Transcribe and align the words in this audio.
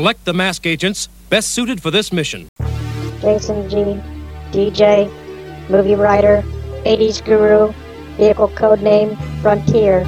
Select 0.00 0.24
the 0.24 0.32
mask 0.32 0.66
agents 0.66 1.08
best 1.28 1.50
suited 1.50 1.82
for 1.82 1.90
this 1.90 2.10
mission. 2.10 2.48
Jason 3.20 3.68
G, 3.68 4.00
DJ, 4.50 5.10
movie 5.68 5.94
writer, 5.94 6.42
80s 6.86 7.22
guru, 7.22 7.70
vehicle 8.16 8.48
code 8.48 8.80
name 8.80 9.14
Frontier. 9.42 10.04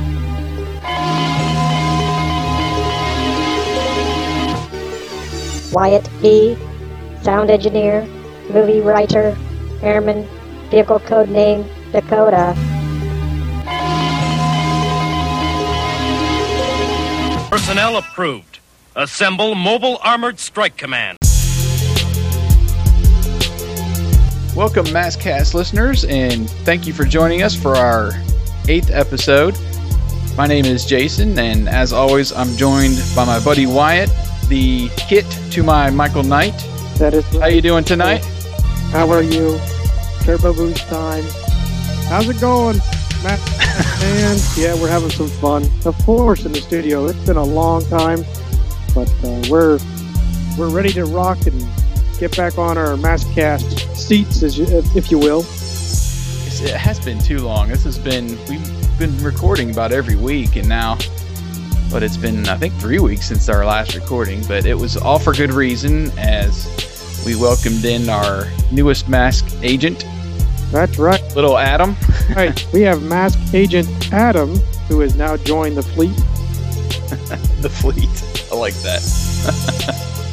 Wyatt 5.75 6.09
B, 6.23 6.57
sound 7.21 7.51
engineer, 7.51 8.07
movie 8.49 8.81
writer, 8.81 9.37
airman, 9.83 10.27
vehicle 10.71 11.01
code 11.01 11.29
name 11.29 11.67
Dakota. 11.93 12.57
Personnel 17.51 17.99
approved. 17.99 18.52
Assemble 18.95 19.55
Mobile 19.55 19.99
Armored 20.03 20.39
Strike 20.39 20.77
Command. 20.77 21.17
Welcome, 24.55 24.85
Masscast 24.87 25.55
listeners, 25.55 26.05
and 26.05 26.49
thank 26.67 26.87
you 26.87 26.93
for 26.93 27.05
joining 27.05 27.43
us 27.43 27.57
for 27.57 27.75
our 27.75 28.13
eighth 28.69 28.91
episode. 28.91 29.57
My 30.37 30.47
name 30.47 30.67
is 30.67 30.85
Jason, 30.85 31.39
and 31.39 31.71
as 31.71 31.95
always, 31.95 32.33
I'm 32.33 32.55
joined 32.59 33.03
by 33.17 33.25
my 33.25 33.43
buddy 33.43 33.65
Wyatt, 33.65 34.11
the 34.49 34.91
kit 35.09 35.25
to 35.53 35.63
my 35.63 35.89
Michael 35.89 36.23
Knight. 36.23 36.59
That 36.99 37.15
is. 37.15 37.25
How 37.39 37.47
you 37.47 37.63
doing 37.63 37.85
tonight? 37.85 38.23
How 38.91 39.11
are 39.11 39.23
you? 39.23 39.59
Turbo 40.21 40.53
boost 40.53 40.87
time. 40.89 41.25
How's 42.09 42.29
it 42.29 42.39
going, 42.43 42.77
Matt? 43.25 43.41
Man, 44.03 44.37
yeah, 44.55 44.75
we're 44.75 44.91
having 44.91 45.09
some 45.09 45.29
fun. 45.29 45.65
Of 45.87 45.97
course, 46.05 46.45
in 46.45 46.53
the 46.53 46.61
studio. 46.61 47.07
It's 47.07 47.19
been 47.27 47.39
a 47.39 47.43
long 47.43 47.87
time, 47.87 48.23
but 48.95 49.11
uh, 49.25 49.43
we're 49.51 49.79
we're 50.59 50.71
ready 50.71 50.91
to 50.93 51.05
rock 51.07 51.47
and 51.47 51.67
get 52.19 52.37
back 52.37 52.59
on 52.59 52.77
our 52.79 52.95
Masscast 52.97 53.97
seats, 53.97 54.43
as 54.43 54.59
you, 54.59 54.67
if 54.95 55.11
you 55.11 55.19
will. 55.19 55.41
It 56.65 56.77
has 56.77 57.01
been 57.01 57.19
too 57.19 57.39
long. 57.39 57.69
This 57.69 57.83
has 57.85 57.99
been 57.99 58.29
we've 58.49 58.99
been 58.99 59.17
recording 59.23 59.71
about 59.71 59.91
every 59.93 60.17
week, 60.17 60.57
and 60.57 60.69
now, 60.69 60.97
but 61.91 62.03
it's 62.03 62.17
been 62.17 62.47
I 62.49 62.57
think 62.57 62.75
three 62.75 62.99
weeks 63.01 63.27
since 63.27 63.49
our 63.49 63.65
last 63.65 63.95
recording. 63.95 64.45
But 64.47 64.67
it 64.67 64.75
was 64.75 64.97
all 64.97 65.19
for 65.19 65.33
good 65.33 65.53
reason, 65.53 66.11
as 66.19 67.23
we 67.27 67.35
welcomed 67.37 67.85
in 67.85 68.09
our 68.09 68.47
newest 68.71 69.09
mask 69.09 69.47
agent, 69.63 70.05
That's 70.71 70.99
right. 70.99 71.23
little 71.35 71.57
Adam. 71.59 71.97
Right. 72.37 72.67
we 72.73 72.83
have 72.83 73.03
Mask 73.03 73.39
Agent 73.55 74.13
Adam, 74.13 74.57
who 74.89 75.01
has 75.01 75.17
now 75.17 75.37
joined 75.37 75.77
the 75.77 75.83
fleet. 75.83 76.17
the 77.61 77.71
fleet. 77.71 78.09
I 78.53 78.57
like 78.57 78.75
that. 78.83 79.01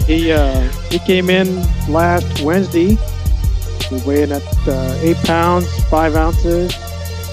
He 0.05 0.31
uh, 0.31 0.67
he 0.89 0.99
came 0.99 1.29
in 1.29 1.61
last 1.87 2.41
Wednesday. 2.41 2.97
He 3.89 3.95
weighed 4.05 4.31
at 4.31 4.43
uh, 4.67 4.97
eight 5.01 5.17
pounds 5.23 5.67
five 5.85 6.15
ounces, 6.15 6.73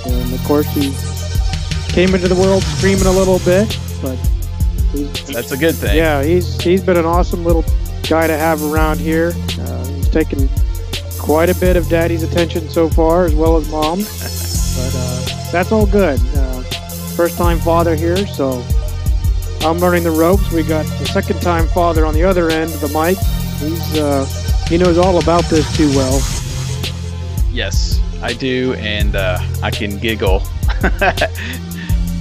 and 0.06 0.32
of 0.32 0.44
course 0.44 0.66
he 0.68 0.92
came 1.92 2.14
into 2.14 2.28
the 2.28 2.34
world 2.34 2.62
screaming 2.62 3.06
a 3.06 3.10
little 3.10 3.38
bit, 3.40 3.78
but 4.02 4.16
he's, 4.92 5.26
That's 5.26 5.52
a 5.52 5.56
good 5.56 5.74
thing. 5.74 5.96
yeah, 5.96 6.22
he's 6.22 6.60
he's 6.60 6.82
been 6.82 6.96
an 6.98 7.06
awesome 7.06 7.44
little 7.44 7.64
guy 8.08 8.26
to 8.26 8.36
have 8.36 8.62
around 8.62 9.00
here. 9.00 9.32
Uh, 9.58 9.84
he's 9.88 10.08
taken 10.08 10.48
quite 11.18 11.48
a 11.48 11.54
bit 11.56 11.76
of 11.76 11.88
Daddy's 11.88 12.22
attention 12.22 12.68
so 12.68 12.88
far, 12.88 13.24
as 13.24 13.34
well 13.34 13.56
as 13.56 13.68
Mom's, 13.70 14.06
but 14.76 14.94
uh, 14.94 15.50
that's 15.50 15.72
all 15.72 15.86
good. 15.86 16.20
Uh, 16.36 16.62
first 17.16 17.36
time 17.38 17.58
father 17.58 17.96
here, 17.96 18.26
so 18.26 18.62
I'm 19.66 19.78
learning 19.78 20.04
the 20.04 20.10
ropes. 20.10 20.50
We 20.52 20.62
got 20.62 20.86
the 20.98 21.06
second 21.06 21.40
time 21.42 21.66
father 21.68 22.06
on 22.06 22.14
the 22.14 22.22
other 22.24 22.50
end 22.50 22.72
of 22.72 22.80
the 22.80 22.88
mic. 22.88 23.18
He's 23.58 23.98
uh, 23.98 24.24
he 24.68 24.78
knows 24.78 24.96
all 24.98 25.18
about 25.20 25.44
this 25.46 25.66
too 25.76 25.88
well. 25.90 26.20
Yes, 27.50 28.00
I 28.22 28.32
do, 28.32 28.74
and 28.74 29.16
uh, 29.16 29.38
I 29.62 29.70
can 29.70 29.98
giggle 29.98 30.42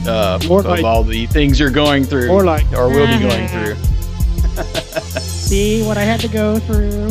uh, 0.08 0.40
More 0.48 0.60
of 0.62 0.66
like- 0.66 0.84
all 0.84 1.04
the 1.04 1.26
things 1.28 1.60
you're 1.60 1.70
going 1.70 2.04
through, 2.04 2.30
Or 2.30 2.44
like, 2.46 2.66
or 2.74 2.90
will 2.90 3.08
be 3.08 3.20
going 3.20 3.48
through. 3.48 3.76
see 5.20 5.86
what 5.86 5.98
I 5.98 6.04
had 6.04 6.20
to 6.22 6.28
go 6.30 6.58
through. 6.60 7.10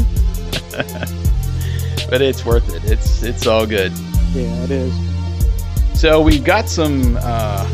But 2.11 2.23
it's 2.23 2.45
worth 2.45 2.75
it. 2.75 2.85
It's 2.91 3.23
it's 3.23 3.47
all 3.47 3.67
good. 3.67 3.93
Yeah, 4.33 4.65
it 4.65 4.71
is. 4.71 4.95
So 6.01 6.21
we've 6.21 6.45
got 6.45 6.69
some 6.69 7.17
uh, 7.21 7.69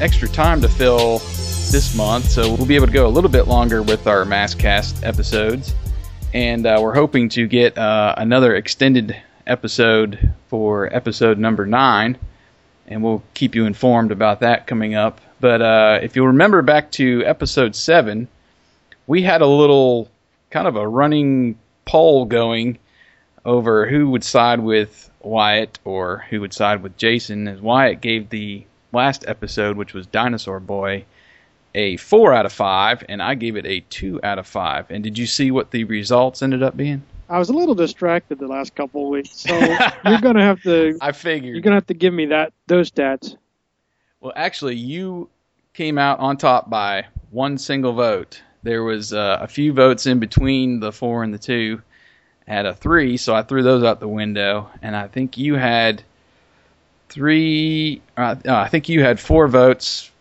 extra 0.00 0.28
time 0.28 0.60
to 0.60 0.68
fill 0.68 1.20
this 1.72 1.94
month, 1.94 2.28
so 2.30 2.54
we'll 2.54 2.66
be 2.66 2.76
able 2.76 2.86
to 2.86 2.92
go 2.92 3.06
a 3.06 3.08
little 3.08 3.30
bit 3.30 3.48
longer 3.48 3.82
with 3.82 4.06
our 4.06 4.26
Masscast 4.26 5.06
episodes, 5.06 5.74
and 6.34 6.66
uh, 6.66 6.78
we're 6.82 6.94
hoping 6.94 7.30
to 7.30 7.46
get 7.46 7.78
uh, 7.78 8.14
another 8.18 8.54
extended 8.54 9.16
episode 9.46 10.34
for 10.48 10.94
episode 10.94 11.38
number 11.38 11.64
nine, 11.64 12.18
and 12.86 13.02
we'll 13.02 13.22
keep 13.32 13.54
you 13.54 13.64
informed 13.64 14.12
about 14.12 14.40
that 14.40 14.66
coming 14.66 14.94
up. 14.94 15.22
But 15.40 15.62
uh, 15.62 16.00
if 16.02 16.14
you'll 16.14 16.26
remember 16.26 16.60
back 16.60 16.90
to 16.92 17.24
episode 17.24 17.74
seven, 17.74 18.28
we 19.06 19.22
had 19.22 19.40
a 19.40 19.46
little 19.46 20.10
kind 20.50 20.68
of 20.68 20.76
a 20.76 20.86
running 20.86 21.58
poll 21.86 22.26
going 22.26 22.78
over 23.46 23.88
who 23.88 24.10
would 24.10 24.24
side 24.24 24.60
with 24.60 25.10
Wyatt 25.22 25.78
or 25.86 26.26
who 26.28 26.42
would 26.42 26.52
side 26.52 26.82
with 26.82 26.98
Jason, 26.98 27.48
as 27.48 27.62
Wyatt 27.62 28.02
gave 28.02 28.28
the 28.28 28.66
last 28.92 29.24
episode, 29.26 29.78
which 29.78 29.94
was 29.94 30.06
Dinosaur 30.06 30.60
Boy, 30.60 31.06
a 31.74 31.96
four 31.96 32.32
out 32.32 32.46
of 32.46 32.52
five, 32.52 33.04
and 33.08 33.22
I 33.22 33.34
gave 33.34 33.56
it 33.56 33.66
a 33.66 33.80
two 33.80 34.20
out 34.22 34.38
of 34.38 34.46
five. 34.46 34.90
And 34.90 35.02
did 35.02 35.18
you 35.18 35.26
see 35.26 35.50
what 35.50 35.70
the 35.70 35.84
results 35.84 36.42
ended 36.42 36.62
up 36.62 36.76
being? 36.76 37.02
I 37.28 37.38
was 37.38 37.48
a 37.48 37.54
little 37.54 37.74
distracted 37.74 38.38
the 38.38 38.46
last 38.46 38.74
couple 38.74 39.04
of 39.04 39.08
weeks, 39.08 39.30
so 39.40 39.58
you're 40.06 40.20
gonna 40.20 40.44
have 40.44 40.62
to 40.62 40.98
I 41.00 41.12
figured. 41.12 41.54
you're 41.54 41.62
gonna 41.62 41.76
have 41.76 41.86
to 41.86 41.94
give 41.94 42.12
me 42.12 42.26
that 42.26 42.52
those 42.66 42.90
stats. 42.90 43.36
Well, 44.20 44.32
actually, 44.36 44.76
you 44.76 45.30
came 45.72 45.98
out 45.98 46.20
on 46.20 46.36
top 46.36 46.68
by 46.68 47.06
one 47.30 47.58
single 47.58 47.94
vote. 47.94 48.42
There 48.62 48.84
was 48.84 49.12
uh, 49.12 49.38
a 49.40 49.48
few 49.48 49.72
votes 49.72 50.06
in 50.06 50.20
between 50.20 50.78
the 50.78 50.92
four 50.92 51.24
and 51.24 51.32
the 51.32 51.38
two. 51.38 51.82
Had 52.46 52.66
a 52.66 52.74
three, 52.74 53.16
so 53.16 53.34
I 53.34 53.42
threw 53.42 53.62
those 53.62 53.82
out 53.82 53.98
the 53.98 54.08
window, 54.08 54.68
and 54.82 54.94
I 54.94 55.08
think 55.08 55.38
you 55.38 55.54
had 55.54 56.02
three. 57.08 58.02
Uh, 58.16 58.36
uh, 58.46 58.54
I 58.54 58.68
think 58.68 58.88
you 58.88 59.02
had 59.02 59.18
four 59.18 59.48
votes 59.48 60.11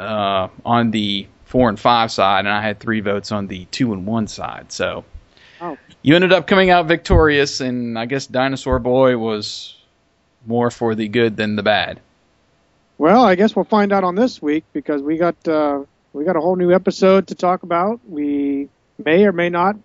uh, 0.00 0.48
on 0.64 0.90
the 0.90 1.26
four 1.44 1.68
and 1.68 1.78
five 1.78 2.10
side, 2.12 2.40
and 2.40 2.48
I 2.48 2.62
had 2.62 2.78
three 2.80 3.00
votes 3.00 3.32
on 3.32 3.46
the 3.48 3.64
two 3.66 3.92
and 3.92 4.06
one 4.06 4.26
side. 4.26 4.70
So 4.72 5.04
Oh. 5.60 5.76
you 6.02 6.14
ended 6.14 6.32
up 6.32 6.46
coming 6.46 6.70
out 6.70 6.86
victorious, 6.86 7.60
and 7.60 7.98
I 7.98 8.06
guess 8.06 8.26
Dinosaur 8.26 8.78
Boy 8.78 9.18
was 9.18 9.76
more 10.46 10.70
for 10.70 10.94
the 10.94 11.08
good 11.08 11.36
than 11.36 11.56
the 11.56 11.62
bad. 11.62 12.00
Well, 12.98 13.24
I 13.24 13.34
guess 13.34 13.54
we'll 13.56 13.64
find 13.64 13.92
out 13.92 14.04
on 14.04 14.14
this 14.14 14.40
week 14.42 14.64
because 14.72 15.02
we 15.02 15.16
got 15.18 15.36
uh, 15.48 15.80
we 16.12 16.24
got 16.24 16.36
a 16.36 16.40
whole 16.40 16.56
new 16.56 16.72
episode 16.72 17.26
to 17.28 17.34
talk 17.34 17.62
about. 17.62 18.00
We 18.08 18.68
may 19.04 19.24
or 19.24 19.32
may 19.32 19.48
not 19.50 19.76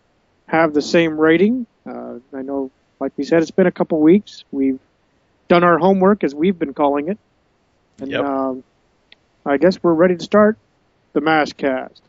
have 0.47 0.73
the 0.73 0.81
same 0.81 1.17
rating. 1.17 1.65
Uh, 1.85 2.15
I 2.33 2.41
know, 2.41 2.71
like 2.99 3.13
we 3.17 3.23
said, 3.23 3.41
it's 3.41 3.51
been 3.51 3.67
a 3.67 3.71
couple 3.71 3.99
weeks. 4.01 4.43
We've 4.51 4.79
done 5.47 5.63
our 5.63 5.77
homework, 5.77 6.23
as 6.23 6.33
we've 6.35 6.57
been 6.57 6.73
calling 6.73 7.07
it, 7.09 7.17
and 7.99 8.11
Yep. 8.11 8.25
um, 8.25 8.63
I 9.47 9.57
guess 9.57 9.83
we're 9.83 9.93
ready 9.93 10.15
to 10.15 10.23
start 10.23 10.57
the 11.13 11.21
Mass 11.21 11.53
Cast. 11.53 12.01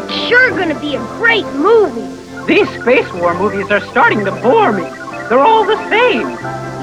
It's 0.00 0.28
sure 0.28 0.48
gonna 0.56 0.80
be 0.80 0.94
a 0.94 0.98
great 1.18 1.44
movie. 1.52 2.08
These 2.46 2.70
space 2.80 3.12
war 3.12 3.34
movies 3.34 3.70
are 3.70 3.82
starting 3.90 4.24
to 4.24 4.32
bore 4.40 4.72
me. 4.72 4.84
They're 5.28 5.40
all 5.40 5.66
the 5.66 5.76
same. 5.90 6.30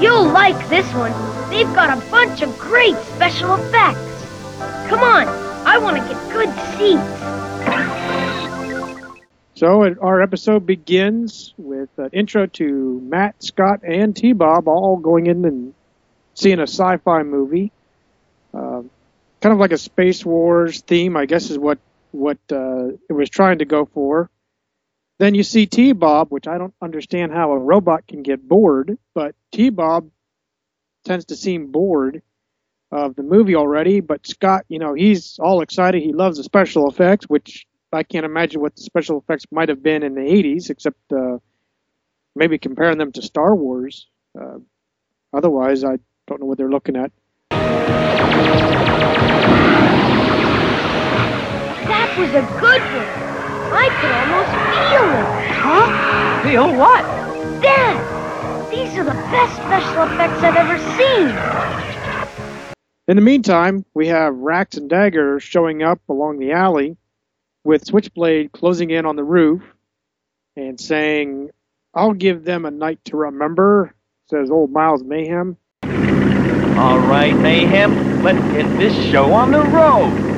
You'll 0.00 0.28
like 0.28 0.68
this 0.68 0.86
one. 0.94 1.12
They've 1.50 1.66
got 1.74 1.98
a 1.98 2.10
bunch 2.12 2.42
of 2.42 2.56
great 2.60 2.96
special 3.16 3.56
effects. 3.56 3.98
Come 4.88 5.00
on, 5.00 5.26
I 5.66 5.78
want 5.78 5.96
to 5.96 6.02
get 6.08 6.32
good 6.32 6.48
seats. 6.78 8.01
So 9.62 9.84
it, 9.84 9.98
our 10.00 10.20
episode 10.20 10.66
begins 10.66 11.54
with 11.56 11.88
an 11.96 12.10
intro 12.12 12.46
to 12.46 13.00
Matt, 13.00 13.40
Scott, 13.44 13.82
and 13.84 14.16
T 14.16 14.32
Bob 14.32 14.66
all 14.66 14.96
going 14.96 15.28
in 15.28 15.44
and 15.44 15.72
seeing 16.34 16.58
a 16.58 16.64
sci-fi 16.64 17.22
movie, 17.22 17.70
um, 18.52 18.90
kind 19.40 19.52
of 19.52 19.60
like 19.60 19.70
a 19.70 19.78
Space 19.78 20.26
Wars 20.26 20.80
theme, 20.80 21.16
I 21.16 21.26
guess 21.26 21.48
is 21.48 21.60
what 21.60 21.78
what 22.10 22.38
uh, 22.50 22.88
it 23.08 23.12
was 23.12 23.30
trying 23.30 23.58
to 23.58 23.64
go 23.64 23.84
for. 23.84 24.30
Then 25.20 25.36
you 25.36 25.44
see 25.44 25.66
T 25.66 25.92
Bob, 25.92 26.30
which 26.30 26.48
I 26.48 26.58
don't 26.58 26.74
understand 26.82 27.30
how 27.30 27.52
a 27.52 27.58
robot 27.58 28.08
can 28.08 28.24
get 28.24 28.48
bored, 28.48 28.98
but 29.14 29.36
T 29.52 29.70
Bob 29.70 30.10
tends 31.04 31.26
to 31.26 31.36
seem 31.36 31.70
bored 31.70 32.20
of 32.90 33.14
the 33.14 33.22
movie 33.22 33.54
already. 33.54 34.00
But 34.00 34.26
Scott, 34.26 34.64
you 34.68 34.80
know, 34.80 34.94
he's 34.94 35.38
all 35.38 35.60
excited. 35.60 36.02
He 36.02 36.12
loves 36.12 36.38
the 36.38 36.42
special 36.42 36.90
effects, 36.90 37.28
which 37.28 37.64
I 37.92 38.02
can't 38.02 38.24
imagine 38.24 38.60
what 38.60 38.74
the 38.74 38.82
special 38.82 39.18
effects 39.18 39.44
might 39.50 39.68
have 39.68 39.82
been 39.82 40.02
in 40.02 40.14
the 40.14 40.22
80s, 40.22 40.70
except 40.70 40.96
uh, 41.12 41.36
maybe 42.34 42.56
comparing 42.58 42.96
them 42.98 43.12
to 43.12 43.22
Star 43.22 43.54
Wars. 43.54 44.08
Uh, 44.40 44.58
otherwise, 45.32 45.84
I 45.84 45.98
don't 46.26 46.40
know 46.40 46.46
what 46.46 46.56
they're 46.56 46.70
looking 46.70 46.96
at. 46.96 47.12
That 47.50 48.08
was 52.18 52.30
a 52.30 52.42
good 52.60 52.80
one. 52.80 53.06
I 53.74 53.88
could 54.00 54.12
almost 54.22 54.52
feel 54.72 55.06
it. 55.12 55.26
Huh? 55.60 55.86
Feel 56.42 56.68
what? 56.78 57.02
Dad, 57.62 57.96
these 58.70 58.96
are 58.96 59.04
the 59.04 59.12
best 59.12 59.54
special 59.56 60.04
effects 60.04 60.42
I've 60.42 60.56
ever 60.56 60.78
seen. 60.96 61.28
In 63.08 63.16
the 63.16 63.22
meantime, 63.22 63.84
we 63.92 64.06
have 64.06 64.34
Rax 64.34 64.78
and 64.78 64.88
Dagger 64.88 65.38
showing 65.40 65.82
up 65.82 66.00
along 66.08 66.38
the 66.38 66.52
alley 66.52 66.96
with 67.64 67.86
Switchblade 67.86 68.52
closing 68.52 68.90
in 68.90 69.06
on 69.06 69.16
the 69.16 69.24
roof 69.24 69.62
and 70.56 70.80
saying, 70.80 71.50
I'll 71.94 72.14
give 72.14 72.44
them 72.44 72.64
a 72.64 72.70
night 72.70 73.04
to 73.06 73.16
remember, 73.16 73.94
says 74.28 74.50
old 74.50 74.72
Miles 74.72 75.02
Mayhem. 75.02 75.56
All 75.82 76.98
right, 76.98 77.36
Mayhem, 77.36 78.22
let's 78.22 78.40
get 78.52 78.78
this 78.78 78.94
show 79.10 79.32
on 79.32 79.50
the 79.50 79.60
road. 79.60 80.32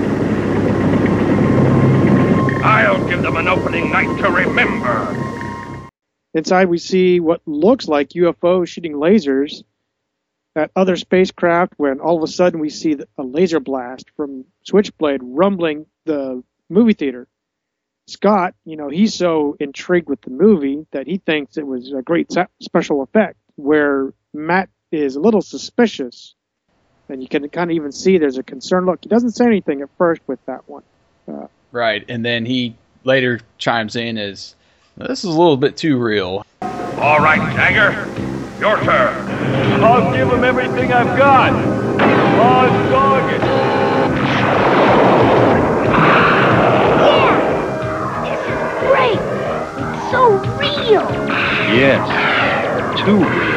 I'll 2.64 3.08
give 3.08 3.22
them 3.22 3.36
an 3.36 3.46
opening 3.46 3.90
night 3.90 4.18
to 4.20 4.30
remember. 4.30 5.90
Inside, 6.34 6.68
we 6.68 6.78
see 6.78 7.20
what 7.20 7.40
looks 7.46 7.86
like 7.86 8.08
UFOs 8.10 8.68
shooting 8.68 8.94
lasers 8.94 9.62
at 10.56 10.70
other 10.74 10.96
spacecraft 10.96 11.74
when 11.76 12.00
all 12.00 12.16
of 12.16 12.22
a 12.22 12.26
sudden 12.26 12.60
we 12.60 12.70
see 12.70 12.96
a 13.18 13.22
laser 13.22 13.60
blast 13.60 14.10
from 14.16 14.44
Switchblade 14.64 15.20
rumbling 15.22 15.86
the 16.04 16.42
movie 16.68 16.94
theater. 16.94 17.26
Scott, 18.06 18.54
you 18.64 18.76
know, 18.76 18.88
he's 18.88 19.14
so 19.14 19.56
intrigued 19.58 20.08
with 20.08 20.20
the 20.20 20.30
movie 20.30 20.86
that 20.90 21.06
he 21.06 21.18
thinks 21.18 21.56
it 21.56 21.66
was 21.66 21.92
a 21.92 22.02
great 22.02 22.30
special 22.60 23.02
effect, 23.02 23.38
where 23.56 24.12
Matt 24.34 24.68
is 24.92 25.16
a 25.16 25.20
little 25.20 25.40
suspicious. 25.42 26.34
And 27.08 27.22
you 27.22 27.28
can 27.28 27.48
kind 27.50 27.70
of 27.70 27.74
even 27.74 27.92
see 27.92 28.18
there's 28.18 28.38
a 28.38 28.42
concerned 28.42 28.86
look. 28.86 29.00
He 29.02 29.08
doesn't 29.08 29.32
say 29.32 29.44
anything 29.44 29.82
at 29.82 29.88
first 29.98 30.22
with 30.26 30.38
that 30.46 30.68
one. 30.68 30.82
Uh, 31.26 31.48
right. 31.72 32.04
And 32.08 32.24
then 32.24 32.46
he 32.46 32.76
later 33.04 33.40
chimes 33.58 33.96
in 33.96 34.16
as, 34.16 34.54
this 34.96 35.18
is 35.18 35.24
a 35.24 35.38
little 35.38 35.56
bit 35.56 35.76
too 35.76 35.98
real. 35.98 36.46
All 36.62 37.20
right, 37.20 37.38
Dagger, 37.56 38.06
your 38.60 38.76
turn. 38.84 39.82
I'll 39.82 40.14
give 40.14 40.30
him 40.30 40.44
everything 40.44 40.92
I've 40.92 41.18
got. 41.18 41.52
On 41.52 42.90
target. 42.90 43.73
Yes, 51.74 53.00
too 53.04 53.18
real. 53.18 53.54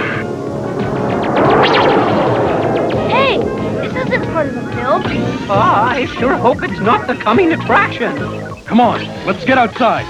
Hey, 3.09 3.37
this 3.37 3.95
isn't 4.07 4.23
part 4.33 4.47
of 4.47 4.55
the 4.55 4.61
film. 4.73 5.03
Ah, 5.49 5.89
I 5.91 6.05
sure 6.07 6.35
hope 6.35 6.63
it's 6.63 6.79
not 6.79 7.05
the 7.07 7.15
coming 7.15 7.53
attraction. 7.53 8.17
Come 8.65 8.79
on, 8.81 9.05
let's 9.25 9.45
get 9.45 9.57
outside. 9.57 10.05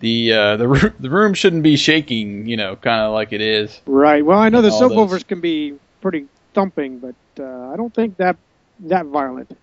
The 0.00 0.32
uh, 0.32 0.56
the 0.56 0.94
the 1.00 1.10
room 1.10 1.34
shouldn't 1.34 1.62
be 1.62 1.76
shaking, 1.76 2.46
you 2.46 2.56
know, 2.56 2.76
kind 2.76 3.02
of 3.02 3.12
like 3.12 3.32
it 3.32 3.40
is. 3.40 3.80
Right. 3.86 4.24
Well, 4.24 4.38
I 4.38 4.48
know 4.48 4.62
the 4.62 4.70
All 4.70 4.78
soap 4.78 4.90
those- 4.90 4.98
overs 4.98 5.24
can 5.24 5.40
be 5.40 5.74
pretty 6.00 6.26
thumping, 6.54 6.98
but 6.98 7.14
uh, 7.38 7.72
I 7.72 7.76
don't 7.76 7.94
think 7.94 8.16
that 8.16 8.36
that 8.80 9.06
violent. 9.06 9.56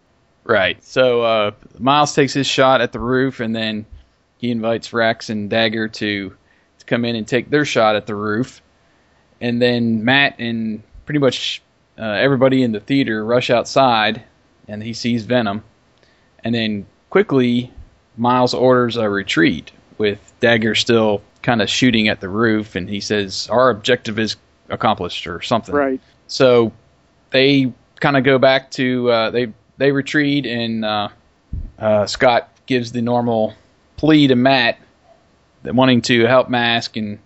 Right. 0.44 0.84
So 0.84 1.22
uh, 1.24 1.52
Miles 1.80 2.14
takes 2.14 2.34
his 2.34 2.46
shot 2.48 2.82
at 2.82 2.92
the 2.92 3.00
roof, 3.00 3.40
and 3.40 3.56
then 3.56 3.86
he 4.38 4.52
invites 4.52 4.92
Rex 4.94 5.30
and 5.30 5.50
Dagger 5.50 5.88
to 5.88 6.30
to 6.30 6.36
come 6.94 7.06
in 7.06 7.16
and 7.16 7.28
take 7.28 7.50
their 7.50 7.66
shot 7.66 7.96
at 7.96 8.06
the 8.06 8.14
roof. 8.16 8.62
And 9.42 9.62
then 9.62 10.06
Matt 10.06 10.40
and 10.40 10.84
pretty 11.06 11.20
much 11.20 11.62
uh, 11.98 12.04
everybody 12.04 12.62
in 12.62 12.72
the 12.72 12.80
theater 12.80 13.26
rush 13.26 13.50
outside, 13.50 14.24
and 14.68 14.82
he 14.84 14.94
sees 14.94 15.26
Venom. 15.26 15.64
And 16.44 16.54
then 16.54 16.86
quickly, 17.10 17.72
Miles 18.16 18.54
orders 18.54 18.96
a 18.96 19.10
retreat 19.10 19.72
with 19.98 20.20
Dagger 20.40 20.76
still 20.76 21.22
kind 21.42 21.62
of 21.62 21.70
shooting 21.70 22.08
at 22.08 22.22
the 22.22 22.30
roof, 22.30 22.76
and 22.76 22.88
he 22.88 23.00
says, 23.00 23.48
"Our 23.50 23.70
objective 23.70 24.20
is 24.20 24.36
accomplished," 24.70 25.26
or 25.26 25.42
something. 25.42 25.74
Right. 25.74 26.00
So 26.28 26.72
they 27.32 27.74
kind 28.00 28.18
of 28.18 28.24
go 28.24 28.38
back 28.38 28.70
to 28.72 29.10
uh, 29.10 29.30
they 29.32 29.52
they 29.78 29.92
retreat, 29.92 30.46
and 30.46 30.86
uh, 30.86 31.10
uh, 31.80 32.06
Scott 32.06 32.50
gives 32.66 32.92
the 32.92 33.02
normal 33.02 33.56
plea 33.98 34.28
to 34.28 34.36
Matt, 34.36 34.78
wanting 35.66 36.02
to 36.04 36.26
help 36.26 36.50
Mask, 36.50 36.98
and 36.98 37.20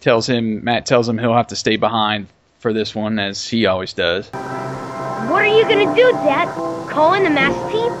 tells 0.00 0.28
him 0.28 0.64
Matt 0.64 0.86
tells 0.86 1.08
him 1.08 1.18
he'll 1.18 1.34
have 1.34 1.48
to 1.48 1.56
stay 1.56 1.76
behind 1.76 2.28
for 2.58 2.72
this 2.72 2.94
one, 2.94 3.18
as 3.18 3.48
he 3.48 3.66
always 3.66 3.92
does. 3.92 4.28
What 4.28 5.42
are 5.42 5.46
you 5.46 5.62
gonna 5.64 5.94
do, 5.94 6.12
Dad? 6.12 6.48
Call 6.88 7.14
in 7.14 7.24
the 7.24 7.30
Mask 7.30 7.72
team? 7.72 7.92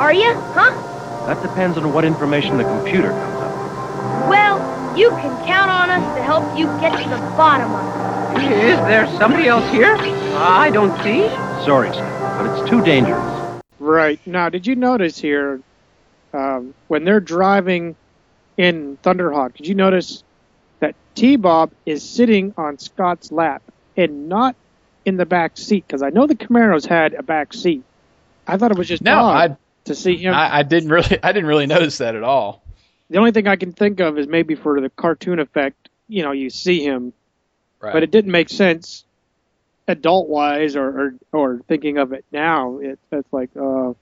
Are 0.00 0.12
you? 0.12 0.34
Huh? 0.34 0.70
That 1.26 1.40
depends 1.40 1.78
on 1.78 1.92
what 1.92 2.04
information 2.04 2.58
the 2.58 2.64
computer 2.64 3.10
comes 3.10 3.36
up 3.36 3.52
with. 3.52 4.28
Well, 4.28 4.98
you 4.98 5.08
can 5.10 5.46
count 5.46 5.70
on 5.70 5.90
us 5.90 6.16
to 6.16 6.22
help 6.22 6.58
you 6.58 6.66
get 6.80 7.02
to 7.02 7.08
the 7.08 7.16
bottom 7.36 7.72
of 7.72 8.42
it. 8.42 8.52
Is 8.52 8.78
there 8.80 9.06
somebody 9.18 9.46
else 9.46 9.70
here? 9.70 9.96
I 10.36 10.70
don't 10.70 10.94
see. 11.02 11.28
Sorry, 11.64 11.92
Sam, 11.92 12.46
but 12.46 12.58
it's 12.58 12.68
too 12.68 12.82
dangerous. 12.84 13.62
Right. 13.78 14.18
Now, 14.26 14.48
did 14.48 14.66
you 14.66 14.76
notice 14.76 15.18
here 15.18 15.60
um, 16.32 16.74
when 16.88 17.04
they're 17.04 17.20
driving 17.20 17.96
in 18.56 18.96
Thunderhawk? 19.02 19.54
Did 19.56 19.66
you 19.66 19.74
notice 19.74 20.22
that 20.80 20.94
T 21.14 21.36
Bob 21.36 21.70
is 21.86 22.02
sitting 22.08 22.54
on 22.56 22.78
Scott's 22.78 23.30
lap 23.32 23.62
and 23.96 24.28
not 24.28 24.56
in 25.04 25.16
the 25.16 25.26
back 25.26 25.56
seat? 25.56 25.84
Because 25.86 26.02
I 26.02 26.10
know 26.10 26.26
the 26.26 26.34
Camaros 26.34 26.86
had 26.86 27.14
a 27.14 27.22
back 27.22 27.52
seat. 27.52 27.82
I 28.46 28.56
thought 28.56 28.70
it 28.72 28.78
was 28.78 28.88
just 28.88 29.02
No, 29.02 29.24
I, 29.24 29.56
to 29.84 29.94
see 29.94 30.16
him. 30.16 30.34
I 30.34 30.58
I 30.58 30.62
didn't 30.62 30.90
really 30.90 31.18
I 31.22 31.32
didn't 31.32 31.46
really 31.48 31.66
notice 31.66 31.98
that 31.98 32.14
at 32.14 32.22
all. 32.22 32.62
the 33.10 33.18
only 33.18 33.32
thing 33.32 33.46
I 33.48 33.56
can 33.56 33.72
think 33.72 34.00
of 34.00 34.18
is 34.18 34.26
maybe 34.26 34.54
for 34.54 34.80
the 34.80 34.90
cartoon 34.90 35.38
effect. 35.38 35.88
You 36.08 36.22
know, 36.22 36.32
you 36.32 36.50
see 36.50 36.84
him, 36.84 37.12
Right. 37.80 37.92
but 37.92 38.02
it 38.02 38.10
didn't 38.10 38.30
make 38.32 38.50
sense 38.50 39.04
adult 39.88 40.28
wise 40.28 40.76
or, 40.76 40.86
or 41.00 41.14
or 41.32 41.60
thinking 41.68 41.98
of 41.98 42.12
it 42.12 42.24
now. 42.32 42.78
It, 42.78 42.98
it's 43.12 43.32
like 43.32 43.50
uh, 43.60 43.92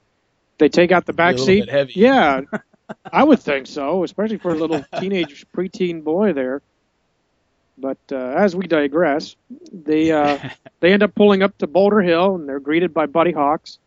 they 0.57 0.69
take 0.69 0.91
out 0.91 1.05
the 1.05 1.13
back 1.13 1.37
seat. 1.37 1.69
Yeah, 1.95 2.41
I 3.11 3.23
would 3.23 3.39
think 3.39 3.67
so, 3.67 4.03
especially 4.03 4.37
for 4.37 4.51
a 4.51 4.55
little 4.55 4.83
teenage 4.99 5.45
preteen 5.55 6.03
boy 6.03 6.33
there. 6.33 6.61
But 7.77 7.97
uh, 8.11 8.15
as 8.15 8.55
we 8.55 8.67
digress, 8.67 9.35
they 9.71 10.11
uh, 10.11 10.37
they 10.79 10.93
end 10.93 11.03
up 11.03 11.15
pulling 11.15 11.41
up 11.41 11.57
to 11.59 11.67
Boulder 11.67 12.01
Hill 12.01 12.35
and 12.35 12.47
they're 12.47 12.59
greeted 12.59 12.93
by 12.93 13.05
Buddy 13.05 13.31
Hawks. 13.31 13.79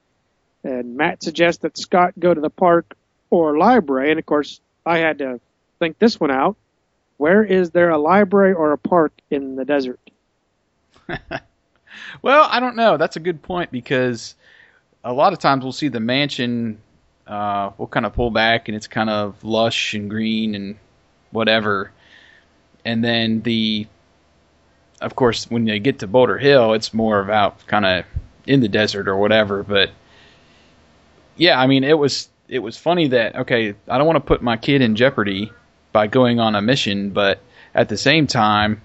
And 0.65 0.97
Matt 0.97 1.23
suggests 1.23 1.63
that 1.63 1.79
Scott 1.79 2.15
go 2.19 2.35
to 2.35 2.41
the 2.41 2.51
park 2.51 2.97
or 3.31 3.57
library, 3.57 4.11
and 4.11 4.19
of 4.19 4.27
course 4.27 4.61
I 4.85 4.99
had 4.99 5.19
to 5.19 5.41
think 5.79 5.99
this 5.99 6.19
one 6.19 6.31
out. 6.31 6.57
Where 7.19 7.45
is 7.45 7.71
there 7.71 7.91
a 7.91 7.99
library 7.99 8.53
or 8.53 8.73
a 8.73 8.79
park 8.79 9.13
in 9.31 9.57
the 9.57 9.65
desert? 9.65 10.01
Well, 12.23 12.49
I 12.51 12.61
don't 12.61 12.77
know. 12.77 12.97
That's 12.97 13.17
a 13.17 13.21
good 13.21 13.43
point 13.43 13.71
because 13.71 14.35
a 15.05 15.13
lot 15.13 15.33
of 15.33 15.39
times 15.39 15.63
we'll 15.63 15.73
see 15.73 15.89
the 15.89 16.01
mansion. 16.01 16.81
Uh, 17.27 17.71
we'll 17.77 17.89
kind 17.89 18.07
of 18.07 18.13
pull 18.13 18.31
back 18.31 18.69
and 18.69 18.77
it's 18.77 18.87
kind 18.87 19.11
of 19.11 19.43
lush 19.43 19.95
and 19.95 20.09
green 20.09 20.55
and 20.55 20.77
whatever. 21.33 21.91
And 22.85 23.03
then 23.03 23.43
the, 23.43 23.87
of 25.01 25.17
course, 25.17 25.51
when 25.51 25.65
they 25.65 25.79
get 25.81 25.99
to 26.01 26.07
Boulder 26.07 26.39
Hill, 26.39 26.73
it's 26.75 26.95
more 26.95 27.21
about 27.21 27.67
kind 27.67 27.85
of 27.85 28.05
in 28.47 28.61
the 28.61 28.69
desert 28.69 29.09
or 29.09 29.17
whatever. 29.17 29.63
But 29.65 29.91
yeah, 31.37 31.61
I 31.61 31.67
mean, 31.67 31.83
it 31.85 31.99
was 31.99 32.29
it 32.49 32.61
was 32.61 32.77
funny 32.77 33.09
that 33.09 33.35
okay, 33.37 33.75
I 33.89 33.99
don't 33.99 34.07
want 34.07 34.17
to 34.17 34.21
put 34.21 34.41
my 34.41 34.57
kid 34.57 34.81
in 34.83 34.95
jeopardy 34.95 35.51
by 35.93 36.07
going 36.07 36.39
on 36.39 36.55
a 36.55 36.63
mission, 36.63 37.11
but 37.11 37.41
at 37.75 37.89
the 37.89 37.97
same 37.97 38.27
time, 38.29 38.81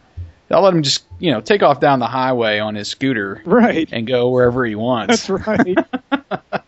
I'll 0.49 0.61
let 0.63 0.73
him 0.73 0.81
just 0.81 1.05
you 1.19 1.31
know 1.31 1.41
take 1.41 1.61
off 1.61 1.79
down 1.79 1.99
the 1.99 2.07
highway 2.07 2.57
on 2.57 2.73
his 2.73 2.87
scooter 2.87 3.41
Right. 3.45 3.87
and 3.91 4.07
go 4.07 4.29
wherever 4.29 4.65
he 4.65 4.73
wants. 4.73 5.27
That's 5.27 5.47
right. 5.47 5.77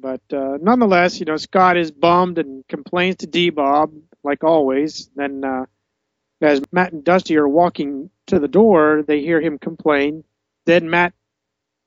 but 0.00 0.22
uh, 0.32 0.58
nonetheless, 0.60 1.18
you 1.18 1.26
know, 1.26 1.36
Scott 1.36 1.76
is 1.76 1.90
bummed 1.90 2.38
and 2.38 2.66
complains 2.68 3.16
to 3.16 3.26
T 3.26 3.50
Bob, 3.50 3.92
like 4.22 4.44
always. 4.44 5.10
Then, 5.16 5.44
uh, 5.44 5.66
as 6.40 6.62
Matt 6.72 6.92
and 6.92 7.04
Dusty 7.04 7.36
are 7.36 7.48
walking 7.48 8.10
to 8.26 8.38
the 8.38 8.48
door, 8.48 9.02
they 9.06 9.20
hear 9.20 9.40
him 9.40 9.58
complain. 9.58 10.24
Then 10.64 10.90
Matt 10.90 11.14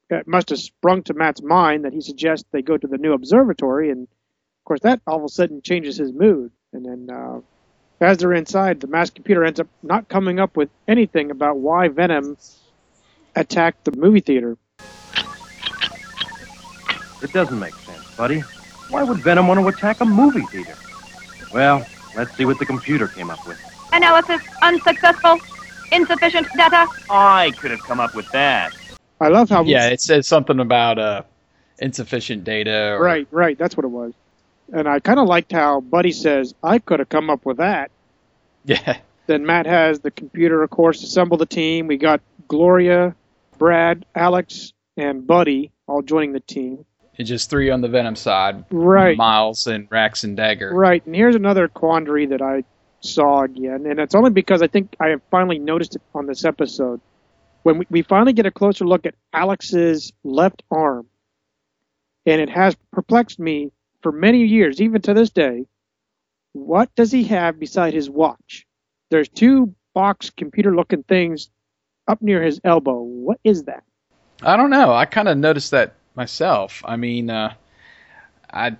it 0.10 0.28
must 0.28 0.50
have 0.50 0.60
sprung 0.60 1.04
to 1.04 1.14
Matt's 1.14 1.42
mind 1.42 1.86
that 1.86 1.94
he 1.94 2.02
suggests 2.02 2.48
they 2.52 2.62
go 2.62 2.78
to 2.78 2.88
the 2.88 2.98
new 2.98 3.14
observatory, 3.14 3.92
and 3.92 4.04
of 4.04 4.66
course, 4.66 4.80
that 4.82 5.02
all 5.06 5.18
of 5.18 5.24
a 5.24 5.30
sudden 5.30 5.62
changes 5.62 5.98
his 5.98 6.12
mood. 6.12 6.52
And 6.74 6.86
then, 6.86 7.16
uh, 7.16 7.42
as 8.02 8.18
they're 8.18 8.34
inside, 8.34 8.80
the 8.80 8.88
mask 8.88 9.16
computer 9.16 9.44
ends 9.44 9.60
up 9.60 9.68
not 9.84 10.10
coming 10.10 10.40
up 10.40 10.58
with 10.58 10.70
anything 10.88 11.32
about 11.32 11.58
why 11.58 11.90
Venom 11.90 12.38
attacked 13.36 13.86
the 13.86 13.92
movie 13.92 14.22
theater. 14.22 14.58
It 17.22 17.34
doesn't 17.34 17.60
make 17.60 17.74
sense, 17.74 17.89
buddy. 18.20 18.44
Why 18.90 19.02
would 19.02 19.24
Venom 19.24 19.48
want 19.48 19.62
to 19.62 19.68
attack 19.70 20.02
a 20.02 20.06
movie 20.06 20.46
theater? 20.52 20.76
Well, 21.54 21.88
let's 22.18 22.36
see 22.36 22.44
what 22.44 22.60
the 22.60 22.66
computer 22.66 23.08
came 23.08 23.30
up 23.30 23.48
with. 23.48 23.58
Analysis 23.94 24.42
unsuccessful. 24.62 25.40
Insufficient 25.94 26.46
data. 26.58 26.86
I 27.10 27.52
could 27.62 27.72
have 27.72 27.82
come 27.84 28.02
up 28.02 28.14
with 28.14 28.26
that. 28.34 28.74
I 29.22 29.30
love 29.30 29.50
how 29.50 29.64
Yeah, 29.64 29.88
it 29.88 30.02
says 30.02 30.28
something 30.28 30.60
about 30.60 31.00
uh, 31.00 31.24
insufficient 31.80 32.44
data. 32.44 32.92
Or, 32.92 33.02
Right, 33.02 33.28
right. 33.32 33.58
That's 33.58 33.78
what 33.78 33.86
it 33.86 33.90
was. 33.90 34.14
And 34.74 34.88
I 34.88 35.00
kind 35.00 35.20
of 35.20 35.28
liked 35.28 35.54
how 35.54 35.80
Buddy 35.80 36.12
says, 36.12 36.54
I 36.62 36.80
could 36.80 37.00
have 37.00 37.10
come 37.10 37.30
up 37.30 37.46
with 37.46 37.58
that. 37.58 37.90
Yeah. 38.66 38.98
Then 39.28 39.46
Matt 39.46 39.66
has 39.66 40.02
the 40.02 40.12
computer, 40.12 40.62
of 40.62 40.70
course, 40.70 41.02
assemble 41.02 41.38
the 41.38 41.46
team. 41.46 41.88
We 41.88 41.98
got 41.98 42.20
Gloria, 42.48 43.16
Brad, 43.58 44.06
Alex, 44.14 44.74
and 44.98 45.26
Buddy 45.26 45.72
all 45.88 46.02
joining 46.02 46.34
the 46.34 46.42
team. 46.42 46.86
It's 47.20 47.28
just 47.28 47.50
three 47.50 47.70
on 47.70 47.82
the 47.82 47.90
Venom 47.90 48.16
side. 48.16 48.64
Right. 48.72 49.18
Miles 49.18 49.68
and 49.68 49.88
Rax 49.92 50.24
and 50.24 50.38
Dagger. 50.38 50.74
Right. 50.74 51.06
And 51.06 51.14
here's 51.14 51.36
another 51.36 51.68
quandary 51.68 52.26
that 52.28 52.42
I 52.42 52.64
saw 53.02 53.44
again. 53.44 53.86
And 53.86 54.00
it's 54.00 54.16
only 54.16 54.30
because 54.30 54.62
I 54.62 54.68
think 54.68 54.96
I 55.02 55.10
have 55.10 55.22
finally 55.30 55.60
noticed 55.60 55.98
it 55.98 56.02
on 56.16 56.28
this 56.28 56.46
episode. 56.46 57.02
When 57.64 57.80
we, 57.80 57.86
we 57.90 58.02
finally 58.04 58.32
get 58.32 58.46
a 58.46 58.52
closer 58.52 58.86
look 58.86 59.06
at 59.06 59.16
Alex's 59.34 60.14
left 60.24 60.64
arm, 60.72 61.08
and 62.26 62.40
it 62.40 62.50
has 62.50 62.78
perplexed 62.94 63.38
me 63.38 63.74
for 64.02 64.14
many 64.14 64.46
years, 64.46 64.80
even 64.80 65.02
to 65.02 65.14
this 65.14 65.30
day. 65.30 65.66
What 66.54 66.94
does 66.96 67.12
he 67.12 67.26
have 67.26 67.60
beside 67.60 67.94
his 67.94 68.10
watch? 68.10 68.66
There's 69.12 69.28
two 69.28 69.76
box 69.94 70.30
computer 70.30 70.74
looking 70.74 71.04
things 71.04 71.50
up 72.08 72.22
near 72.22 72.42
his 72.42 72.62
elbow. 72.64 73.02
What 73.02 73.42
is 73.44 73.66
that? 73.66 73.84
I 74.42 74.56
don't 74.56 74.70
know. 74.70 74.94
I 74.94 75.04
kind 75.04 75.28
of 75.28 75.38
noticed 75.38 75.72
that 75.72 75.96
myself. 76.16 76.82
I 76.86 76.96
mean, 76.96 77.30
uh, 77.30 77.54
I 78.52 78.76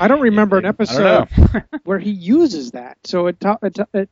I 0.00 0.08
don't 0.08 0.20
remember 0.20 0.58
an 0.58 0.64
episode 0.64 1.28
where 1.84 1.98
he 1.98 2.10
uses 2.10 2.72
that. 2.72 2.98
So 3.04 3.26
it, 3.26 3.40
ta- 3.40 3.58
it, 3.62 3.78
it, 3.92 4.08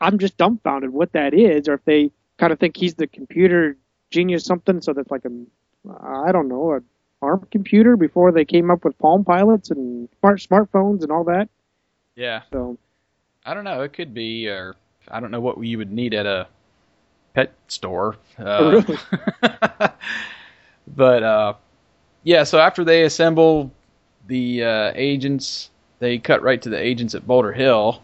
I'm 0.00 0.18
just 0.18 0.36
dumbfounded 0.36 0.90
what 0.90 1.12
that 1.12 1.34
is, 1.34 1.68
or 1.68 1.74
if 1.74 1.84
they 1.84 2.10
kind 2.38 2.52
of 2.52 2.58
think 2.58 2.76
he's 2.76 2.94
the 2.94 3.06
computer 3.06 3.76
genius 4.10 4.44
something. 4.44 4.80
So 4.80 4.92
that's 4.92 5.10
like 5.10 5.24
a, 5.24 5.30
I 6.00 6.32
don't 6.32 6.48
know, 6.48 6.74
a 6.74 6.80
ARM 7.22 7.46
computer 7.50 7.96
before 7.96 8.32
they 8.32 8.44
came 8.44 8.70
up 8.70 8.84
with 8.84 8.98
Palm 8.98 9.24
Pilots 9.24 9.70
and 9.70 10.08
smart 10.20 10.40
smartphones 10.40 11.02
and 11.02 11.10
all 11.10 11.24
that. 11.24 11.48
yeah. 12.14 12.42
So 12.52 12.78
I 13.44 13.54
don't 13.54 13.64
know. 13.64 13.82
It 13.82 13.92
could 13.92 14.12
be, 14.12 14.48
or 14.48 14.76
I 15.08 15.20
don't 15.20 15.30
know 15.30 15.40
what 15.40 15.62
you 15.62 15.78
would 15.78 15.92
need 15.92 16.14
at 16.14 16.26
a 16.26 16.48
pet 17.34 17.52
store. 17.68 18.16
Uh, 18.38 18.82
really, 18.86 18.98
but 20.86 21.22
uh, 21.22 21.54
yeah, 22.22 22.44
so 22.44 22.58
after 22.58 22.84
they 22.84 23.02
assemble 23.02 23.72
the 24.26 24.64
uh, 24.64 24.92
agents, 24.94 25.70
they 25.98 26.18
cut 26.18 26.42
right 26.42 26.60
to 26.62 26.68
the 26.68 26.80
agents 26.80 27.14
at 27.14 27.26
Boulder 27.26 27.52
Hill. 27.52 28.02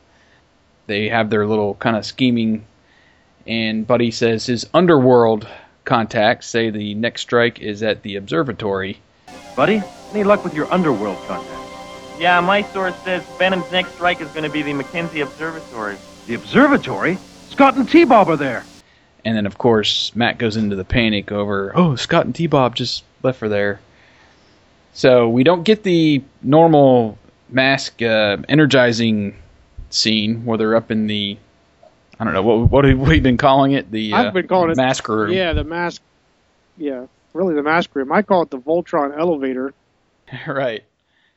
They 0.86 1.08
have 1.08 1.30
their 1.30 1.46
little 1.46 1.74
kind 1.74 1.96
of 1.96 2.04
scheming, 2.04 2.64
and 3.46 3.86
Buddy 3.86 4.10
says 4.10 4.46
his 4.46 4.68
underworld 4.74 5.46
contacts 5.84 6.46
say 6.46 6.70
the 6.70 6.94
next 6.94 7.22
strike 7.22 7.60
is 7.60 7.82
at 7.82 8.02
the 8.02 8.16
observatory. 8.16 9.00
Buddy, 9.56 9.82
any 10.12 10.24
luck 10.24 10.44
with 10.44 10.54
your 10.54 10.72
underworld 10.72 11.18
contacts? 11.26 12.20
Yeah, 12.20 12.40
my 12.40 12.62
source 12.62 12.96
says 12.98 13.24
Venom's 13.38 13.70
next 13.72 13.94
strike 13.94 14.20
is 14.20 14.28
going 14.28 14.44
to 14.44 14.50
be 14.50 14.62
the 14.62 14.72
Mackenzie 14.74 15.22
Observatory. 15.22 15.96
The 16.26 16.34
observatory? 16.34 17.18
Scott 17.50 17.76
and 17.76 17.88
T-Bob 17.88 18.28
are 18.28 18.36
there. 18.36 18.64
And 19.24 19.36
then, 19.36 19.46
of 19.46 19.56
course, 19.58 20.14
Matt 20.16 20.38
goes 20.38 20.56
into 20.56 20.74
the 20.76 20.84
panic 20.84 21.30
over, 21.30 21.72
oh, 21.76 21.94
Scott 21.96 22.26
and 22.26 22.34
T 22.34 22.46
Bob 22.48 22.74
just 22.74 23.04
left 23.22 23.38
for 23.38 23.48
there. 23.48 23.80
So 24.94 25.28
we 25.28 25.44
don't 25.44 25.62
get 25.62 25.84
the 25.84 26.22
normal 26.42 27.18
mask 27.48 28.02
uh, 28.02 28.38
energizing 28.48 29.36
scene 29.90 30.44
where 30.44 30.58
they're 30.58 30.74
up 30.76 30.90
in 30.90 31.06
the, 31.06 31.38
I 32.18 32.24
don't 32.24 32.34
know, 32.34 32.42
what, 32.42 32.70
what 32.70 32.84
have 32.84 32.98
we 32.98 33.20
been 33.20 33.36
calling 33.36 33.72
it? 33.72 33.90
The 33.90 34.12
uh, 34.12 34.24
I've 34.24 34.34
been 34.34 34.48
calling 34.48 34.70
it- 34.70 34.76
mask 34.76 35.08
room. 35.08 35.32
yeah, 35.32 35.52
the 35.52 35.64
mask, 35.64 36.02
yeah, 36.76 37.06
really 37.32 37.54
the 37.54 37.62
mask 37.62 37.94
room. 37.94 38.10
I 38.12 38.22
call 38.22 38.42
it 38.42 38.50
the 38.50 38.58
Voltron 38.58 39.16
elevator. 39.18 39.72
right. 40.46 40.82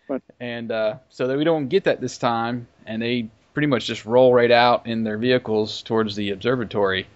But- 0.08 0.22
and 0.40 0.72
uh, 0.72 0.96
so 1.10 1.28
that 1.28 1.38
we 1.38 1.44
don't 1.44 1.68
get 1.68 1.84
that 1.86 2.02
this 2.02 2.18
time, 2.18 2.68
and 2.86 3.02
they 3.02 3.30
pretty 3.54 3.68
much 3.68 3.86
just 3.86 4.06
roll 4.06 4.34
right 4.34 4.52
out 4.52 4.86
in 4.86 5.04
their 5.04 5.18
vehicles 5.18 5.82
towards 5.84 6.16
the 6.16 6.32
observatory. 6.32 7.08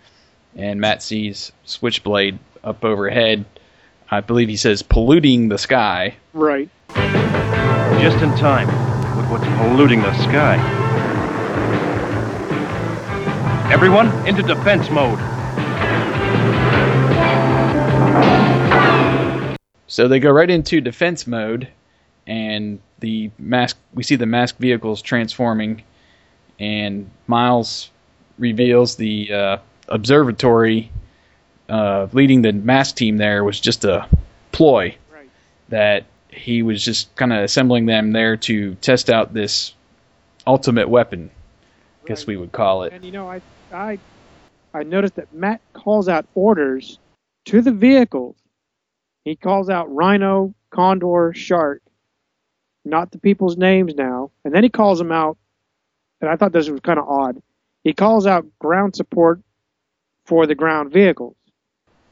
And 0.55 0.81
Matt 0.81 1.03
sees 1.03 1.51
Switchblade 1.65 2.39
up 2.63 2.83
overhead. 2.83 3.45
I 4.11 4.21
believe 4.21 4.49
he 4.49 4.57
says 4.57 4.81
polluting 4.81 5.49
the 5.49 5.57
sky. 5.57 6.15
Right. 6.33 6.69
Just 8.01 8.17
in 8.23 8.33
time. 8.35 8.67
Look 9.17 9.29
what's 9.29 9.45
polluting 9.57 10.01
the 10.01 10.13
sky. 10.23 10.57
Everyone 13.71 14.07
into 14.27 14.41
defense 14.41 14.89
mode. 14.89 15.19
So 19.87 20.07
they 20.07 20.19
go 20.19 20.31
right 20.31 20.49
into 20.49 20.81
defense 20.81 21.27
mode, 21.27 21.67
and 22.25 22.79
the 22.99 23.31
mask. 23.37 23.77
We 23.93 24.03
see 24.03 24.15
the 24.15 24.25
mask 24.25 24.57
vehicles 24.57 25.01
transforming, 25.01 25.83
and 26.59 27.09
Miles 27.27 27.89
reveals 28.37 28.95
the 28.95 29.33
uh, 29.33 29.57
observatory 29.89 30.91
uh, 31.69 32.07
leading 32.13 32.41
the 32.41 32.51
mask 32.53 32.95
team 32.95 33.17
there 33.17 33.43
was 33.43 33.59
just 33.59 33.85
a 33.85 34.07
ploy 34.51 34.95
Right. 35.13 35.29
that 35.69 36.05
he 36.29 36.61
was 36.63 36.83
just 36.83 37.13
kind 37.15 37.31
of 37.33 37.43
assembling 37.43 37.85
them 37.85 38.11
there 38.11 38.37
to 38.37 38.75
test 38.75 39.09
out 39.09 39.33
this 39.33 39.73
ultimate 40.47 40.89
weapon. 40.89 41.29
I 42.03 42.07
guess 42.07 42.21
Right. 42.21 42.27
we 42.29 42.37
would 42.37 42.51
call 42.51 42.83
it. 42.83 42.93
And 42.93 43.03
you 43.05 43.11
know, 43.11 43.29
I 43.29 43.41
I 43.71 43.99
I 44.73 44.83
noticed 44.83 45.15
that 45.15 45.33
Matt 45.33 45.61
calls 45.73 46.07
out 46.07 46.25
orders 46.35 46.99
to 47.45 47.61
the 47.61 47.71
vehicles. 47.71 48.35
He 49.25 49.35
calls 49.35 49.69
out 49.69 49.93
Rhino, 49.93 50.53
Condor, 50.71 51.33
Shark, 51.35 51.81
not 52.85 53.11
the 53.11 53.19
people's 53.19 53.57
names 53.57 53.93
now, 53.95 54.31
and 54.45 54.53
then 54.53 54.63
he 54.63 54.69
calls 54.69 54.97
them 54.97 55.11
out. 55.11 55.37
And 56.21 56.29
I 56.29 56.35
thought 56.35 56.51
this 56.51 56.69
was 56.69 56.79
kind 56.81 56.99
of 56.99 57.07
odd. 57.07 57.41
He 57.83 57.93
calls 57.93 58.25
out 58.27 58.45
ground 58.59 58.95
support 58.95 59.41
for 60.29 60.45
the 60.45 60.53
ground 60.53 60.91
vehicles. 60.93 61.35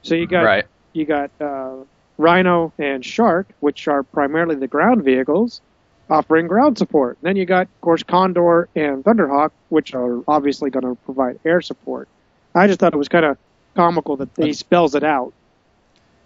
So 0.02 0.16
you 0.16 0.26
got 0.26 0.44
Right. 0.44 0.66
you 0.94 1.06
got 1.06 1.30
uh, 1.40 1.76
Rhino 2.18 2.74
and 2.80 3.06
Shark, 3.06 3.48
which 3.60 3.88
are 3.88 4.02
primarily 4.02 4.56
the 4.56 4.68
ground 4.68 5.04
vehicles, 5.04 5.62
offering 6.10 6.48
ground 6.48 6.80
support. 6.80 7.20
Then 7.22 7.36
you 7.36 7.46
got, 7.46 7.68
of 7.68 7.82
course, 7.82 8.02
Condor 8.02 8.70
and 8.76 9.04
Thunderhawk, 9.04 9.52
which 9.70 9.94
are 9.94 10.24
obviously 10.28 10.72
going 10.72 10.84
to 10.86 10.96
provide 11.06 11.40
air 11.46 11.62
support. 11.62 12.08
I 12.56 12.66
just 12.66 12.80
thought 12.80 12.94
it 12.96 12.98
was 12.98 13.08
kind 13.08 13.24
of 13.26 13.38
comical 13.76 14.18
that 14.18 14.30
he 14.36 14.52
spells 14.54 14.96
it 14.96 15.04
out. 15.04 15.32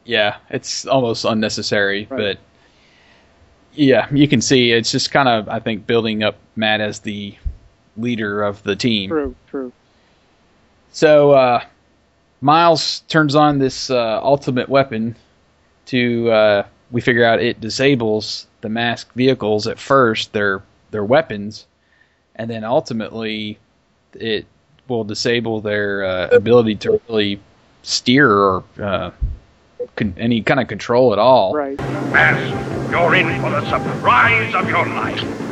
Yeah, 0.06 0.38
it's 0.50 0.88
almost 0.88 1.26
unnecessary, 1.26 2.08
Right. 2.10 2.18
but 2.18 2.38
yeah, 3.74 4.08
you 4.14 4.30
can 4.30 4.40
see 4.40 4.72
it's 4.72 4.92
just 4.92 5.12
kind 5.12 5.28
of 5.28 5.50
I 5.50 5.60
think 5.60 5.86
building 5.86 6.24
up 6.24 6.38
Matt 6.56 6.80
as 6.80 7.00
the 7.00 7.36
leader 7.98 8.44
of 8.44 8.64
the 8.64 8.78
team. 8.78 9.10
True, 9.10 9.36
true. 9.50 9.74
So 10.94 11.32
uh, 11.32 11.64
Miles 12.42 13.02
turns 13.02 13.36
on 13.36 13.60
this 13.60 13.90
uh, 13.90 14.20
ultimate 14.24 14.68
weapon 14.68 15.16
to 15.86 16.32
uh, 16.32 16.66
we 16.90 17.00
figure 17.00 17.24
out 17.24 17.42
it 17.42 17.62
disables 17.62 18.48
the 18.62 18.70
masked 18.70 19.14
vehicles 19.16 19.68
at 19.68 19.80
first 19.80 20.34
their 20.34 20.64
their 20.90 21.06
weapons, 21.06 21.68
and 22.36 22.50
then 22.50 22.64
ultimately 22.64 23.60
it 24.14 24.46
will 24.88 25.04
disable 25.04 25.62
their 25.62 26.04
uh, 26.04 26.28
ability 26.30 26.76
to 26.76 27.00
really 27.08 27.40
steer 27.84 28.30
or 28.30 28.64
uh, 28.82 29.12
con- 29.96 30.16
any 30.18 30.42
kind 30.42 30.60
of 30.60 30.68
control 30.68 31.14
at 31.14 31.20
all. 31.20 31.54
Right. 31.54 31.78
Mask, 32.12 32.92
you're 32.92 33.16
in 33.16 33.40
for 33.42 33.52
the 33.52 33.70
surprise 33.70 34.54
of 34.56 34.68
your 34.68 34.86
life. 34.88 35.51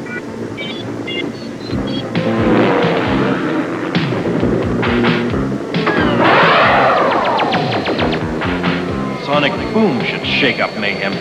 Sonic 9.39 9.74
boom 9.74 10.03
should 10.03 10.27
shake 10.27 10.60
up 10.60 10.77
mayhem. 10.77 11.13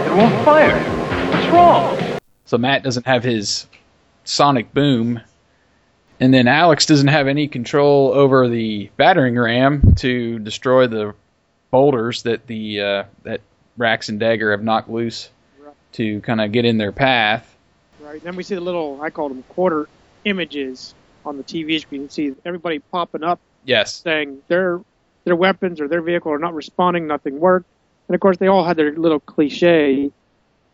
It 0.00 0.16
won't 0.16 0.44
fire. 0.46 0.80
What's 1.30 1.46
wrong? 1.48 2.18
So 2.46 2.56
Matt 2.56 2.84
doesn't 2.84 3.04
have 3.04 3.22
his 3.22 3.66
sonic 4.24 4.72
boom, 4.72 5.20
and 6.20 6.32
then 6.32 6.48
Alex 6.48 6.86
doesn't 6.86 7.08
have 7.08 7.28
any 7.28 7.48
control 7.48 8.14
over 8.14 8.48
the 8.48 8.88
battering 8.96 9.38
ram 9.38 9.94
to 9.96 10.38
destroy 10.38 10.86
the 10.86 11.14
boulders 11.70 12.22
that 12.22 12.46
the 12.46 12.80
uh, 12.80 13.04
that 13.24 13.42
Rax 13.76 14.08
and 14.08 14.18
Dagger 14.18 14.52
have 14.52 14.62
knocked 14.62 14.88
loose 14.88 15.28
to 15.92 16.22
kind 16.22 16.40
of 16.40 16.50
get 16.50 16.64
in 16.64 16.78
their 16.78 16.92
path. 16.92 17.54
Right. 18.00 18.24
Then 18.24 18.36
we 18.36 18.42
see 18.42 18.54
the 18.54 18.62
little, 18.62 19.02
I 19.02 19.10
call 19.10 19.28
them 19.28 19.42
quarter 19.50 19.86
images 20.24 20.94
on 21.26 21.36
the 21.36 21.44
TV 21.44 21.78
screen. 21.78 22.04
You 22.04 22.08
see 22.08 22.34
everybody 22.46 22.78
popping 22.78 23.22
up 23.22 23.38
Yes, 23.68 23.96
saying 23.96 24.38
their 24.48 24.80
their 25.24 25.36
weapons 25.36 25.78
or 25.78 25.88
their 25.88 26.00
vehicle 26.00 26.32
are 26.32 26.38
not 26.38 26.54
responding, 26.54 27.06
nothing 27.06 27.38
worked. 27.38 27.66
And 28.08 28.14
of 28.14 28.20
course, 28.22 28.38
they 28.38 28.46
all 28.46 28.64
had 28.64 28.78
their 28.78 28.92
little 28.92 29.20
cliche 29.20 30.10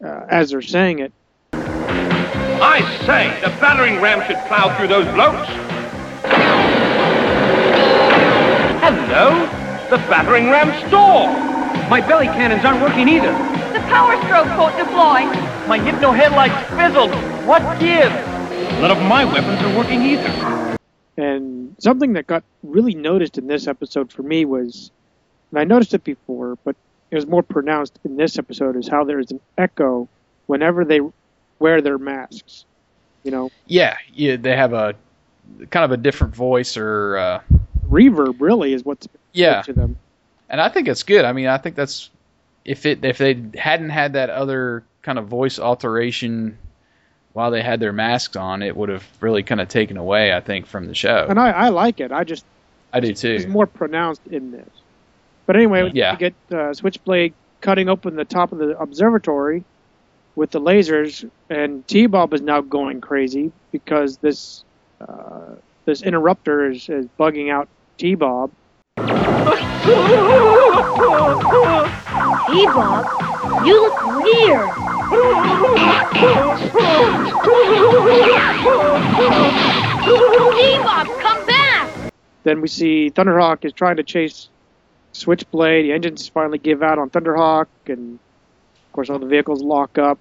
uh, 0.02 0.26
as 0.28 0.50
they're 0.50 0.62
saying 0.62 1.00
it. 1.00 1.12
I 1.52 2.80
say, 3.04 3.40
the 3.40 3.48
battering 3.60 4.00
ram 4.00 4.24
should 4.28 4.38
plow 4.46 4.76
through 4.76 4.86
those 4.86 5.06
blokes. 5.12 5.48
Hello? 8.80 9.40
The 9.90 9.98
battering 10.06 10.48
ram 10.50 10.70
stalled. 10.86 11.30
My 11.90 12.00
belly 12.00 12.26
cannons 12.26 12.64
aren't 12.64 12.80
working 12.80 13.08
either. 13.08 13.32
The 13.72 13.80
power 13.90 14.16
stroke 14.22 14.46
won't 14.56 14.76
deploy. 14.78 15.24
My 15.66 15.80
hypno 15.80 16.12
headlights 16.12 16.70
fizzled. 16.78 17.10
What 17.44 17.80
gives? 17.80 18.14
None 18.80 18.92
of 18.92 19.02
my 19.02 19.24
weapons 19.24 19.60
are 19.62 19.76
working 19.76 20.00
either. 20.02 20.73
And 21.16 21.76
something 21.80 22.14
that 22.14 22.26
got 22.26 22.42
really 22.62 22.94
noticed 22.94 23.38
in 23.38 23.46
this 23.46 23.66
episode 23.66 24.12
for 24.12 24.22
me 24.22 24.44
was, 24.44 24.90
and 25.50 25.60
I 25.60 25.64
noticed 25.64 25.94
it 25.94 26.02
before, 26.04 26.56
but 26.64 26.74
it 27.10 27.14
was 27.14 27.26
more 27.26 27.42
pronounced 27.42 27.98
in 28.04 28.16
this 28.16 28.38
episode, 28.38 28.76
is 28.76 28.88
how 28.88 29.04
there's 29.04 29.30
an 29.30 29.40
echo 29.56 30.08
whenever 30.46 30.84
they 30.84 31.00
wear 31.60 31.80
their 31.80 31.98
masks. 31.98 32.64
You 33.22 33.30
know, 33.30 33.50
Yeah, 33.66 33.96
yeah, 34.12 34.36
they 34.36 34.56
have 34.56 34.72
a 34.72 34.94
kind 35.70 35.84
of 35.84 35.92
a 35.92 35.96
different 35.96 36.34
voice 36.34 36.76
or 36.76 37.16
uh, 37.16 37.40
reverb 37.88 38.36
really 38.40 38.72
is 38.72 38.84
what's 38.84 39.06
Yeah. 39.32 39.62
to 39.62 39.72
them. 39.72 39.96
and 40.48 40.60
I 40.60 40.68
think 40.68 40.88
it's 40.88 41.02
good. 41.04 41.24
I 41.24 41.32
mean, 41.32 41.46
I 41.46 41.58
think 41.58 41.76
that's 41.76 42.10
if 42.64 42.86
it 42.86 43.04
if 43.04 43.18
they 43.18 43.40
hadn't 43.56 43.90
had 43.90 44.14
that 44.14 44.30
other 44.30 44.82
kind 45.02 45.18
of 45.18 45.28
voice 45.28 45.58
alteration 45.58 46.58
while 47.34 47.50
they 47.50 47.62
had 47.62 47.80
their 47.80 47.92
masks 47.92 48.36
on, 48.36 48.62
it 48.62 48.74
would 48.76 48.88
have 48.88 49.04
really 49.20 49.42
kind 49.42 49.60
of 49.60 49.68
taken 49.68 49.96
away, 49.96 50.32
I 50.32 50.40
think, 50.40 50.66
from 50.66 50.86
the 50.86 50.94
show. 50.94 51.26
And 51.28 51.38
I, 51.38 51.50
I 51.50 51.68
like 51.68 52.00
it. 52.00 52.10
I 52.12 52.24
just 52.24 52.44
I 52.92 53.00
do 53.00 53.12
too. 53.12 53.30
it's 53.32 53.46
more 53.46 53.66
pronounced 53.66 54.22
in 54.30 54.50
this. 54.52 54.68
But 55.46 55.56
anyway, 55.56 55.90
Yeah. 55.92 56.12
you 56.12 56.18
get 56.18 56.34
uh, 56.52 56.72
Switchblade 56.72 57.34
cutting 57.60 57.88
open 57.88 58.14
the 58.16 58.24
top 58.24 58.52
of 58.52 58.58
the 58.58 58.78
observatory 58.78 59.64
with 60.36 60.52
the 60.52 60.60
lasers, 60.60 61.28
and 61.50 61.86
T-Bob 61.88 62.32
is 62.34 62.40
now 62.40 62.60
going 62.60 63.00
crazy 63.00 63.52
because 63.72 64.16
this 64.18 64.64
uh, 65.00 65.56
this 65.86 66.02
interrupter 66.02 66.70
is, 66.70 66.88
is 66.88 67.06
bugging 67.18 67.52
out 67.52 67.68
T-Bob. 67.98 68.50
T-Bob, 72.50 73.66
you 73.66 73.80
look 73.82 74.06
weird. 74.22 74.93
Come 81.20 81.46
back! 81.46 82.12
Then 82.44 82.60
we 82.60 82.68
see 82.68 83.10
Thunderhawk 83.10 83.64
is 83.64 83.72
trying 83.72 83.96
to 83.96 84.02
chase 84.02 84.48
Switchblade. 85.12 85.86
The 85.86 85.92
engines 85.92 86.28
finally 86.28 86.58
give 86.58 86.82
out 86.82 86.98
on 86.98 87.10
Thunderhawk, 87.10 87.66
and 87.86 88.18
of 88.76 88.92
course 88.92 89.10
all 89.10 89.18
the 89.18 89.26
vehicles 89.26 89.62
lock 89.62 89.98
up. 89.98 90.18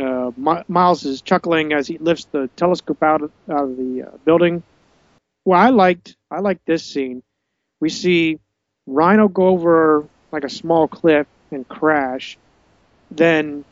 Uh, 0.00 0.30
Mi- 0.36 0.64
Miles 0.68 1.04
is 1.04 1.22
chuckling 1.22 1.72
as 1.72 1.86
he 1.86 1.98
lifts 1.98 2.26
the 2.30 2.48
telescope 2.56 3.02
out 3.02 3.22
of, 3.22 3.32
out 3.48 3.64
of 3.64 3.76
the 3.76 4.02
uh, 4.02 4.16
building. 4.24 4.62
Well, 5.44 5.58
I 5.58 5.70
liked 5.70 6.16
I 6.30 6.40
liked 6.40 6.66
this 6.66 6.84
scene. 6.84 7.22
We 7.80 7.88
see 7.88 8.38
Rhino 8.86 9.28
go 9.28 9.48
over 9.48 10.06
like 10.32 10.44
a 10.44 10.50
small 10.50 10.88
cliff 10.88 11.26
and 11.50 11.66
crash. 11.68 12.36
Then 13.10 13.64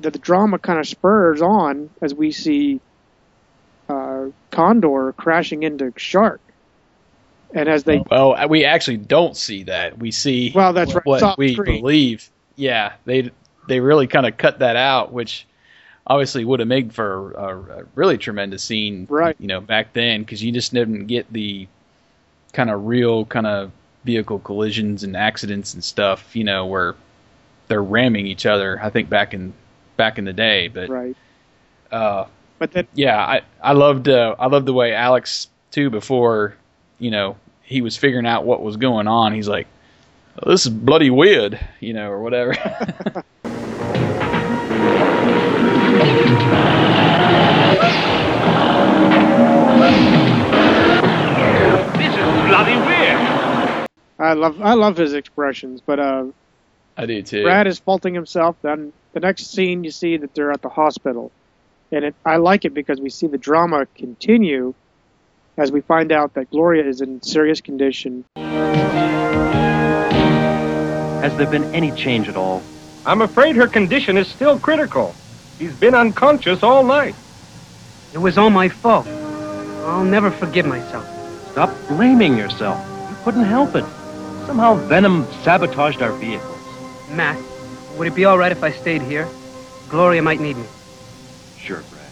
the, 0.00 0.10
the 0.10 0.18
drama 0.18 0.58
kind 0.58 0.78
of 0.78 0.86
spurs 0.86 1.42
on 1.42 1.90
as 2.00 2.14
we 2.14 2.32
see 2.32 2.80
uh, 3.88 4.26
Condor 4.50 5.12
crashing 5.16 5.62
into 5.62 5.92
Shark. 5.96 6.40
And 7.54 7.68
as 7.68 7.84
they 7.84 8.02
Well, 8.10 8.36
we 8.48 8.64
actually 8.66 8.98
don't 8.98 9.36
see 9.36 9.62
that. 9.64 9.98
We 9.98 10.10
see 10.10 10.52
Well, 10.54 10.72
that's 10.74 10.94
right. 10.94 11.04
what 11.06 11.20
Soft 11.20 11.38
we 11.38 11.54
screen. 11.54 11.80
believe. 11.80 12.28
Yeah, 12.56 12.92
they 13.06 13.30
they 13.68 13.80
really 13.80 14.06
kind 14.06 14.26
of 14.26 14.36
cut 14.36 14.58
that 14.58 14.76
out, 14.76 15.12
which 15.12 15.46
obviously 16.06 16.44
would 16.44 16.60
have 16.60 16.68
made 16.68 16.92
for 16.92 17.32
a, 17.32 17.80
a 17.80 17.84
really 17.94 18.18
tremendous 18.18 18.62
scene, 18.62 19.06
Right. 19.08 19.36
You 19.38 19.46
know, 19.46 19.60
back 19.60 19.92
then 19.94 20.20
because 20.22 20.42
you 20.42 20.52
just 20.52 20.72
didn't 20.74 21.06
get 21.06 21.32
the 21.32 21.68
kind 22.52 22.68
of 22.70 22.86
real 22.86 23.24
kind 23.26 23.46
of 23.46 23.70
vehicle 24.04 24.38
collisions 24.40 25.02
and 25.04 25.16
accidents 25.16 25.72
and 25.74 25.82
stuff. 25.82 26.36
You 26.36 26.44
know, 26.44 26.66
where 26.66 26.96
they're 27.68 27.82
ramming 27.82 28.26
each 28.26 28.44
other. 28.44 28.78
I 28.82 28.90
think 28.90 29.08
back 29.08 29.32
in 29.32 29.54
back 29.98 30.16
in 30.16 30.24
the 30.24 30.32
day, 30.32 30.68
but 30.68 30.88
right. 30.88 31.16
uh, 31.92 32.24
But 32.58 32.72
then 32.72 32.88
yeah, 32.94 33.18
I 33.18 33.42
I 33.62 33.72
loved 33.74 34.08
uh, 34.08 34.34
I 34.38 34.46
loved 34.46 34.64
the 34.64 34.72
way 34.72 34.94
Alex 34.94 35.48
too 35.70 35.90
before 35.90 36.56
you 36.98 37.10
know 37.10 37.36
he 37.62 37.82
was 37.82 37.98
figuring 37.98 38.26
out 38.26 38.46
what 38.46 38.62
was 38.62 38.78
going 38.78 39.06
on. 39.06 39.34
He's 39.34 39.48
like, 39.48 39.66
"Oh, 40.42 40.48
"This 40.50 40.64
is 40.64 40.72
bloody 40.72 41.10
weird," 41.10 41.60
you 41.80 41.92
know, 41.92 42.10
or 42.10 42.22
whatever. 42.22 42.56
This 51.98 52.16
is 52.16 52.46
bloody 52.46 52.78
weird. 52.78 53.88
I 54.18 54.32
love 54.32 54.60
I 54.62 54.74
love 54.74 54.96
his 54.96 55.14
expressions, 55.14 55.80
but 55.84 55.98
uh, 55.98 56.26
I 56.96 57.06
do 57.06 57.22
too. 57.22 57.42
Brad 57.44 57.66
is 57.66 57.78
faulting 57.78 58.14
himself. 58.14 58.56
Then 58.62 58.92
the 59.12 59.20
next 59.20 59.52
scene, 59.52 59.84
you 59.84 59.90
see 59.90 60.16
that 60.16 60.34
they're 60.34 60.52
at 60.52 60.62
the 60.62 60.68
hospital, 60.68 61.32
and 61.90 62.04
it, 62.04 62.14
I 62.24 62.36
like 62.36 62.64
it 62.64 62.74
because 62.74 63.00
we 63.00 63.10
see 63.10 63.26
the 63.26 63.38
drama 63.38 63.86
continue 63.96 64.74
as 65.56 65.72
we 65.72 65.80
find 65.80 66.12
out 66.12 66.34
that 66.34 66.50
Gloria 66.50 66.86
is 66.86 67.00
in 67.00 67.22
serious 67.22 67.60
condition. 67.60 68.24
Has 71.20 71.36
there 71.36 71.50
been 71.50 71.64
any 71.74 71.90
change 71.92 72.28
at 72.28 72.36
all? 72.36 72.62
I'm 73.04 73.22
afraid 73.22 73.56
her 73.56 73.66
condition 73.66 74.16
is 74.16 74.28
still 74.28 74.58
critical. 74.58 75.14
She's 75.58 75.74
been 75.74 75.94
unconscious 75.94 76.62
all 76.62 76.84
night. 76.84 77.14
It 78.14 78.18
was 78.18 78.38
all 78.38 78.50
my 78.50 78.68
fault. 78.68 79.06
I'll 79.06 80.04
never 80.04 80.30
forgive 80.30 80.66
myself. 80.66 81.06
Stop 81.50 81.74
blaming 81.88 82.36
yourself. 82.36 82.78
You 83.10 83.16
couldn't 83.24 83.44
help 83.44 83.74
it. 83.74 83.84
Somehow 84.46 84.74
Venom 84.74 85.26
sabotaged 85.42 86.02
our 86.02 86.12
vehicles. 86.12 86.56
Matt, 87.10 87.38
would 87.98 88.06
it 88.08 88.14
be 88.14 88.24
all 88.24 88.38
right 88.38 88.52
if 88.52 88.62
I 88.62 88.70
stayed 88.70 89.02
here? 89.02 89.28
Gloria 89.88 90.22
might 90.22 90.40
need 90.40 90.56
me. 90.56 90.64
Sure, 91.58 91.82
Brad. 91.90 92.06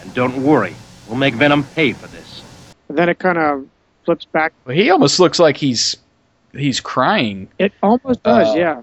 And 0.00 0.14
don't 0.14 0.42
worry, 0.42 0.74
we'll 1.08 1.18
make 1.18 1.34
Venom 1.34 1.64
pay 1.64 1.92
for 1.92 2.06
this. 2.08 2.42
And 2.88 2.98
then 2.98 3.08
it 3.08 3.18
kind 3.18 3.38
of 3.38 3.66
flips 4.04 4.24
back. 4.24 4.52
Well, 4.64 4.74
he 4.76 4.90
almost 4.90 5.20
looks 5.20 5.38
like 5.38 5.56
he's 5.56 5.96
he's 6.52 6.80
crying 6.80 7.48
It 7.58 7.72
almost 7.82 8.22
does, 8.22 8.48
Uh, 8.54 8.58
yeah. 8.58 8.82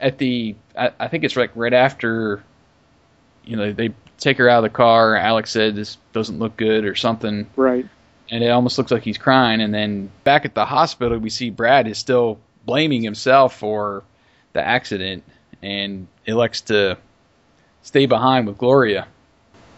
at 0.00 0.18
the. 0.18 0.54
I, 0.76 0.90
I 1.00 1.08
think 1.08 1.24
it's 1.24 1.36
like 1.36 1.50
right 1.54 1.72
after. 1.74 2.42
You 3.44 3.56
know, 3.56 3.72
they 3.72 3.90
take 4.18 4.38
her 4.38 4.48
out 4.48 4.58
of 4.64 4.70
the 4.70 4.76
car. 4.76 5.14
Alex 5.16 5.50
said 5.52 5.76
this 5.76 5.98
doesn't 6.12 6.38
look 6.40 6.56
good 6.56 6.84
or 6.84 6.94
something. 6.96 7.46
Right. 7.56 7.86
and 8.30 8.42
it 8.42 8.48
almost 8.48 8.76
looks 8.76 8.90
like 8.90 9.04
he's 9.04 9.18
crying. 9.18 9.60
And 9.60 9.72
then 9.72 10.10
back 10.24 10.44
at 10.44 10.54
the 10.54 10.64
hospital, 10.64 11.16
we 11.18 11.30
see 11.30 11.50
Brad 11.50 11.86
is 11.86 11.96
still 11.96 12.38
blaming 12.64 13.02
himself 13.02 13.56
for 13.56 14.02
the 14.52 14.60
accident 14.66 15.22
and 15.66 16.06
elects 16.26 16.60
to 16.60 16.96
stay 17.82 18.06
behind 18.06 18.46
with 18.46 18.56
Gloria. 18.56 19.08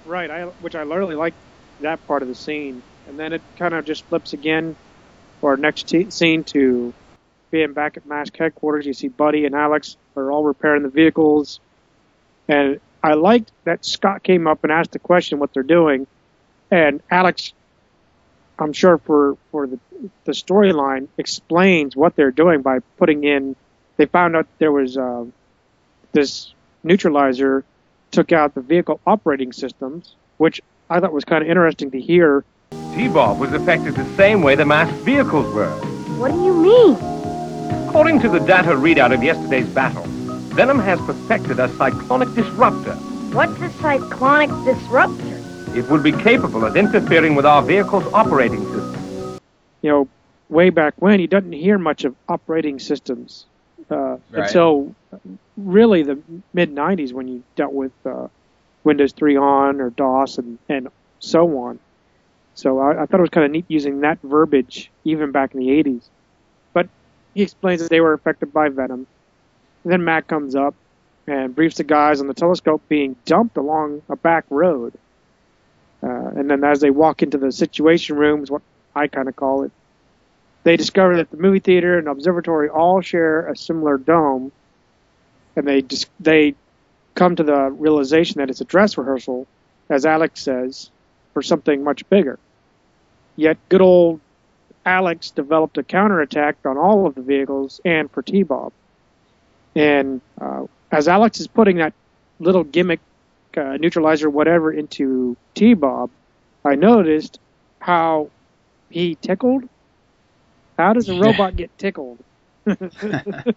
Right, 0.04 0.30
I, 0.30 0.44
which 0.60 0.74
I 0.74 0.82
really 0.82 1.14
like 1.14 1.32
that 1.80 2.06
part 2.06 2.20
of 2.20 2.28
the 2.28 2.34
scene. 2.34 2.82
And 3.08 3.18
then 3.18 3.32
it 3.32 3.40
kind 3.58 3.72
of 3.72 3.86
just 3.86 4.04
flips 4.04 4.34
again 4.34 4.76
for 5.40 5.50
our 5.50 5.56
next 5.56 5.88
t- 5.88 6.10
scene 6.10 6.44
to 6.44 6.92
being 7.50 7.72
back 7.72 7.96
at 7.96 8.04
Mask 8.04 8.36
headquarters. 8.36 8.84
You 8.84 8.92
see 8.92 9.08
Buddy 9.08 9.46
and 9.46 9.54
Alex 9.54 9.96
are 10.14 10.30
all 10.30 10.44
repairing 10.44 10.82
the 10.82 10.90
vehicles. 10.90 11.58
And 12.48 12.80
I 13.02 13.14
liked 13.14 13.50
that 13.64 13.86
Scott 13.86 14.22
came 14.22 14.46
up 14.46 14.64
and 14.64 14.72
asked 14.72 14.92
the 14.92 14.98
question 14.98 15.38
what 15.38 15.54
they're 15.54 15.62
doing. 15.62 16.06
And 16.70 17.00
Alex, 17.10 17.54
I'm 18.58 18.74
sure 18.74 18.98
for, 18.98 19.38
for 19.50 19.66
the, 19.66 19.78
the 20.24 20.32
storyline, 20.32 21.08
explains 21.16 21.96
what 21.96 22.14
they're 22.14 22.30
doing 22.30 22.60
by 22.60 22.80
putting 22.98 23.24
in. 23.24 23.56
They 23.96 24.04
found 24.04 24.36
out 24.36 24.46
there 24.58 24.70
was 24.70 24.98
uh, 24.98 25.24
this 26.12 26.52
neutralizer 26.82 27.64
took 28.10 28.32
out 28.32 28.54
the 28.54 28.60
vehicle 28.60 29.00
operating 29.06 29.52
systems, 29.52 30.14
which 30.38 30.60
I 30.90 31.00
thought 31.00 31.12
was 31.12 31.24
kind 31.24 31.42
of 31.42 31.50
interesting 31.50 31.90
to 31.90 32.00
hear. 32.00 32.44
T-Bob 32.94 33.38
was 33.38 33.52
affected 33.52 33.94
the 33.94 34.16
same 34.16 34.42
way 34.42 34.54
the 34.54 34.64
masked 34.64 34.98
vehicles 35.04 35.52
were. 35.54 35.70
What 36.18 36.32
do 36.32 36.44
you 36.44 36.54
mean? 36.54 36.96
According 37.88 38.20
to 38.20 38.28
the 38.28 38.38
data 38.38 38.70
readout 38.70 39.14
of 39.14 39.22
yesterday's 39.22 39.68
battle, 39.68 40.04
Venom 40.54 40.78
has 40.78 40.98
perfected 41.00 41.58
a 41.60 41.68
cyclonic 41.76 42.32
disruptor. 42.34 42.94
What's 43.34 43.60
a 43.60 43.70
cyclonic 43.80 44.50
disruptor? 44.64 45.44
It 45.76 45.88
would 45.90 46.02
be 46.02 46.12
capable 46.12 46.64
of 46.64 46.76
interfering 46.76 47.34
with 47.34 47.44
our 47.44 47.62
vehicle's 47.62 48.10
operating 48.12 48.64
system. 48.64 49.38
You 49.82 49.90
know, 49.90 50.08
way 50.48 50.70
back 50.70 50.94
when, 50.96 51.20
you 51.20 51.26
didn't 51.26 51.52
hear 51.52 51.78
much 51.78 52.04
of 52.04 52.16
operating 52.28 52.78
systems 52.78 53.46
uh, 53.90 54.18
Right. 54.30 54.44
until 54.46 54.94
really 55.56 56.02
the 56.02 56.22
mid 56.52 56.70
90s 56.74 57.12
when 57.12 57.28
you 57.28 57.44
dealt 57.56 57.72
with 57.72 57.92
uh, 58.06 58.28
Windows 58.84 59.12
3 59.12 59.36
on 59.36 59.80
or 59.80 59.90
DOS 59.90 60.38
and, 60.38 60.58
and 60.68 60.88
so 61.20 61.58
on. 61.58 61.80
So 62.54 62.78
I, 62.80 63.02
I 63.02 63.06
thought 63.06 63.18
it 63.20 63.22
was 63.22 63.30
kind 63.30 63.46
of 63.46 63.52
neat 63.52 63.66
using 63.68 64.00
that 64.00 64.18
verbiage 64.22 64.90
even 65.04 65.32
back 65.32 65.54
in 65.54 65.60
the 65.60 65.70
80s. 65.70 66.10
But 66.74 66.88
he 67.34 67.42
explains 67.42 67.80
that 67.82 67.90
they 67.90 68.00
were 68.00 68.14
affected 68.14 68.52
by 68.52 68.68
Venom. 68.68 69.06
And 69.84 69.92
then 69.92 70.04
Matt 70.04 70.26
comes 70.28 70.54
up 70.54 70.74
and 71.26 71.54
briefs 71.54 71.76
the 71.76 71.84
guys 71.84 72.20
on 72.20 72.26
the 72.28 72.34
telescope 72.34 72.82
being 72.88 73.16
dumped 73.26 73.56
along 73.56 74.02
a 74.08 74.16
back 74.16 74.44
road. 74.50 74.94
Uh, 76.02 76.28
and 76.36 76.50
then 76.50 76.64
as 76.64 76.80
they 76.80 76.90
walk 76.90 77.22
into 77.22 77.38
the 77.38 77.50
situation 77.52 78.16
room, 78.16 78.42
is 78.42 78.50
what 78.50 78.62
I 78.94 79.08
kind 79.08 79.28
of 79.28 79.36
call 79.36 79.64
it, 79.64 79.72
they 80.68 80.76
discover 80.76 81.16
that 81.16 81.30
the 81.30 81.38
movie 81.38 81.60
theater 81.60 81.98
and 81.98 82.08
observatory 82.08 82.68
all 82.68 83.00
share 83.00 83.46
a 83.46 83.56
similar 83.56 83.96
dome, 83.96 84.52
and 85.56 85.66
they 85.66 85.80
just 85.80 86.10
they 86.20 86.54
come 87.14 87.34
to 87.34 87.42
the 87.42 87.70
realization 87.70 88.38
that 88.38 88.50
it's 88.50 88.60
a 88.60 88.66
dress 88.66 88.98
rehearsal, 88.98 89.46
as 89.88 90.04
Alex 90.04 90.42
says, 90.42 90.90
for 91.32 91.40
something 91.40 91.82
much 91.82 92.06
bigger. 92.10 92.38
Yet 93.34 93.56
good 93.70 93.80
old 93.80 94.20
Alex 94.84 95.30
developed 95.30 95.78
a 95.78 95.82
counterattack 95.82 96.58
on 96.66 96.76
all 96.76 97.06
of 97.06 97.14
the 97.14 97.22
vehicles 97.22 97.80
and 97.86 98.10
for 98.10 98.20
T-Bob. 98.20 98.74
And 99.74 100.20
uh, 100.38 100.66
as 100.92 101.08
Alex 101.08 101.40
is 101.40 101.46
putting 101.46 101.78
that 101.78 101.94
little 102.40 102.64
gimmick 102.64 103.00
uh, 103.56 103.78
neutralizer, 103.78 104.28
whatever, 104.28 104.70
into 104.70 105.34
T-Bob, 105.54 106.10
I 106.62 106.74
noticed 106.74 107.40
how 107.80 108.28
he 108.90 109.14
tickled. 109.14 109.66
How 110.78 110.94
does 110.94 111.08
a 111.08 111.14
robot 111.14 111.56
get 111.56 111.76
tickled? 111.76 112.18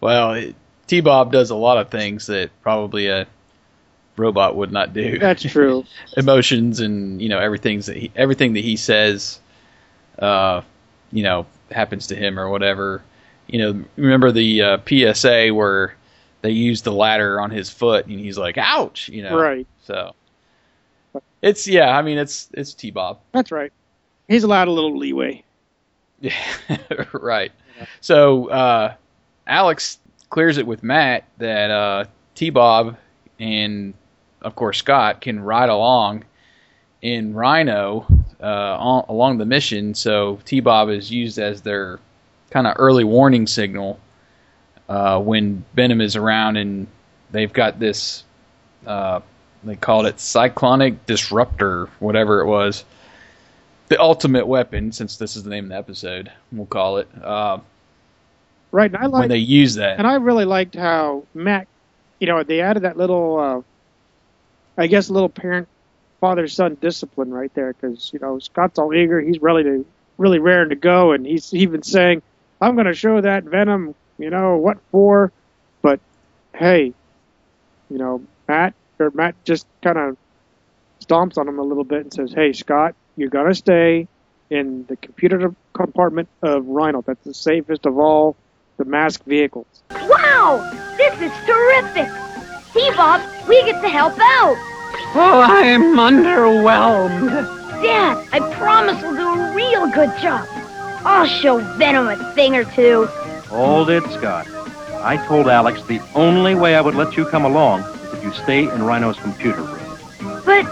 Well, 0.00 0.52
T-Bob 0.86 1.32
does 1.32 1.50
a 1.50 1.56
lot 1.56 1.78
of 1.78 1.90
things 1.90 2.26
that 2.26 2.50
probably 2.62 3.08
a 3.08 3.26
robot 4.16 4.56
would 4.56 4.72
not 4.72 4.92
do. 4.92 5.18
That's 5.18 5.42
true. 5.50 5.84
Emotions 6.16 6.80
and 6.80 7.20
you 7.20 7.28
know 7.28 7.38
everything's 7.38 7.86
that 7.86 7.96
he, 7.96 8.10
everything 8.14 8.54
that 8.54 8.64
he 8.64 8.76
says, 8.76 9.40
uh, 10.18 10.62
you 11.12 11.22
know, 11.22 11.46
happens 11.70 12.08
to 12.08 12.16
him 12.16 12.38
or 12.38 12.48
whatever. 12.48 13.02
You 13.46 13.58
know, 13.58 13.84
remember 13.96 14.32
the 14.32 14.62
uh, 14.62 14.78
PSA 14.86 15.54
where 15.54 15.94
they 16.42 16.50
used 16.50 16.84
the 16.84 16.92
ladder 16.92 17.40
on 17.40 17.50
his 17.50 17.70
foot 17.70 18.06
and 18.06 18.18
he's 18.18 18.38
like, 18.38 18.58
"Ouch!" 18.58 19.08
You 19.08 19.22
know, 19.22 19.38
Right. 19.38 19.66
So 19.84 20.14
it's 21.42 21.66
yeah. 21.66 21.96
I 21.96 22.02
mean, 22.02 22.18
it's 22.18 22.48
it's 22.52 22.74
T-Bob. 22.74 23.20
That's 23.32 23.52
right. 23.52 23.72
He's 24.28 24.44
allowed 24.44 24.68
a 24.68 24.72
little 24.72 24.96
leeway. 24.96 25.44
Yeah, 26.26 27.04
right. 27.12 27.52
So 28.00 28.48
uh, 28.48 28.94
Alex 29.46 29.98
clears 30.30 30.58
it 30.58 30.66
with 30.66 30.82
Matt 30.82 31.24
that 31.38 31.70
uh, 31.70 32.04
T 32.34 32.50
Bob 32.50 32.96
and 33.38 33.94
of 34.42 34.56
course 34.56 34.78
Scott 34.78 35.20
can 35.20 35.40
ride 35.40 35.68
along 35.68 36.24
in 37.02 37.34
Rhino 37.34 38.06
uh, 38.42 38.76
on, 38.78 39.04
along 39.08 39.38
the 39.38 39.44
mission. 39.44 39.94
So 39.94 40.40
T 40.44 40.60
Bob 40.60 40.88
is 40.88 41.10
used 41.10 41.38
as 41.38 41.62
their 41.62 42.00
kind 42.50 42.66
of 42.66 42.74
early 42.78 43.04
warning 43.04 43.46
signal 43.46 44.00
uh, 44.88 45.20
when 45.20 45.64
Venom 45.74 46.00
is 46.00 46.16
around, 46.16 46.56
and 46.56 46.86
they've 47.30 47.52
got 47.52 47.78
this. 47.78 48.24
Uh, 48.86 49.20
they 49.64 49.74
called 49.76 50.06
it 50.06 50.20
cyclonic 50.20 51.06
disruptor, 51.06 51.86
whatever 51.98 52.40
it 52.40 52.46
was 52.46 52.84
the 53.88 54.00
ultimate 54.00 54.46
weapon, 54.46 54.92
since 54.92 55.16
this 55.16 55.36
is 55.36 55.42
the 55.44 55.50
name 55.50 55.64
of 55.66 55.70
the 55.70 55.76
episode, 55.76 56.32
we'll 56.52 56.66
call 56.66 56.98
it. 56.98 57.08
Uh, 57.22 57.58
Right, 58.72 58.92
and 58.92 59.02
I 59.02 59.06
like 59.06 59.20
when 59.20 59.28
they 59.28 59.38
use 59.38 59.76
that, 59.76 59.98
And 59.98 60.06
I 60.06 60.14
really 60.16 60.44
liked 60.44 60.74
how 60.74 61.24
Matt, 61.32 61.68
you 62.18 62.26
know, 62.26 62.42
they 62.42 62.60
added 62.60 62.82
that 62.82 62.96
little, 62.96 63.38
uh, 63.38 63.62
I 64.76 64.86
guess, 64.86 65.08
little 65.08 65.28
parent 65.28 65.68
father 66.20 66.48
son 66.48 66.76
discipline 66.80 67.30
right 67.32 67.52
there 67.54 67.72
because 67.72 68.10
you 68.12 68.18
know 68.18 68.38
Scott's 68.38 68.78
all 68.78 68.92
eager, 68.92 69.20
he's 69.20 69.40
really 69.40 69.62
to 69.62 69.86
really 70.18 70.38
raring 70.38 70.70
to 70.70 70.76
go, 70.76 71.12
and 71.12 71.24
he's 71.24 71.54
even 71.54 71.82
saying, 71.82 72.22
"I'm 72.60 72.74
going 72.74 72.86
to 72.86 72.94
show 72.94 73.20
that 73.20 73.44
Venom, 73.44 73.94
you 74.18 74.30
know, 74.30 74.56
what 74.56 74.78
for?" 74.90 75.32
But 75.82 76.00
hey, 76.54 76.92
you 77.88 77.98
know, 77.98 78.22
Matt 78.48 78.74
or 78.98 79.10
Matt 79.12 79.36
just 79.44 79.66
kind 79.82 79.96
of 79.98 80.16
stomps 81.00 81.38
on 81.38 81.48
him 81.48 81.58
a 81.58 81.62
little 81.62 81.84
bit 81.84 82.02
and 82.02 82.12
says, 82.12 82.32
"Hey, 82.32 82.52
Scott, 82.52 82.94
you're 83.16 83.30
going 83.30 83.48
to 83.48 83.54
stay." 83.54 84.08
In 84.48 84.84
the 84.86 84.94
computer 84.96 85.52
compartment 85.72 86.28
of 86.42 86.64
Rhino, 86.68 87.02
that's 87.02 87.24
the 87.24 87.34
safest 87.34 87.84
of 87.84 87.98
all 87.98 88.36
the 88.76 88.84
masked 88.84 89.26
vehicles. 89.26 89.66
Wow! 89.90 90.58
This 90.96 91.14
is 91.20 91.32
terrific! 91.44 92.08
See, 92.72 92.88
Bob, 92.96 93.20
we 93.48 93.60
get 93.64 93.82
to 93.82 93.88
help 93.88 94.12
out! 94.12 94.56
Oh, 95.16 95.40
I'm 95.44 95.96
underwhelmed. 95.96 97.30
Dad, 97.82 98.28
I 98.32 98.38
promise 98.54 99.02
we'll 99.02 99.16
do 99.16 99.28
a 99.28 99.54
real 99.54 99.88
good 99.90 100.16
job. 100.20 100.46
I'll 101.04 101.26
show 101.26 101.58
Venom 101.76 102.06
a 102.06 102.32
thing 102.34 102.54
or 102.54 102.64
two. 102.64 103.06
Hold 103.48 103.90
it, 103.90 104.04
Scott. 104.12 104.46
I 105.02 105.16
told 105.26 105.48
Alex 105.48 105.82
the 105.82 106.00
only 106.14 106.54
way 106.54 106.76
I 106.76 106.80
would 106.80 106.94
let 106.94 107.16
you 107.16 107.24
come 107.26 107.44
along 107.44 107.80
is 107.80 108.12
if 108.14 108.24
you 108.24 108.32
stay 108.32 108.64
in 108.64 108.82
Rhino's 108.84 109.18
computer 109.18 109.62
room. 109.62 110.42
But 110.44 110.66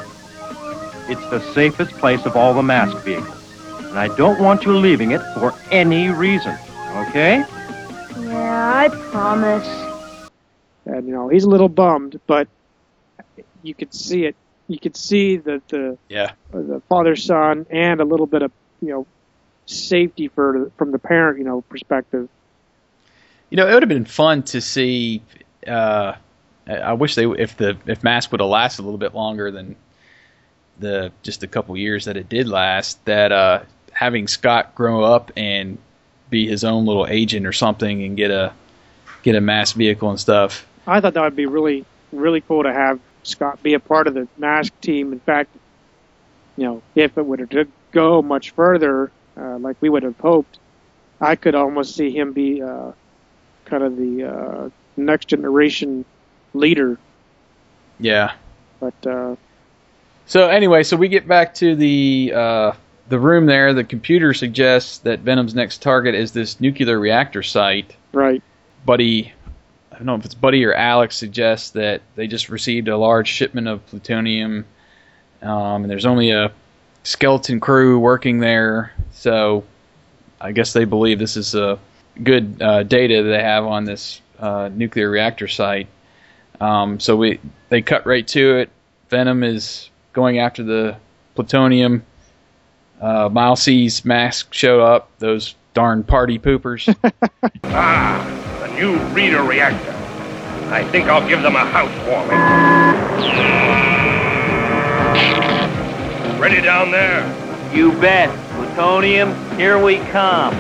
It's 1.09 1.29
the 1.31 1.41
safest 1.53 1.93
place 1.99 2.25
of 2.27 2.37
all 2.37 2.55
the 2.55 2.63
masked 2.63 3.05
vehicles. 3.05 3.41
And 3.79 3.99
I 3.99 4.15
don't 4.17 4.41
want 4.41 4.65
you 4.65 4.77
leaving 4.77 5.13
it 5.13 5.21
for 5.35 5.55
any 5.71 6.09
reason. 6.09 6.57
Okay? 6.97 7.45
yeah, 8.21 8.73
I 8.75 8.89
promise. 9.11 9.69
and 10.87 11.07
you 11.07 11.13
know 11.13 11.29
he's 11.29 11.45
a 11.45 11.49
little 11.49 11.69
bummed, 11.69 12.21
but 12.27 12.49
you 13.63 13.75
could 13.75 13.93
see 13.93 14.25
it. 14.25 14.37
You 14.69 14.79
could 14.79 14.97
see 14.97 15.37
the 15.37 15.61
the 15.69 15.99
yeah, 16.09 16.33
the 16.53 16.81
father 16.89 17.17
son 17.17 17.67
and 17.71 18.01
a 18.01 18.05
little 18.05 18.27
bit 18.27 18.43
of 18.43 18.53
you 18.81 18.89
know 18.89 19.07
safety 19.67 20.29
for 20.29 20.71
from 20.77 20.93
the 20.93 20.99
parent 20.99 21.39
you 21.39 21.45
know 21.45 21.63
perspective. 21.63 22.29
you 23.51 23.57
know, 23.57 23.69
it 23.69 23.75
would 23.75 23.83
have 23.83 23.89
been 23.89 24.05
fun 24.05 24.43
to 24.45 24.61
see. 24.61 25.23
Uh, 25.67 26.15
I 26.67 26.77
I 26.77 26.93
wish 26.93 27.15
they 27.15 27.27
if 27.27 27.57
the 27.57 27.77
if 27.87 28.03
Mask 28.03 28.31
would 28.33 28.41
have 28.41 28.51
lasted 28.51 28.83
a 28.83 28.85
little 28.85 28.99
bit 28.99 29.15
longer 29.15 29.51
than 29.51 29.77
the 30.79 31.13
just 31.23 31.43
a 31.43 31.47
couple 31.47 31.77
years 31.77 32.05
that 32.07 32.17
it 32.17 32.29
did 32.29 32.49
last. 32.49 33.05
That 33.05 33.33
uh, 33.33 33.63
having 33.93 34.29
Scott 34.29 34.75
grow 34.75 35.03
up 35.05 35.31
and 35.37 35.79
be 36.31 36.49
his 36.49 36.65
own 36.65 36.87
little 36.87 37.07
agent 37.07 37.47
or 37.47 37.53
something 37.53 38.03
and 38.03 38.17
get 38.17 38.31
a 38.31 38.53
get 39.23 39.37
a 39.37 39.41
mask 39.41 39.77
vehicle 39.77 40.11
and 40.11 40.21
stuff. 40.21 40.67
I 40.87 41.01
thought 41.01 41.15
that 41.15 41.23
would 41.23 41.37
be 41.37 41.47
really 41.47 41.85
really 42.13 42.41
cool 42.41 42.63
to 42.63 42.73
have 42.73 43.01
Scott 43.23 43.63
be 43.63 43.75
a 43.75 43.81
part 43.81 44.07
of 44.07 44.15
the 44.15 44.29
mask 44.39 44.79
team. 44.81 45.13
In 45.13 45.21
fact, 45.21 45.51
you 46.57 46.65
know, 46.65 46.83
if 46.95 47.17
it 47.19 47.25
would 47.25 47.41
have 47.41 47.69
go 47.93 48.23
much 48.23 48.51
further, 48.51 49.11
uh, 49.37 49.59
like 49.59 49.77
we 49.81 49.89
would 49.89 50.03
have 50.03 50.19
hoped, 50.19 50.59
I 51.21 51.37
could 51.37 51.55
almost 51.55 51.95
see 51.95 52.11
him 52.11 52.33
be 52.33 52.63
uh, 52.63 52.93
kind 53.65 53.83
of 53.83 53.97
the 53.97 54.25
uh, 54.25 54.71
next 54.97 55.27
generation 55.29 56.05
leader. 56.53 56.99
Yeah. 57.99 58.35
But 58.81 59.07
uh, 59.07 59.37
So 60.27 60.49
anyway, 60.49 60.83
so 60.83 60.97
we 60.97 61.09
get 61.09 61.29
back 61.29 61.55
to 61.55 61.77
the 61.77 62.33
uh, 62.35 62.73
the 63.09 63.19
room 63.19 63.47
there. 63.47 63.75
The 63.75 63.85
computer 63.85 64.33
suggests 64.33 64.99
that 64.99 65.21
Venom's 65.21 65.55
next 65.55 65.83
target 65.83 66.15
is 66.15 66.33
this 66.33 66.61
nuclear 66.61 66.99
reactor 66.99 67.43
site. 67.43 67.95
right, 68.13 68.43
Buddy, 68.87 69.33
I 69.93 69.97
don't 69.97 70.07
know 70.07 70.15
if 70.15 70.25
it's 70.25 70.35
Buddy 70.35 70.65
or 70.65 70.75
Alex 70.75 71.17
suggests 71.17 71.71
that 71.71 72.01
they 72.17 72.27
just 72.27 72.49
received 72.49 72.89
a 72.89 72.97
large 72.97 73.29
shipment 73.29 73.69
of 73.69 73.85
plutonium, 73.87 74.65
um, 75.43 75.83
and 75.83 75.91
there's 75.91 76.07
only 76.07 76.31
a 76.31 76.53
skeleton 77.03 77.61
crew 77.61 77.99
working 77.99 78.39
there. 78.39 78.93
So 79.13 79.65
I 80.41 80.53
guess 80.53 80.73
they 80.73 80.87
believe 80.87 81.19
this 81.19 81.37
is 81.37 81.55
a 81.55 81.79
good 82.23 82.63
uh, 82.63 82.83
data 82.83 83.23
they 83.23 83.43
have 83.43 83.65
on 83.65 83.85
this 83.85 84.23
uh, 84.39 84.71
nuclear 84.73 85.11
reactor 85.11 85.49
site. 85.49 85.89
Um, 86.61 86.99
so 86.99 87.17
we 87.17 87.41
they 87.69 87.83
cut 87.83 88.07
right 88.07 88.27
to 88.29 88.57
it. 88.57 88.71
Venom 89.11 89.43
is 89.43 89.91
going 90.15 90.39
after 90.39 90.63
the 90.63 90.97
plutonium. 91.35 92.03
Uh, 93.01 93.29
Miles 93.31 93.61
sees 93.63 94.05
Mask 94.05 94.55
show 94.55 94.81
up. 94.81 95.11
Those 95.19 95.55
darn 95.75 96.03
party 96.05 96.39
poopers. 96.39 96.95
Ah, 97.77 98.25
the 98.61 98.69
new 98.79 98.97
reader 99.13 99.43
reactor. 99.43 99.91
I 100.71 100.85
think 100.93 101.09
I'll 101.09 101.27
give 101.29 101.43
them 101.43 101.57
a 101.57 101.65
housewarming. 101.65 102.39
Ready 106.41 106.61
down 106.61 106.93
there? 106.93 107.25
You 107.75 107.91
bet. 108.01 108.31
Plutonium, 108.51 109.35
here 109.57 109.83
we 109.83 109.97
come. 110.11 110.55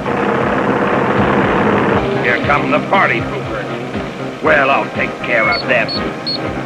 Here 2.24 2.38
come 2.46 2.72
the 2.72 2.80
party 2.88 3.20
poopers. 3.20 4.42
Well, 4.42 4.70
I'll 4.70 4.92
take 4.94 5.10
care 5.20 5.48
of 5.48 5.68
them. 5.68 6.63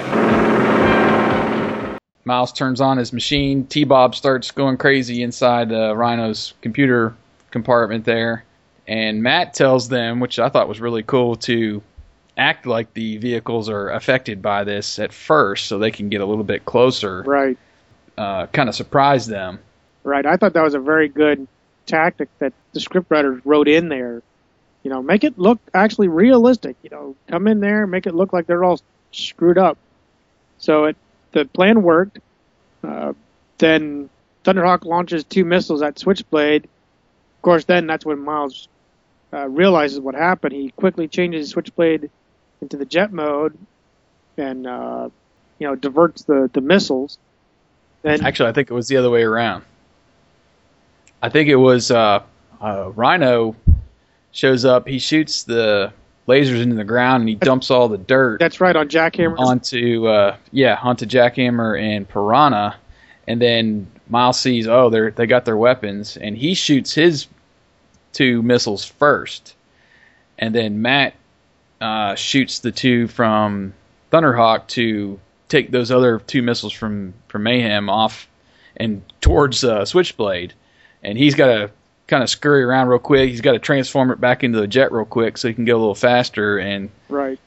Miles 2.28 2.52
turns 2.52 2.80
on 2.80 2.96
his 2.98 3.12
machine. 3.12 3.66
T 3.66 3.82
Bob 3.82 4.14
starts 4.14 4.52
going 4.52 4.76
crazy 4.76 5.22
inside 5.22 5.72
uh, 5.72 5.96
Rhino's 5.96 6.54
computer 6.60 7.16
compartment 7.50 8.04
there. 8.04 8.44
And 8.86 9.22
Matt 9.22 9.54
tells 9.54 9.88
them, 9.88 10.20
which 10.20 10.38
I 10.38 10.48
thought 10.48 10.68
was 10.68 10.80
really 10.80 11.02
cool, 11.02 11.36
to 11.36 11.82
act 12.36 12.66
like 12.66 12.94
the 12.94 13.16
vehicles 13.16 13.68
are 13.68 13.90
affected 13.90 14.40
by 14.40 14.64
this 14.64 14.98
at 14.98 15.12
first 15.12 15.66
so 15.66 15.78
they 15.78 15.90
can 15.90 16.08
get 16.08 16.20
a 16.20 16.26
little 16.26 16.44
bit 16.44 16.64
closer, 16.64 17.22
right, 17.22 17.58
uh, 18.16 18.46
kind 18.46 18.68
of 18.68 18.74
surprise 18.74 19.26
them. 19.26 19.58
right. 20.04 20.24
I 20.24 20.36
thought 20.36 20.52
that 20.52 20.62
was 20.62 20.74
a 20.74 20.78
very 20.78 21.08
good 21.08 21.48
tactic 21.86 22.28
that 22.38 22.52
the 22.72 22.80
scriptwriters 22.80 23.42
wrote 23.44 23.68
in 23.68 23.88
there. 23.88 24.22
You 24.84 24.90
know, 24.90 25.02
make 25.02 25.24
it 25.24 25.38
look 25.38 25.58
actually 25.74 26.08
realistic. 26.08 26.76
You 26.82 26.90
know, 26.90 27.16
come 27.26 27.48
in 27.48 27.60
there, 27.60 27.86
make 27.86 28.06
it 28.06 28.14
look 28.14 28.32
like 28.32 28.46
they're 28.46 28.64
all 28.64 28.80
screwed 29.10 29.58
up. 29.58 29.76
So 30.58 30.84
it 30.84 30.96
the 31.32 31.44
plan 31.46 31.82
worked. 31.82 32.18
Uh, 32.82 33.12
then 33.58 34.08
Thunderhawk 34.44 34.84
launches 34.84 35.24
two 35.24 35.44
missiles 35.44 35.82
at 35.82 35.98
Switchblade. 35.98 36.64
Of 36.64 37.42
course, 37.42 37.64
then 37.64 37.86
that's 37.86 38.04
when 38.04 38.24
Miles 38.24 38.68
uh, 39.32 39.48
realizes 39.48 40.00
what 40.00 40.14
happened. 40.14 40.54
He 40.54 40.70
quickly 40.70 41.08
changes 41.08 41.50
Switchblade 41.50 42.10
into 42.60 42.76
the 42.76 42.84
jet 42.84 43.12
mode 43.12 43.56
and 44.36 44.66
uh, 44.66 45.08
you 45.58 45.66
know 45.66 45.74
diverts 45.74 46.24
the 46.24 46.50
the 46.52 46.60
missiles. 46.60 47.18
Actually, 48.04 48.48
I 48.48 48.52
think 48.52 48.70
it 48.70 48.74
was 48.74 48.88
the 48.88 48.96
other 48.96 49.10
way 49.10 49.22
around. 49.22 49.64
I 51.20 51.28
think 51.28 51.48
it 51.48 51.56
was 51.56 51.90
uh, 51.90 52.22
uh, 52.60 52.90
Rhino 52.94 53.56
shows 54.30 54.64
up. 54.64 54.86
He 54.86 54.98
shoots 54.98 55.42
the 55.42 55.92
lasers 56.28 56.62
into 56.62 56.76
the 56.76 56.84
ground 56.84 57.22
and 57.22 57.28
he 57.28 57.34
dumps 57.34 57.70
all 57.70 57.88
the 57.88 57.98
dirt 57.98 58.38
that's 58.38 58.60
right 58.60 58.76
on 58.76 58.88
Jackhammer. 58.88 59.38
onto 59.38 60.06
uh, 60.06 60.36
yeah 60.52 60.78
onto 60.82 61.06
Jackhammer 61.06 61.80
and 61.80 62.08
Piranha, 62.08 62.76
and 63.26 63.40
then 63.40 63.86
Miles 64.08 64.38
sees 64.38 64.68
oh 64.68 64.90
they 64.90 65.10
they 65.10 65.26
got 65.26 65.44
their 65.44 65.56
weapons. 65.56 66.16
And 66.16 66.36
he 66.36 66.54
shoots 66.54 66.94
his 66.94 67.26
two 68.12 68.42
missiles 68.42 68.84
first, 68.84 69.54
and 70.38 70.54
then 70.54 70.82
Matt 70.82 71.14
uh, 71.80 72.14
shoots 72.14 72.60
the 72.60 72.72
two 72.72 73.08
from 73.08 73.72
Thunderhawk 74.12 74.66
to 74.68 75.18
take 75.48 75.70
those 75.70 75.90
other 75.90 76.18
two 76.20 76.42
missiles 76.42 76.72
from 76.72 77.14
from 77.28 77.42
Mayhem 77.42 77.88
off 77.88 78.28
and 78.76 79.02
towards 79.20 79.64
uh, 79.64 79.84
Switchblade, 79.84 80.52
and 81.02 81.16
he's 81.16 81.34
got 81.34 81.46
to 81.46 81.70
kind 82.08 82.22
of 82.22 82.30
scurry 82.30 82.64
around 82.64 82.88
real 82.88 82.98
quick. 82.98 83.28
He's 83.30 83.40
got 83.42 83.52
to 83.52 83.58
transform 83.58 84.10
it 84.10 84.20
back 84.20 84.42
into 84.42 84.58
the 84.58 84.66
jet 84.66 84.90
real 84.90 85.04
quick 85.04 85.38
so 85.38 85.46
he 85.46 85.54
can 85.54 85.64
go 85.64 85.76
a 85.76 85.78
little 85.78 85.94
faster 85.94 86.58
and 86.58 86.90
right, 87.08 87.38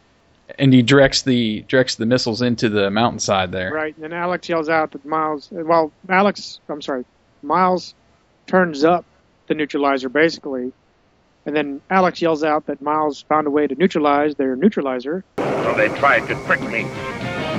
and 0.58 0.74
he 0.74 0.82
directs 0.82 1.24
the 1.24 1.62
directs 1.68 1.96
the 1.96 2.06
missiles 2.06 2.42
into 2.42 2.70
the 2.70 2.90
mountainside 2.90 3.52
there. 3.52 3.74
right. 3.74 3.94
And 3.96 4.04
then 4.04 4.14
Alex 4.14 4.48
yells 4.48 4.70
out 4.70 4.92
that 4.92 5.04
Miles. 5.06 5.50
Well, 5.52 5.92
Alex, 6.08 6.60
I'm 6.70 6.82
sorry, 6.82 7.04
Miles 7.42 7.94
turns 8.48 8.84
up 8.86 9.04
the 9.48 9.56
neutralizer 9.56 10.10
basically, 10.10 10.72
and 11.46 11.56
then 11.56 11.82
Alex 11.90 12.22
yells 12.22 12.44
out 12.44 12.68
that 12.68 12.82
Miles 12.82 13.24
found 13.24 13.48
a 13.48 13.50
way 13.50 13.68
to 13.68 13.76
neutralize 13.76 14.36
their 14.36 14.56
neutralizer. 14.56 15.26
So 15.38 15.74
they 15.76 15.90
tried 16.00 16.28
to 16.28 16.36
trick 16.46 16.62
me. 16.62 16.84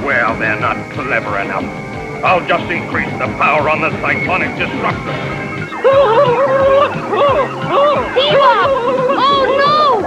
Well, 0.05 0.38
they're 0.38 0.59
not 0.59 0.91
clever 0.93 1.38
enough. 1.38 1.65
I'll 2.25 2.47
just 2.47 2.71
increase 2.71 3.11
the 3.12 3.27
power 3.38 3.69
on 3.69 3.81
the 3.81 3.91
cyclonic 4.01 4.57
disruptor. 4.57 6.49
Bebop! 7.12 8.72
Oh 9.18 9.44
no! 9.59 10.03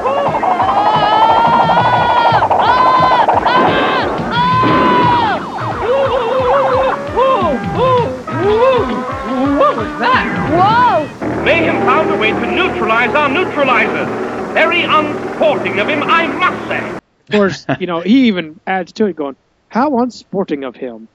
What 9.59 9.77
was 9.77 9.99
that? 9.99 10.25
Whoa! 10.51 11.43
Mayhem 11.43 11.75
found 11.85 12.09
a 12.09 12.17
way 12.17 12.31
to 12.31 12.51
neutralize 12.51 13.13
our 13.13 13.29
neutralizers. 13.29 14.53
Very 14.53 14.81
unsporting 14.83 15.79
of 15.79 15.87
him, 15.87 16.01
I 16.03 16.27
must 16.27 16.67
say. 16.67 16.79
Of 16.89 17.31
course, 17.31 17.65
you 17.79 17.87
know 17.87 18.01
he 18.01 18.27
even 18.27 18.59
adds 18.65 18.91
to 18.93 19.05
it, 19.05 19.15
going, 19.15 19.35
"How 19.67 19.99
unsporting 19.99 20.63
of 20.63 20.75
him." 20.75 21.07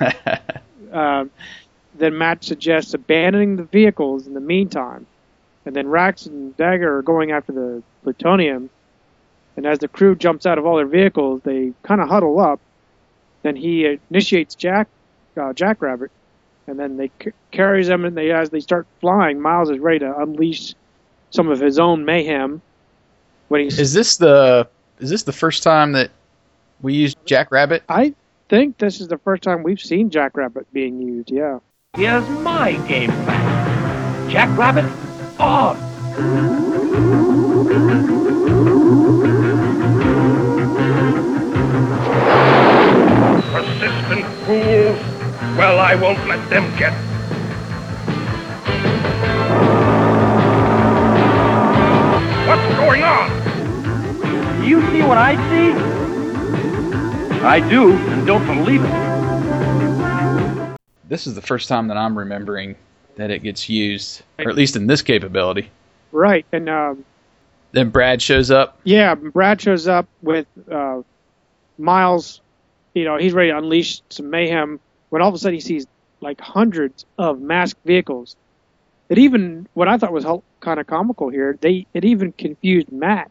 uh, 0.92 1.26
then 1.96 2.18
Matt 2.18 2.44
suggests 2.44 2.94
abandoning 2.94 3.56
the 3.56 3.64
vehicles 3.64 4.26
in 4.26 4.34
the 4.34 4.40
meantime, 4.40 5.06
and 5.64 5.74
then 5.74 5.88
Rax 5.88 6.26
and 6.26 6.56
Dagger 6.56 6.98
are 6.98 7.02
going 7.02 7.30
after 7.32 7.52
the 7.52 7.82
plutonium. 8.02 8.70
And 9.56 9.66
as 9.66 9.78
the 9.78 9.88
crew 9.88 10.16
jumps 10.16 10.46
out 10.46 10.58
of 10.58 10.66
all 10.66 10.76
their 10.76 10.86
vehicles, 10.86 11.40
they 11.44 11.72
kind 11.84 12.00
of 12.00 12.08
huddle 12.08 12.40
up. 12.40 12.60
Then 13.42 13.54
he 13.54 13.98
initiates 14.10 14.56
Jack, 14.56 14.88
uh, 15.36 15.52
Jackrabbit, 15.52 16.10
and 16.66 16.78
then 16.78 16.96
they 16.96 17.10
c- 17.22 17.32
carries 17.52 17.86
them, 17.86 18.04
and 18.04 18.16
they 18.16 18.32
as 18.32 18.50
they 18.50 18.60
start 18.60 18.86
flying, 19.00 19.40
Miles 19.40 19.70
is 19.70 19.78
ready 19.78 20.00
to 20.00 20.18
unleash 20.18 20.74
some 21.30 21.48
of 21.48 21.60
his 21.60 21.78
own 21.78 22.04
mayhem. 22.04 22.62
When 23.48 23.60
he's, 23.62 23.78
Is 23.78 23.92
this 23.92 24.16
the 24.16 24.68
is 24.98 25.10
this 25.10 25.22
the 25.24 25.32
first 25.32 25.62
time 25.62 25.92
that 25.92 26.10
we 26.80 26.94
used 26.94 27.16
Jackrabbit? 27.26 27.82
I 27.88 28.14
think 28.48 28.78
this 28.78 29.00
is 29.00 29.08
the 29.08 29.18
first 29.18 29.42
time 29.42 29.62
we've 29.62 29.80
seen 29.80 30.10
Jackrabbit 30.10 30.72
being 30.72 31.00
used. 31.00 31.30
Yeah. 31.30 31.58
Here's 31.96 32.28
my 32.28 32.72
game 32.88 33.12
plan. 33.22 34.28
Jackrabbit 34.28 34.84
on. 35.38 35.76
Persistent 43.52 44.26
fools. 44.44 44.98
Well, 45.56 45.78
I 45.78 45.94
won't 45.94 46.26
let 46.26 46.50
them 46.50 46.64
get. 46.76 46.92
What's 52.48 52.74
going 52.76 53.04
on? 53.04 53.30
Do 54.60 54.66
you 54.66 54.80
see 54.90 55.02
what 55.02 55.16
I 55.16 55.36
see? 55.48 55.72
I 57.44 57.60
do, 57.60 57.92
and 57.92 58.26
don't 58.26 58.44
believe 58.46 58.82
it. 58.82 59.03
This 61.14 61.28
is 61.28 61.36
the 61.36 61.42
first 61.42 61.68
time 61.68 61.86
that 61.86 61.96
I'm 61.96 62.18
remembering 62.18 62.74
that 63.14 63.30
it 63.30 63.44
gets 63.44 63.68
used, 63.68 64.22
or 64.36 64.48
at 64.48 64.56
least 64.56 64.74
in 64.74 64.88
this 64.88 65.00
capability. 65.00 65.70
Right. 66.10 66.44
And 66.50 66.68
um, 66.68 67.04
Then 67.70 67.90
Brad 67.90 68.20
shows 68.20 68.50
up. 68.50 68.80
yeah, 68.82 69.14
Brad 69.14 69.60
shows 69.60 69.86
up 69.86 70.08
with 70.22 70.48
uh, 70.68 71.02
Miles. 71.78 72.40
You 72.94 73.04
know, 73.04 73.16
he's 73.16 73.32
ready 73.32 73.52
to 73.52 73.58
unleash 73.58 74.02
some 74.10 74.28
mayhem. 74.28 74.80
When 75.10 75.22
all 75.22 75.28
of 75.28 75.36
a 75.36 75.38
sudden 75.38 75.54
he 75.54 75.60
sees 75.60 75.86
like 76.20 76.40
hundreds 76.40 77.06
of 77.16 77.40
masked 77.40 77.78
vehicles. 77.84 78.34
It 79.08 79.16
even 79.16 79.68
what 79.74 79.86
I 79.86 79.98
thought 79.98 80.12
was 80.12 80.26
kind 80.58 80.80
of 80.80 80.88
comical 80.88 81.28
here. 81.28 81.56
They 81.60 81.86
it 81.94 82.04
even 82.04 82.32
confused 82.32 82.90
Matt 82.90 83.30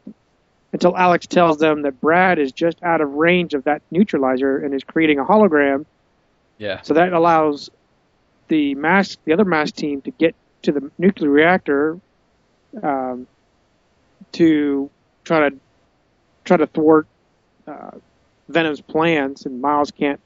until 0.71 0.95
Alex 0.95 1.27
tells 1.27 1.57
them 1.57 1.81
that 1.81 1.99
Brad 1.99 2.39
is 2.39 2.53
just 2.53 2.81
out 2.81 3.01
of 3.01 3.11
range 3.11 3.53
of 3.53 3.65
that 3.65 3.81
neutralizer 3.91 4.57
and 4.57 4.73
is 4.73 4.85
creating 4.85 5.19
a 5.19 5.25
hologram. 5.25 5.85
Yeah. 6.63 6.81
So 6.81 6.93
that 6.93 7.11
allows 7.11 7.69
the 8.47 8.73
mask, 8.75 9.19
the 9.25 9.33
other 9.33 9.43
mask 9.43 9.75
team, 9.75 10.01
to 10.03 10.11
get 10.11 10.33
to 10.61 10.71
the 10.71 10.89
nuclear 10.97 11.29
reactor 11.29 11.99
um, 12.81 13.27
to 14.31 14.89
try 15.25 15.49
to 15.49 15.57
try 16.45 16.55
to 16.55 16.65
thwart 16.67 17.05
uh, 17.67 17.91
Venom's 18.47 18.79
plans, 18.79 19.45
and 19.45 19.61
Miles 19.61 19.91
can't 19.91 20.21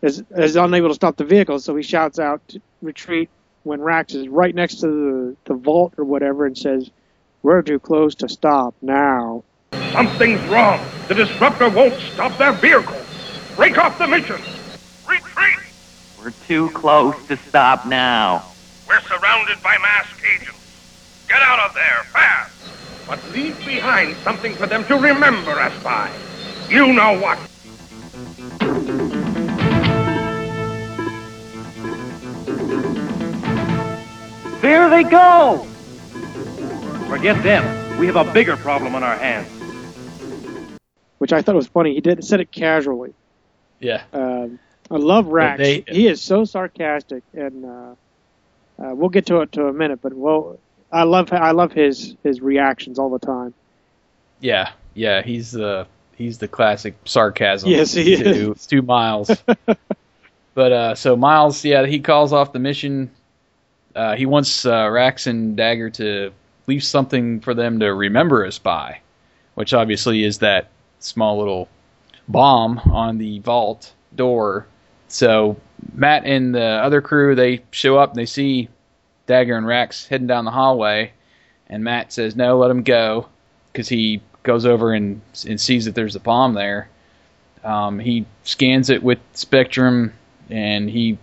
is 0.00 0.24
is 0.30 0.56
unable 0.56 0.88
to 0.88 0.94
stop 0.94 1.18
the 1.18 1.24
vehicle, 1.24 1.58
so 1.58 1.76
he 1.76 1.82
shouts 1.82 2.18
out 2.18 2.40
to 2.48 2.62
retreat 2.80 3.28
when 3.64 3.82
Rax 3.82 4.14
is 4.14 4.28
right 4.28 4.54
next 4.54 4.76
to 4.76 4.86
the, 4.86 5.36
the 5.44 5.54
vault 5.54 5.92
or 5.98 6.04
whatever 6.06 6.46
and 6.46 6.56
says, 6.56 6.90
"We're 7.42 7.60
too 7.60 7.78
close 7.78 8.14
to 8.16 8.28
stop 8.30 8.74
now." 8.80 9.44
Something's 9.92 10.40
wrong. 10.48 10.80
The 11.08 11.14
disruptor 11.14 11.68
won't 11.68 12.00
stop 12.14 12.38
their 12.38 12.52
vehicle. 12.52 12.96
Break 13.54 13.76
off 13.76 13.98
the 13.98 14.08
mission. 14.08 14.40
Retreat! 16.22 16.40
We're 16.40 16.46
too 16.46 16.70
close 16.70 17.26
to 17.26 17.36
stop 17.36 17.86
now. 17.86 18.44
We're 18.88 19.00
surrounded 19.02 19.62
by 19.62 19.76
masked 19.78 20.22
agents. 20.34 20.58
Get 21.28 21.42
out 21.42 21.58
of 21.58 21.74
there, 21.74 22.04
fast! 22.12 22.52
But 23.06 23.18
leave 23.32 23.58
behind 23.64 24.16
something 24.18 24.54
for 24.54 24.66
them 24.66 24.84
to 24.84 24.96
remember 24.96 25.50
us 25.52 25.82
by. 25.82 26.10
You 26.68 26.92
know 26.92 27.18
what? 27.18 27.38
There 34.62 34.88
they 34.90 35.02
go! 35.02 35.66
Forget 37.08 37.42
them. 37.42 37.98
We 37.98 38.06
have 38.06 38.16
a 38.16 38.32
bigger 38.32 38.56
problem 38.56 38.94
on 38.94 39.02
our 39.02 39.16
hands. 39.16 39.48
Which 41.18 41.32
I 41.32 41.42
thought 41.42 41.54
was 41.54 41.66
funny. 41.66 41.94
He 41.94 42.00
did 42.00 42.24
said 42.24 42.40
it 42.40 42.52
casually. 42.52 43.12
Yeah. 43.80 44.02
Um, 44.12 44.58
I 44.90 44.96
love 44.96 45.26
Rax. 45.28 45.58
they- 45.58 45.84
he 45.88 46.06
is 46.08 46.20
so 46.20 46.44
sarcastic, 46.44 47.22
and 47.32 47.64
uh, 47.64 47.68
uh, 48.78 48.94
we'll 48.94 49.08
get 49.08 49.26
to 49.26 49.40
it 49.40 49.52
to 49.52 49.66
a 49.68 49.72
minute. 49.72 50.00
But 50.02 50.12
well, 50.14 50.58
I 50.90 51.04
love 51.04 51.32
I 51.32 51.52
love 51.52 51.72
his 51.72 52.16
his 52.22 52.40
reactions 52.40 52.98
all 52.98 53.10
the 53.10 53.18
time. 53.18 53.54
Yeah. 54.40 54.72
Yeah. 54.94 55.22
He's 55.22 55.52
the 55.52 55.86
he's 56.16 56.38
the 56.38 56.48
classic 56.48 56.94
sarcasm. 57.04 57.70
Yes, 57.70 57.92
he 57.92 58.16
to, 58.16 58.52
is. 58.52 58.66
to 58.66 58.82
Miles. 58.82 59.30
but 60.54 60.72
uh, 60.72 60.94
so 60.94 61.16
Miles, 61.16 61.64
yeah, 61.64 61.86
he 61.86 62.00
calls 62.00 62.32
off 62.32 62.52
the 62.52 62.58
mission. 62.58 63.10
Uh, 63.94 64.16
he 64.16 64.26
wants 64.26 64.64
uh, 64.66 64.88
Rax 64.90 65.26
and 65.26 65.56
Dagger 65.56 65.90
to 65.90 66.32
leave 66.66 66.82
something 66.84 67.40
for 67.40 67.54
them 67.54 67.80
to 67.80 67.92
remember 67.92 68.44
us 68.46 68.58
by, 68.58 69.00
which 69.54 69.74
obviously 69.74 70.24
is 70.24 70.38
that 70.38 70.68
small 70.98 71.38
little 71.38 71.68
bomb 72.28 72.78
on 72.90 73.18
the 73.18 73.38
vault 73.40 73.92
door. 74.14 74.66
So 75.12 75.58
Matt 75.92 76.24
and 76.24 76.54
the 76.54 76.64
other 76.64 77.02
crew 77.02 77.34
they 77.34 77.62
show 77.70 77.98
up 77.98 78.10
and 78.10 78.18
they 78.18 78.26
see 78.26 78.70
Dagger 79.26 79.56
and 79.56 79.66
Rax 79.66 80.06
heading 80.06 80.26
down 80.26 80.46
the 80.46 80.50
hallway, 80.50 81.12
and 81.68 81.84
Matt 81.84 82.12
says 82.12 82.34
no, 82.34 82.58
let 82.58 82.70
him 82.70 82.82
go, 82.82 83.28
because 83.70 83.88
he 83.88 84.22
goes 84.42 84.64
over 84.64 84.92
and 84.92 85.20
and 85.46 85.60
sees 85.60 85.84
that 85.84 85.94
there's 85.94 86.16
a 86.16 86.20
bomb 86.20 86.54
there. 86.54 86.88
Um, 87.62 87.98
he 87.98 88.24
scans 88.44 88.90
it 88.90 89.02
with 89.02 89.18
Spectrum, 89.34 90.14
and 90.48 90.88
he 90.88 91.18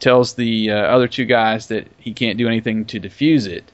tells 0.00 0.34
the 0.34 0.70
uh, 0.70 0.76
other 0.76 1.08
two 1.08 1.26
guys 1.26 1.66
that 1.66 1.86
he 1.98 2.14
can't 2.14 2.38
do 2.38 2.48
anything 2.48 2.86
to 2.86 2.98
defuse 2.98 3.46
it. 3.46 3.70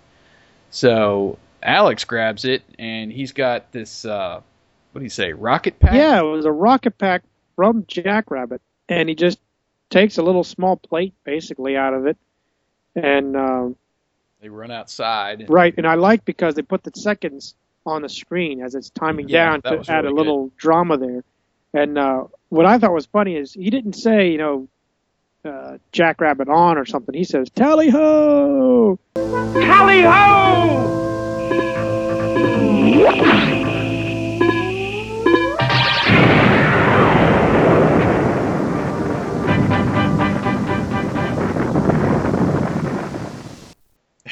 So 0.71 1.39
Alex 1.63 2.05
grabs 2.05 2.45
it, 2.45 2.63
and 2.81 3.13
he's 3.13 3.31
got 3.31 3.71
this. 3.71 4.05
Uh, 4.05 4.41
what 4.91 4.99
do 4.99 5.05
you 5.05 5.11
say? 5.11 5.33
Rocket 5.33 5.79
pack? 5.79 5.95
Yeah, 5.95 6.19
it 6.19 6.25
was 6.25 6.45
a 6.45 6.53
rocket 6.53 6.99
pack 6.99 7.23
from 7.57 7.85
Jackrabbit, 7.87 8.61
and 8.89 9.09
he 9.09 9.15
just 9.15 9.39
takes 9.91 10.19
a 10.19 10.23
little 10.23 10.45
small 10.45 10.77
plate 10.77 11.15
basically 11.25 11.77
out 11.77 11.95
of 11.95 12.07
it, 12.07 12.17
and 12.97 13.37
um, 13.37 13.77
They 14.41 14.49
run 14.49 14.71
outside. 14.71 15.47
right. 15.49 15.75
And 15.77 15.87
I 15.87 15.95
like 15.95 16.25
because 16.25 16.55
they 16.55 16.63
put 16.63 16.83
the 16.85 16.93
seconds 16.95 17.55
on 17.87 18.03
the 18.03 18.09
screen 18.09 18.63
as 18.63 18.75
it's 18.75 18.91
timing 18.91 19.29
Yeah, 19.29 19.51
down 19.51 19.63
to 19.63 19.77
was 19.79 19.89
add 19.89 20.05
really 20.05 20.15
a 20.15 20.17
little 20.17 20.51
drama 20.57 20.97
there. 20.97 21.23
And 21.75 21.99
uh, 21.99 22.25
what 22.49 22.67
I 22.67 22.79
thought 22.79 22.93
was 22.93 23.07
funny 23.07 23.37
is 23.37 23.53
he 23.53 23.69
didn't 23.71 23.95
say, 23.95 24.31
you 24.31 24.39
know, 24.39 24.69
uh, 25.45 25.77
Jackrabbit 25.93 26.49
on 26.49 26.79
or 26.79 26.87
something. 26.87 27.15
He 27.15 27.25
says, 27.25 27.51
"Tally 27.51 27.91
ho!" 27.91 28.99
Tally 29.15 30.03
ho! 30.03 31.01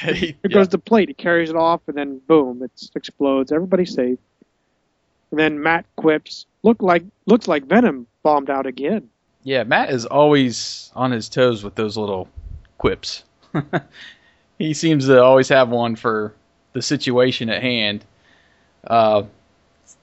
He- 0.02 0.36
Here 0.42 0.50
goes 0.50 0.68
the 0.68 0.78
plate. 0.78 1.08
He 1.08 1.14
carries 1.14 1.50
it 1.50 1.56
off, 1.56 1.80
and 1.86 1.96
then 1.96 2.20
boom, 2.26 2.62
it 2.62 2.70
explodes. 2.94 3.52
Everybody's 3.52 3.94
safe. 3.94 4.18
And 5.30 5.38
then 5.40 5.62
Matt 5.62 5.86
quips, 5.96 6.46
"Look 6.62 6.82
like 6.82 7.04
looks 7.26 7.48
like 7.48 7.64
Venom 7.66 8.06
bombed 8.22 8.50
out 8.50 8.66
again." 8.66 9.08
Yeah, 9.44 9.64
Matt 9.64 9.90
is 9.90 10.04
always 10.06 10.90
on 10.94 11.10
his 11.10 11.28
toes 11.28 11.64
with 11.64 11.74
those 11.74 11.96
little 11.96 12.28
quips. 12.78 13.24
he 14.58 14.74
seems 14.74 15.06
to 15.06 15.22
always 15.22 15.48
have 15.48 15.68
one 15.68 15.96
for 15.96 16.34
the 16.72 16.82
situation 16.82 17.48
at 17.50 17.62
hand. 17.62 18.04
Uh, 18.86 19.24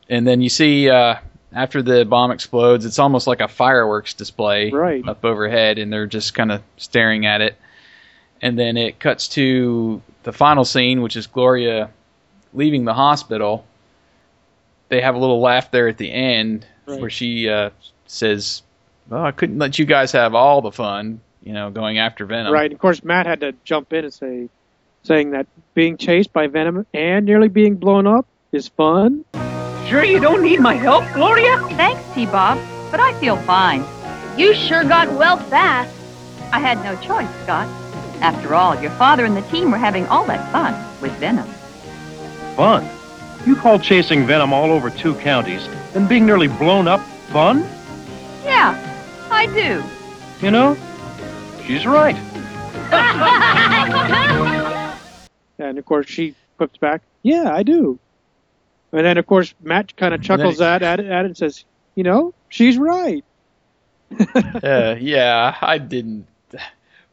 and 0.09 0.27
then 0.27 0.41
you 0.41 0.49
see 0.49 0.89
uh, 0.89 1.15
after 1.53 1.81
the 1.81 2.05
bomb 2.05 2.31
explodes, 2.31 2.85
it's 2.85 2.99
almost 2.99 3.27
like 3.27 3.39
a 3.41 3.47
fireworks 3.47 4.13
display 4.13 4.71
Right. 4.71 5.07
up 5.07 5.23
overhead, 5.23 5.77
and 5.77 5.91
they're 5.91 6.07
just 6.07 6.33
kind 6.33 6.51
of 6.51 6.61
staring 6.77 7.25
at 7.25 7.41
it. 7.41 7.55
And 8.41 8.57
then 8.57 8.77
it 8.77 8.99
cuts 8.99 9.27
to 9.29 10.01
the 10.23 10.31
final 10.33 10.63
scene, 10.65 11.01
which 11.01 11.15
is 11.15 11.27
Gloria 11.27 11.89
leaving 12.53 12.85
the 12.85 12.93
hospital. 12.93 13.65
They 14.89 15.01
have 15.01 15.15
a 15.15 15.17
little 15.19 15.39
laugh 15.41 15.71
there 15.71 15.87
at 15.87 15.97
the 15.97 16.11
end 16.11 16.65
Right. 16.85 16.99
where 17.01 17.09
she 17.11 17.47
uh, 17.47 17.69
says, 18.07 18.63
well, 19.09 19.23
I 19.23 19.31
couldn't 19.31 19.59
let 19.59 19.77
you 19.77 19.85
guys 19.85 20.11
have 20.13 20.33
all 20.33 20.61
the 20.61 20.71
fun, 20.71 21.21
you 21.43 21.53
know, 21.53 21.69
going 21.69 21.99
after 21.99 22.25
Venom. 22.25 22.51
Right. 22.51 22.71
Of 22.73 22.79
course, 22.79 23.03
Matt 23.03 23.27
had 23.27 23.41
to 23.41 23.53
jump 23.63 23.93
in 23.93 24.05
and 24.05 24.13
say, 24.13 24.49
saying 25.03 25.31
that 25.31 25.45
being 25.75 25.97
chased 25.97 26.33
by 26.33 26.47
Venom 26.47 26.87
and 26.93 27.25
nearly 27.25 27.47
being 27.47 27.75
blown 27.75 28.07
up 28.07 28.25
is 28.51 28.67
fun. 28.69 29.23
Sure 29.87 30.03
you 30.03 30.19
don't 30.19 30.41
need 30.41 30.59
my 30.59 30.73
help, 30.73 31.03
Gloria? 31.13 31.57
Thanks, 31.75 32.01
T-Bob, 32.15 32.57
but 32.89 32.99
I 32.99 33.13
feel 33.19 33.37
fine. 33.37 33.83
You 34.37 34.53
sure 34.55 34.83
got 34.83 35.07
well 35.13 35.37
fast. 35.37 35.95
I 36.51 36.59
had 36.59 36.83
no 36.83 36.95
choice, 37.01 37.29
Scott. 37.43 37.67
After 38.21 38.53
all, 38.53 38.79
your 38.81 38.91
father 38.91 39.25
and 39.25 39.35
the 39.35 39.41
team 39.43 39.71
were 39.71 39.77
having 39.77 40.05
all 40.07 40.25
that 40.25 40.51
fun 40.51 40.73
with 41.01 41.11
Venom. 41.13 41.47
Fun? 42.55 42.87
You 43.45 43.55
call 43.55 43.79
chasing 43.79 44.25
Venom 44.25 44.51
all 44.53 44.71
over 44.71 44.89
two 44.89 45.15
counties 45.15 45.67
and 45.95 46.09
being 46.09 46.25
nearly 46.25 46.47
blown 46.47 46.87
up 46.87 46.99
fun? 47.31 47.59
Yeah, 48.43 48.75
I 49.31 49.45
do. 49.47 49.83
You 50.41 50.51
know, 50.51 50.77
she's 51.65 51.85
right. 51.85 52.15
And 55.59 55.77
of 55.77 55.85
course, 55.85 56.07
she 56.07 56.35
quips 56.57 56.77
back, 56.77 57.01
"Yeah, 57.21 57.51
I 57.53 57.63
do." 57.63 57.99
And 58.93 59.05
then, 59.05 59.17
of 59.17 59.27
course, 59.27 59.53
Matt 59.61 59.95
kind 59.97 60.13
of 60.13 60.21
chuckles 60.21 60.61
at, 60.61 60.81
at 60.81 60.99
it, 60.99 61.05
at 61.05 61.25
it 61.25 61.27
and 61.27 61.37
says, 61.37 61.65
"You 61.95 62.03
know, 62.03 62.33
she's 62.47 62.77
right." 62.77 63.23
uh, 64.63 64.95
yeah, 64.99 65.55
I 65.61 65.77
didn't. 65.77 66.25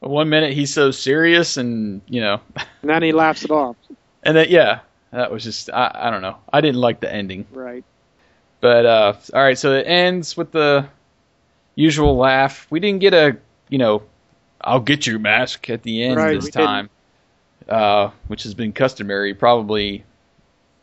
One 0.00 0.28
minute 0.28 0.52
he's 0.52 0.72
so 0.72 0.90
serious, 0.90 1.56
and 1.56 2.02
you 2.06 2.20
know, 2.20 2.40
And 2.82 2.90
then 2.90 3.02
he 3.02 3.12
laughs 3.12 3.44
it 3.44 3.50
off. 3.50 3.76
and 4.22 4.37
then 4.37 4.46
yeah, 4.50 4.80
that 5.11 5.30
was 5.32 5.42
just 5.42 5.70
I, 5.70 5.90
I 5.94 6.11
don't 6.11 6.22
know. 6.22 6.37
I 6.52 6.61
didn't 6.61 6.80
like 6.80 7.00
the 7.00 7.12
ending, 7.12 7.46
Right. 7.52 7.85
but 8.61 8.87
uh, 8.87 9.14
all 9.35 9.42
right. 9.42 9.59
So 9.59 9.72
it 9.72 9.87
ends 9.87 10.37
with 10.37 10.52
the 10.52 10.87
usual 11.74 12.16
laugh. 12.16 12.66
We 12.70 12.80
didn't 12.80 13.00
get 13.00 13.14
a 13.14 13.37
you 13.68 13.78
know, 13.78 14.02
I'll 14.61 14.80
get 14.80 15.06
your 15.06 15.18
mask 15.18 15.68
at 15.70 15.82
the 15.82 16.04
end 16.04 16.16
Right, 16.16 16.40
this 16.40 16.50
time, 16.50 16.88
uh, 17.68 18.11
which 18.28 18.44
has 18.44 18.54
been 18.54 18.72
customary 18.72 19.35
probably 19.35 20.04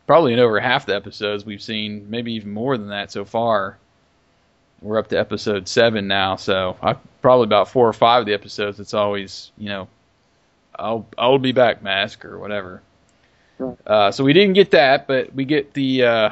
probably 0.06 0.32
in 0.34 0.38
over 0.38 0.60
half 0.60 0.84
the 0.86 0.94
episodes 0.94 1.46
we've 1.46 1.62
seen, 1.62 2.10
maybe 2.10 2.32
even 2.34 2.52
more 2.52 2.76
than 2.76 2.88
that 2.88 3.10
so 3.10 3.24
far. 3.24 3.78
We're 4.84 4.98
up 4.98 5.08
to 5.08 5.18
episode 5.18 5.66
seven 5.66 6.08
now, 6.08 6.36
so 6.36 6.76
I 6.82 6.92
probably 7.22 7.44
about 7.44 7.70
four 7.70 7.88
or 7.88 7.94
five 7.94 8.20
of 8.20 8.26
the 8.26 8.34
episodes. 8.34 8.78
It's 8.78 8.92
always 8.92 9.50
you 9.56 9.70
know, 9.70 9.88
I'll 10.78 11.06
I'll 11.16 11.38
be 11.38 11.52
back, 11.52 11.82
mask 11.82 12.26
or 12.26 12.38
whatever. 12.38 12.82
Uh, 13.86 14.10
so 14.10 14.24
we 14.24 14.34
didn't 14.34 14.52
get 14.52 14.72
that, 14.72 15.06
but 15.06 15.34
we 15.34 15.46
get 15.46 15.72
the 15.72 16.04
uh, 16.04 16.30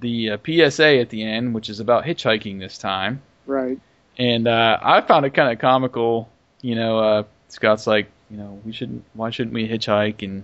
the 0.00 0.30
uh, 0.30 0.38
PSA 0.44 0.98
at 0.98 1.10
the 1.10 1.22
end, 1.22 1.54
which 1.54 1.68
is 1.68 1.78
about 1.78 2.04
hitchhiking 2.04 2.58
this 2.58 2.76
time. 2.76 3.22
Right. 3.46 3.78
And 4.18 4.48
uh, 4.48 4.80
I 4.82 5.00
found 5.02 5.24
it 5.24 5.30
kind 5.30 5.52
of 5.52 5.60
comical. 5.60 6.28
You 6.62 6.74
know, 6.74 6.98
uh, 6.98 7.22
Scott's 7.46 7.86
like, 7.86 8.08
you 8.30 8.36
know, 8.36 8.60
we 8.64 8.72
shouldn't. 8.72 9.04
Why 9.14 9.30
shouldn't 9.30 9.54
we 9.54 9.68
hitchhike? 9.68 10.24
And 10.24 10.42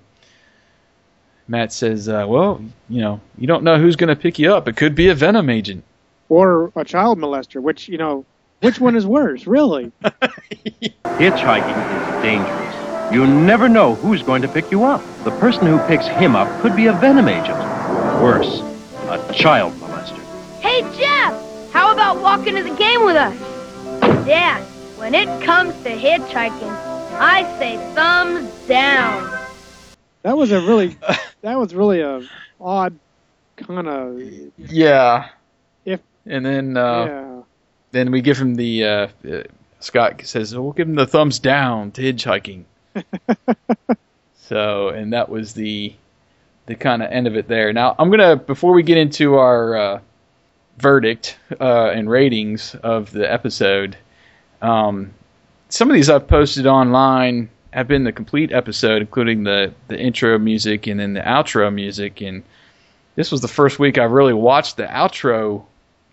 Matt 1.48 1.72
says, 1.72 2.08
uh, 2.08 2.24
well, 2.28 2.62
you 2.88 3.00
know, 3.00 3.20
you 3.36 3.48
don't 3.48 3.64
know 3.64 3.78
who's 3.78 3.96
going 3.96 4.14
to 4.14 4.16
pick 4.16 4.38
you 4.38 4.54
up. 4.54 4.68
It 4.68 4.76
could 4.76 4.94
be 4.94 5.08
a 5.08 5.14
Venom 5.16 5.50
agent. 5.50 5.82
Or 6.32 6.72
a 6.76 6.82
child 6.82 7.18
molester, 7.18 7.60
which 7.60 7.90
you 7.90 7.98
know, 7.98 8.24
which 8.60 8.80
one 8.80 8.96
is 8.96 9.06
worse, 9.06 9.46
really? 9.46 9.92
Hitchhiking 10.02 12.16
is 12.16 12.22
dangerous. 12.22 13.12
You 13.12 13.26
never 13.26 13.68
know 13.68 13.96
who's 13.96 14.22
going 14.22 14.40
to 14.40 14.48
pick 14.48 14.70
you 14.70 14.82
up. 14.82 15.02
The 15.24 15.30
person 15.32 15.66
who 15.66 15.78
picks 15.80 16.06
him 16.06 16.34
up 16.34 16.48
could 16.62 16.74
be 16.74 16.86
a 16.86 16.94
Venom 16.94 17.28
agent. 17.28 17.58
Worse, 18.22 18.62
a 19.10 19.30
child 19.34 19.74
molester. 19.74 20.22
Hey, 20.60 20.80
Jeff, 20.96 21.34
how 21.70 21.92
about 21.92 22.22
walking 22.22 22.54
to 22.54 22.62
the 22.62 22.74
game 22.76 23.04
with 23.04 23.16
us? 23.16 23.38
Dad, 24.24 24.62
when 24.96 25.14
it 25.14 25.28
comes 25.44 25.74
to 25.82 25.90
hitchhiking, 25.90 26.72
I 27.20 27.42
say 27.58 27.76
thumbs 27.94 28.48
down. 28.66 29.38
That 30.22 30.38
was 30.38 30.50
a 30.50 30.62
really, 30.62 30.96
that 31.42 31.58
was 31.58 31.74
really 31.74 32.00
a 32.00 32.26
odd 32.58 32.98
kind 33.56 33.86
of. 33.86 34.22
Yeah. 34.56 35.28
And 36.26 36.44
then 36.44 36.76
uh, 36.76 37.04
yeah, 37.04 37.42
then 37.90 38.10
we 38.10 38.20
give 38.20 38.38
him 38.38 38.54
the 38.54 38.84
uh, 38.84 39.08
uh, 39.28 39.42
Scott 39.80 40.22
says 40.24 40.56
we'll 40.56 40.72
give 40.72 40.88
him 40.88 40.94
the 40.94 41.06
thumbs 41.06 41.38
down 41.38 41.90
to 41.92 42.02
hitchhiking. 42.02 42.64
so 44.34 44.88
and 44.88 45.12
that 45.12 45.28
was 45.28 45.54
the 45.54 45.94
the 46.66 46.74
kind 46.74 47.02
of 47.02 47.10
end 47.10 47.26
of 47.26 47.36
it 47.36 47.48
there. 47.48 47.72
Now 47.72 47.94
I'm 47.98 48.10
gonna 48.10 48.36
before 48.36 48.72
we 48.72 48.82
get 48.82 48.98
into 48.98 49.34
our 49.34 49.76
uh, 49.76 50.00
verdict 50.78 51.38
uh, 51.60 51.90
and 51.90 52.08
ratings 52.08 52.74
of 52.76 53.10
the 53.10 53.30
episode, 53.30 53.96
um, 54.60 55.12
some 55.68 55.90
of 55.90 55.94
these 55.94 56.10
I've 56.10 56.28
posted 56.28 56.66
online 56.66 57.50
have 57.72 57.88
been 57.88 58.04
the 58.04 58.12
complete 58.12 58.52
episode, 58.52 59.02
including 59.02 59.44
the 59.44 59.74
the 59.88 59.98
intro 59.98 60.38
music 60.38 60.86
and 60.86 61.00
then 61.00 61.14
the 61.14 61.20
outro 61.20 61.72
music. 61.72 62.20
And 62.20 62.42
this 63.16 63.30
was 63.32 63.40
the 63.40 63.48
first 63.48 63.78
week 63.78 63.98
I 63.98 64.04
really 64.04 64.34
watched 64.34 64.76
the 64.76 64.84
outro 64.86 65.64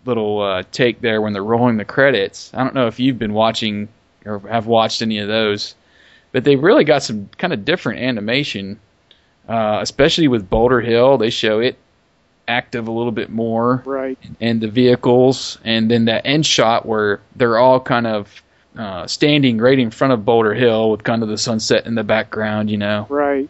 little 0.04 0.40
uh, 0.40 0.62
take 0.72 1.00
there 1.00 1.20
when 1.20 1.32
they're 1.32 1.44
rolling 1.44 1.76
the 1.76 1.84
credits. 1.84 2.50
I 2.54 2.62
don't 2.64 2.74
know 2.74 2.86
if 2.86 2.98
you've 2.98 3.18
been 3.18 3.32
watching 3.32 3.88
or 4.24 4.40
have 4.40 4.66
watched 4.66 5.02
any 5.02 5.18
of 5.18 5.28
those, 5.28 5.74
but 6.32 6.44
they 6.44 6.56
really 6.56 6.84
got 6.84 7.02
some 7.02 7.28
kind 7.38 7.52
of 7.52 7.64
different 7.64 8.00
animation, 8.00 8.78
uh, 9.48 9.78
especially 9.80 10.28
with 10.28 10.48
Boulder 10.48 10.80
Hill. 10.80 11.18
They 11.18 11.30
show 11.30 11.60
it 11.60 11.76
active 12.48 12.88
a 12.88 12.90
little 12.92 13.12
bit 13.12 13.30
more, 13.30 13.82
right. 13.86 14.18
and 14.40 14.60
the 14.60 14.68
vehicles, 14.68 15.58
and 15.64 15.90
then 15.90 16.06
that 16.06 16.26
end 16.26 16.44
shot 16.44 16.84
where 16.84 17.20
they're 17.36 17.58
all 17.58 17.80
kind 17.80 18.06
of 18.06 18.42
uh, 18.76 19.06
standing 19.06 19.58
right 19.58 19.78
in 19.78 19.90
front 19.90 20.12
of 20.12 20.24
Boulder 20.24 20.54
Hill 20.54 20.90
with 20.90 21.04
kind 21.04 21.22
of 21.22 21.28
the 21.28 21.38
sunset 21.38 21.86
in 21.86 21.94
the 21.94 22.04
background, 22.04 22.70
you 22.70 22.76
know. 22.76 23.06
Right. 23.08 23.48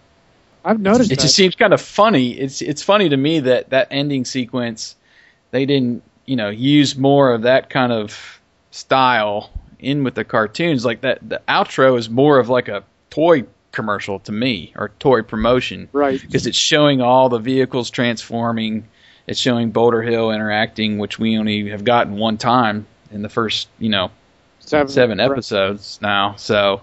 I've 0.64 0.80
noticed 0.80 1.10
It 1.10 1.16
that. 1.16 1.22
just 1.22 1.36
seems 1.36 1.54
kind 1.54 1.72
of 1.72 1.80
funny. 1.80 2.32
It's 2.32 2.60
it's 2.60 2.82
funny 2.82 3.08
to 3.08 3.16
me 3.16 3.40
that 3.40 3.70
that 3.70 3.88
ending 3.90 4.24
sequence, 4.24 4.94
they 5.52 5.64
didn't 5.64 6.02
you 6.30 6.36
know 6.36 6.48
use 6.48 6.96
more 6.96 7.32
of 7.32 7.42
that 7.42 7.70
kind 7.70 7.90
of 7.92 8.40
style 8.70 9.50
in 9.80 10.04
with 10.04 10.14
the 10.14 10.22
cartoons. 10.24 10.84
Like 10.84 11.00
that, 11.00 11.18
the 11.28 11.42
outro 11.48 11.98
is 11.98 12.08
more 12.08 12.38
of 12.38 12.48
like 12.48 12.68
a 12.68 12.84
toy 13.10 13.44
commercial 13.72 14.20
to 14.20 14.30
me 14.32 14.72
or 14.76 14.90
toy 15.00 15.22
promotion 15.22 15.88
Right. 15.92 16.20
because 16.20 16.46
it's 16.46 16.56
showing 16.58 17.00
all 17.00 17.28
the 17.28 17.38
vehicles 17.40 17.90
transforming. 17.90 18.84
It's 19.26 19.40
showing 19.40 19.70
Boulder 19.72 20.02
Hill 20.02 20.30
interacting, 20.30 20.98
which 20.98 21.18
we 21.18 21.36
only 21.36 21.68
have 21.70 21.82
gotten 21.84 22.16
one 22.16 22.36
time 22.38 22.86
in 23.10 23.22
the 23.22 23.28
first, 23.28 23.68
you 23.80 23.88
know, 23.88 24.10
Seven. 24.60 25.18
right. 25.18 25.30
episodes 25.30 25.98
now. 26.00 26.34
So 26.36 26.80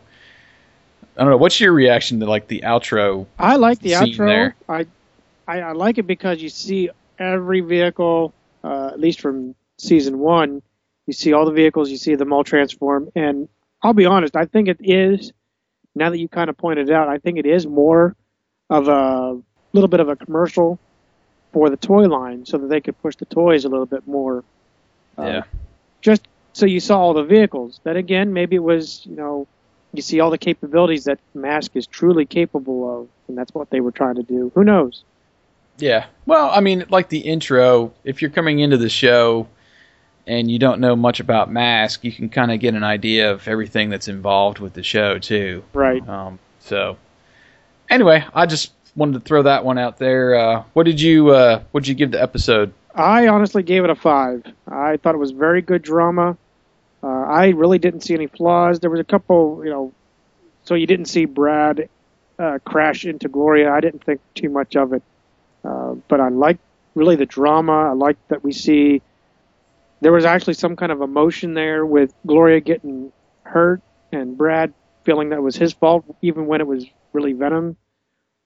I 1.18 1.22
don't 1.22 1.30
know. 1.32 1.38
What's 1.38 1.60
your 1.62 1.72
reaction 1.72 2.20
to 2.20 2.26
like 2.26 2.48
the 2.50 2.62
outro? 2.66 3.26
I 3.40 3.56
like 3.56 3.80
the 3.80 3.92
outro. 3.94 4.52
I, 4.68 4.86
I 5.48 5.62
I 5.62 5.72
like 5.72 5.98
it 6.00 6.04
because 6.08 6.42
you 6.42 6.50
see 6.50 6.90
every 7.18 7.62
vehicle, 7.62 8.34
uh, 8.68 8.90
at 8.94 9.00
least 9.00 9.22
from 9.22 9.56
season 9.78 10.20
one, 10.20 10.62
you 11.06 11.14
see 11.14 11.34
all 11.34 11.46
the 11.46 11.52
vehicles, 11.52 11.90
you 11.90 11.98
see 11.98 12.16
them 12.16 12.34
all 12.34 12.44
transform, 12.44 13.10
and 13.16 13.48
I'll 13.82 13.94
be 13.94 14.06
honest, 14.06 14.36
I 14.36 14.46
think 14.46 14.68
it 14.68 14.80
is. 14.82 15.32
Now 15.96 16.10
that 16.10 16.20
you 16.20 16.28
kind 16.28 16.50
of 16.50 16.58
pointed 16.58 16.90
it 16.90 16.94
out, 16.94 17.08
I 17.08 17.18
think 17.18 17.38
it 17.38 17.46
is 17.46 17.66
more 17.66 18.16
of 18.70 18.88
a 18.88 19.40
little 19.74 19.88
bit 19.88 20.00
of 20.00 20.10
a 20.10 20.16
commercial 20.16 20.80
for 21.54 21.70
the 21.70 21.78
toy 21.78 22.06
line, 22.08 22.46
so 22.46 22.58
that 22.58 22.68
they 22.68 22.82
could 22.82 23.02
push 23.02 23.16
the 23.16 23.26
toys 23.26 23.66
a 23.66 23.70
little 23.70 23.86
bit 23.86 24.06
more. 24.08 24.44
Uh, 25.18 25.24
Yeah. 25.24 25.44
Just 26.02 26.28
so 26.54 26.66
you 26.66 26.80
saw 26.80 27.00
all 27.00 27.14
the 27.14 27.24
vehicles. 27.24 27.80
Then 27.84 27.98
again, 27.98 28.34
maybe 28.34 28.56
it 28.56 28.64
was 28.64 29.06
you 29.06 29.16
know 29.16 29.48
you 29.94 30.02
see 30.02 30.20
all 30.20 30.30
the 30.30 30.38
capabilities 30.38 31.06
that 31.06 31.20
Mask 31.34 31.72
is 31.76 31.88
truly 31.88 32.26
capable 32.26 32.80
of, 33.02 33.08
and 33.28 33.38
that's 33.38 33.54
what 33.54 33.70
they 33.70 33.80
were 33.80 33.92
trying 33.92 34.16
to 34.16 34.24
do. 34.24 34.52
Who 34.54 34.64
knows? 34.64 35.04
Yeah. 35.78 36.06
Well, 36.26 36.50
I 36.52 36.60
mean, 36.60 36.86
like 36.90 37.10
the 37.10 37.20
intro, 37.20 37.94
if 38.04 38.22
you're 38.22 38.32
coming 38.32 38.60
into 38.60 38.78
the 38.78 38.90
show 38.90 39.48
and 40.26 40.50
you 40.50 40.60
don't 40.60 40.80
know 40.82 40.96
much 40.96 41.20
about 41.20 41.52
Mask, 41.52 42.04
you 42.04 42.12
can 42.12 42.30
kind 42.30 42.52
of 42.52 42.60
get 42.60 42.74
an 42.74 42.84
idea 42.84 43.32
of 43.32 43.48
everything 43.48 43.90
that's 43.90 44.08
involved 44.08 44.60
with 44.60 44.74
the 44.74 44.84
show 44.84 45.20
too. 45.20 45.64
Right. 45.74 46.08
Um, 46.08 46.40
so, 46.60 46.98
anyway, 47.90 48.26
I 48.34 48.46
just 48.46 48.74
wanted 48.96 49.14
to 49.14 49.20
throw 49.20 49.44
that 49.44 49.64
one 49.64 49.78
out 49.78 49.98
there. 49.98 50.36
Uh, 50.36 50.64
what 50.74 50.84
did 50.84 51.00
you 51.00 51.30
uh, 51.30 51.64
What 51.72 51.84
did 51.84 51.90
you 51.90 51.96
give 51.96 52.12
the 52.12 52.22
episode? 52.22 52.74
I 52.96 53.28
honestly 53.28 53.62
gave 53.62 53.84
it 53.84 53.92
a 53.92 53.96
five. 53.96 54.44
I 54.68 54.98
thought 54.98 55.14
it 55.14 55.20
was 55.20 55.32
very 55.32 55.62
good 55.62 55.84
drama. 55.84 56.36
Uh, 57.04 57.08
I 57.08 57.50
really 57.50 57.78
didn't 57.78 58.02
see 58.02 58.16
any 58.16 58.26
flaws. 58.26 58.80
There 58.80 58.90
was 58.90 59.00
a 59.00 59.04
couple, 59.04 59.62
you 59.64 59.70
know, 59.70 59.94
so 60.64 60.74
you 60.74 60.88
didn't 60.88 61.06
see 61.06 61.26
Brad 61.26 61.90
uh, 62.40 62.58
crash 62.66 63.06
into 63.06 63.30
Gloria. 63.30 63.72
I 63.72 63.82
didn't 63.82 64.04
think 64.04 64.20
too 64.34 64.50
much 64.50 64.76
of 64.76 64.94
it, 64.94 65.04
uh, 65.64 65.96
but 66.08 66.20
I 66.20 66.30
like 66.30 66.60
really 66.96 67.16
the 67.16 67.26
drama. 67.26 67.90
I 67.90 67.94
like 67.94 68.18
that 68.30 68.44
we 68.44 68.52
see 68.52 69.02
there 70.02 70.12
was 70.12 70.26
actually 70.26 70.54
some 70.54 70.76
kind 70.76 70.92
of 70.92 71.02
emotion 71.02 71.54
there 71.54 71.86
with 71.86 72.14
Gloria 72.26 72.60
getting 72.60 73.12
hurt 73.44 73.82
and 74.12 74.38
Brad 74.38 74.74
feeling 75.04 75.30
that 75.30 75.42
was 75.42 75.56
his 75.56 75.74
fault, 75.74 76.06
even 76.22 76.48
when 76.48 76.62
it 76.62 76.68
was 76.68 76.86
really 77.14 77.34
Venom. 77.34 77.78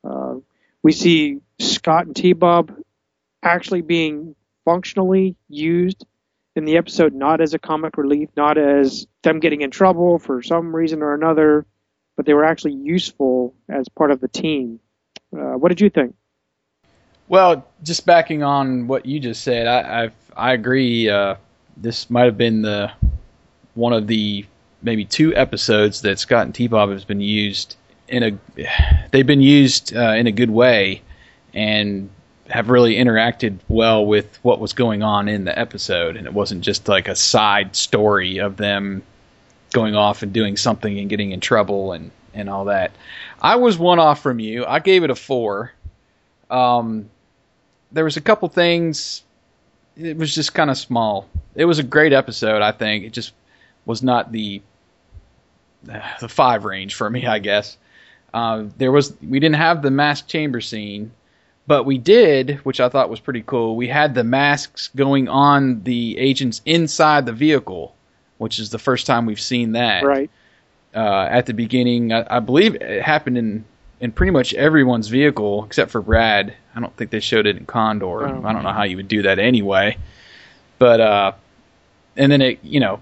Uh, 0.03 0.36
we 0.84 0.91
see 0.91 1.39
Scott 1.59 2.05
and 2.05 2.16
T 2.16 2.34
Bob 2.34 2.74
actually 3.43 3.82
being 3.82 4.36
functionally 4.66 5.36
used 5.49 6.05
in 6.55 6.66
the 6.66 6.78
episode, 6.78 7.14
not 7.14 7.41
as 7.41 7.53
a 7.53 7.59
comic 7.59 7.97
relief, 7.97 8.30
not 8.36 8.57
as 8.57 9.07
them 9.24 9.39
getting 9.39 9.62
in 9.62 9.72
trouble 9.72 10.20
for 10.20 10.41
some 10.41 10.76
reason 10.76 11.01
or 11.01 11.14
another, 11.14 11.66
but 12.16 12.26
they 12.26 12.34
were 12.34 12.43
actually 12.43 12.74
useful 12.74 13.55
as 13.70 13.88
part 13.89 14.12
of 14.12 14.20
the 14.20 14.28
team. 14.28 14.80
Uh, 15.34 15.53
what 15.53 15.70
did 15.70 15.82
you 15.82 15.89
think? 15.89 16.16
Well, 17.32 17.66
just 17.82 18.06
backing 18.06 18.44
on 18.44 18.88
what 18.88 19.06
you 19.06 19.18
just 19.18 19.42
said, 19.42 19.66
I 19.66 20.04
I've, 20.04 20.14
I 20.36 20.52
agree. 20.52 21.08
Uh, 21.08 21.36
this 21.78 22.10
might 22.10 22.26
have 22.26 22.38
been 22.38 22.62
the 22.62 22.92
one 23.74 23.94
of 23.94 24.08
the 24.08 24.46
maybe 24.82 25.06
two 25.06 25.34
episodes 25.38 26.02
that 26.02 26.20
Scott 26.20 26.44
and 26.44 26.54
T 26.54 26.68
Bob 26.68 26.90
has 26.90 27.06
been 27.06 27.22
used 27.22 27.78
in 28.10 28.24
a 28.24 28.68
they've 29.12 29.26
been 29.26 29.42
used 29.42 29.96
uh, 29.96 30.12
in 30.12 30.28
a 30.28 30.32
good 30.34 30.50
way 30.50 31.04
and 31.54 32.10
have 32.50 32.70
really 32.70 32.96
interacted 32.96 33.60
well 33.70 34.06
with 34.06 34.38
what 34.42 34.60
was 34.60 34.74
going 34.74 35.02
on 35.02 35.30
in 35.30 35.46
the 35.46 35.58
episode 35.58 36.18
and 36.18 36.28
it 36.28 36.34
wasn't 36.34 36.60
just 36.60 36.90
like 36.90 37.08
a 37.08 37.16
side 37.16 37.78
story 37.78 38.40
of 38.40 38.58
them 38.58 39.02
going 39.72 39.96
off 39.96 40.22
and 40.22 40.34
doing 40.34 40.58
something 40.58 41.00
and 41.00 41.10
getting 41.10 41.32
in 41.32 41.40
trouble 41.40 41.94
and 41.94 42.12
and 42.34 42.50
all 42.50 42.66
that. 42.66 42.92
I 43.42 43.56
was 43.56 43.78
one 43.78 44.00
off 44.00 44.22
from 44.22 44.42
you. 44.42 44.66
I 44.66 44.80
gave 44.80 45.06
it 45.06 45.10
a 45.10 45.16
4. 45.16 45.72
Um 46.50 47.10
there 47.92 48.04
was 48.04 48.18
a 48.18 48.22
couple 48.22 48.48
things 48.50 49.24
it 49.98 50.18
was 50.18 50.34
just 50.34 50.54
kind 50.54 50.70
of 50.70 50.78
small. 50.78 51.28
It 51.56 51.66
was 51.66 51.80
a 51.80 51.84
great 51.84 52.14
episode, 52.14 52.62
I 52.62 52.72
think. 52.72 53.06
It 53.06 53.14
just 53.14 53.34
was 53.86 54.02
not 54.02 54.32
the 54.32 54.62
the 56.20 56.30
5 56.30 56.66
range 56.66 56.96
for 56.96 57.10
me, 57.10 57.26
I 57.26 57.39
guess. 57.39 57.78
Uh, 58.34 58.66
there 58.78 58.92
was 58.92 59.14
we 59.22 59.39
didn't 59.39 59.58
have 59.58 59.82
the 59.82 59.92
mask 59.92 60.28
chamber 60.28 60.62
scene, 60.62 61.12
but 61.68 61.84
we 61.84 61.98
did, 61.98 62.60
which 62.64 62.80
I 62.80 62.88
thought 62.88 63.10
was 63.10 63.20
pretty 63.20 63.44
cool. 63.46 63.76
We 63.76 63.89
had 63.89 64.16
the 64.16 64.24
masks 64.24 64.89
going 64.96 65.28
on 65.28 65.84
the 65.84 66.18
agents 66.18 66.62
inside 66.66 67.26
the 67.26 67.34
vehicle, 67.34 67.94
which 68.38 68.58
is 68.58 68.70
the 68.70 68.80
first 68.80 69.06
time 69.06 69.26
we've 69.26 69.39
seen 69.39 69.74
that. 69.74 70.06
Right. 70.06 70.30
Uh, 70.96 71.28
at 71.30 71.46
the 71.46 71.54
beginning, 71.54 72.14
I, 72.14 72.38
I 72.38 72.39
believe 72.39 72.76
it 72.76 73.02
happened 73.02 73.38
in 73.38 73.66
in 74.00 74.12
pretty 74.14 74.32
much 74.32 74.54
everyone's 74.54 75.10
vehicle 75.10 75.66
except 75.66 75.92
for 75.92 76.02
Brad. 76.02 76.56
I 76.76 76.80
don't 76.80 76.95
think 76.95 77.11
they 77.11 77.19
showed 77.19 77.47
it 77.47 77.57
in 77.57 77.65
Condor. 77.65 78.28
Oh. 78.28 78.43
I 78.45 78.53
don't 78.53 78.63
know 78.63 78.72
how 78.72 78.84
you 78.84 78.97
would 78.97 79.07
do 79.07 79.24
that 79.24 79.39
anyway. 79.39 79.97
But 80.80 81.01
uh, 81.01 81.32
and 82.17 82.32
then 82.32 82.41
it, 82.41 82.59
you 82.63 82.80
know, 82.80 83.01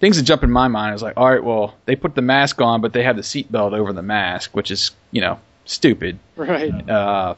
things 0.00 0.16
that 0.16 0.24
jump 0.24 0.42
in 0.42 0.50
my 0.50 0.68
mind 0.68 0.94
is 0.94 1.02
like, 1.02 1.16
all 1.16 1.30
right, 1.30 1.42
well, 1.42 1.74
they 1.86 1.94
put 1.94 2.14
the 2.14 2.22
mask 2.22 2.60
on, 2.60 2.80
but 2.80 2.92
they 2.92 3.02
have 3.02 3.16
the 3.16 3.22
seatbelt 3.22 3.72
over 3.72 3.92
the 3.92 4.02
mask, 4.02 4.54
which 4.54 4.70
is, 4.70 4.90
you 5.12 5.20
know, 5.20 5.38
stupid. 5.64 6.18
Right. 6.36 6.88
Uh, 6.88 7.36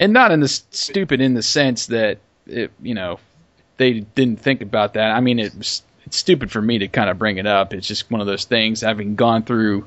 and 0.00 0.12
not 0.12 0.30
in 0.30 0.40
the 0.40 0.48
stupid 0.48 1.20
in 1.20 1.34
the 1.34 1.42
sense 1.42 1.86
that 1.86 2.18
it, 2.46 2.70
you 2.80 2.94
know, 2.94 3.18
they 3.76 4.00
didn't 4.00 4.40
think 4.40 4.62
about 4.62 4.94
that. 4.94 5.10
I 5.10 5.20
mean, 5.20 5.38
it 5.38 5.54
was 5.54 5.82
it's 6.06 6.16
stupid 6.16 6.50
for 6.50 6.62
me 6.62 6.78
to 6.78 6.88
kind 6.88 7.10
of 7.10 7.18
bring 7.18 7.36
it 7.36 7.46
up. 7.46 7.74
It's 7.74 7.86
just 7.86 8.10
one 8.10 8.20
of 8.20 8.26
those 8.26 8.44
things. 8.44 8.80
Having 8.80 9.16
gone 9.16 9.42
through 9.42 9.86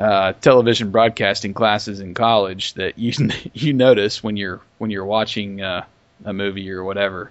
uh, 0.00 0.32
television 0.40 0.90
broadcasting 0.90 1.52
classes 1.52 2.00
in 2.00 2.14
college, 2.14 2.74
that 2.74 2.98
you 2.98 3.12
you 3.52 3.72
notice 3.72 4.22
when 4.22 4.36
you're 4.36 4.60
when 4.78 4.90
you're 4.90 5.04
watching 5.04 5.60
uh, 5.60 5.84
a 6.24 6.32
movie 6.32 6.70
or 6.70 6.82
whatever. 6.82 7.30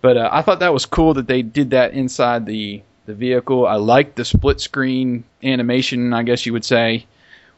But 0.00 0.16
uh, 0.16 0.28
I 0.30 0.42
thought 0.42 0.60
that 0.60 0.72
was 0.72 0.86
cool 0.86 1.14
that 1.14 1.26
they 1.26 1.42
did 1.42 1.70
that 1.70 1.94
inside 1.94 2.46
the 2.46 2.82
the 3.06 3.14
vehicle. 3.14 3.66
I 3.66 3.76
liked 3.76 4.16
the 4.16 4.24
split 4.24 4.60
screen 4.60 5.24
animation, 5.42 6.12
I 6.12 6.22
guess 6.22 6.44
you 6.44 6.52
would 6.52 6.64
say, 6.64 7.06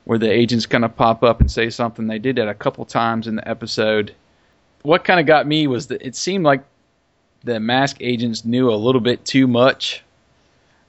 where 0.04 0.18
the 0.18 0.30
agents 0.30 0.64
kind 0.64 0.84
of 0.84 0.96
pop 0.96 1.24
up 1.24 1.40
and 1.40 1.50
say 1.50 1.68
something. 1.70 2.06
They 2.06 2.20
did 2.20 2.36
that 2.36 2.48
a 2.48 2.54
couple 2.54 2.84
times 2.84 3.26
in 3.26 3.34
the 3.34 3.48
episode. 3.48 4.14
What 4.82 5.04
kind 5.04 5.18
of 5.18 5.26
got 5.26 5.46
me 5.46 5.66
was 5.66 5.88
that 5.88 6.02
it 6.02 6.14
seemed 6.14 6.44
like 6.44 6.62
the 7.42 7.58
mask 7.58 7.96
agents 8.00 8.44
knew 8.44 8.70
a 8.70 8.76
little 8.76 9.00
bit 9.00 9.24
too 9.24 9.46
much 9.46 10.02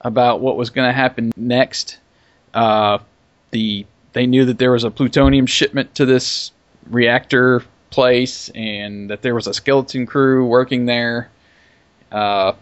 about 0.02 0.42
what 0.42 0.58
was 0.58 0.70
going 0.70 0.88
to 0.88 0.94
happen 0.94 1.32
next. 1.36 1.98
Uh, 2.54 3.00
the 3.52 3.86
they 4.14 4.26
knew 4.26 4.46
that 4.46 4.58
there 4.58 4.72
was 4.72 4.84
a 4.84 4.92
plutonium 4.92 5.46
shipment 5.46 5.96
to 5.96 6.06
this 6.06 6.52
reactor 6.90 7.64
place 7.90 8.50
and 8.56 9.10
that 9.10 9.22
there 9.22 9.36
was 9.36 9.48
a 9.48 9.54
skeleton 9.54 10.06
crew 10.06 10.46
working 10.46 10.86
there. 10.86 11.30
Uh, 12.12 12.54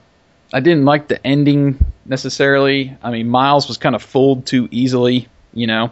I 0.54 0.60
didn't 0.60 0.86
like 0.86 1.08
the 1.08 1.26
ending 1.26 1.84
necessarily. 2.06 2.96
I 3.02 3.12
mean, 3.12 3.30
Miles 3.30 3.68
was 3.68 3.78
kind 3.78 3.96
of 3.96 4.04
fooled 4.04 4.46
too 4.46 4.68
easily, 4.72 5.28
you 5.54 5.68
know. 5.68 5.92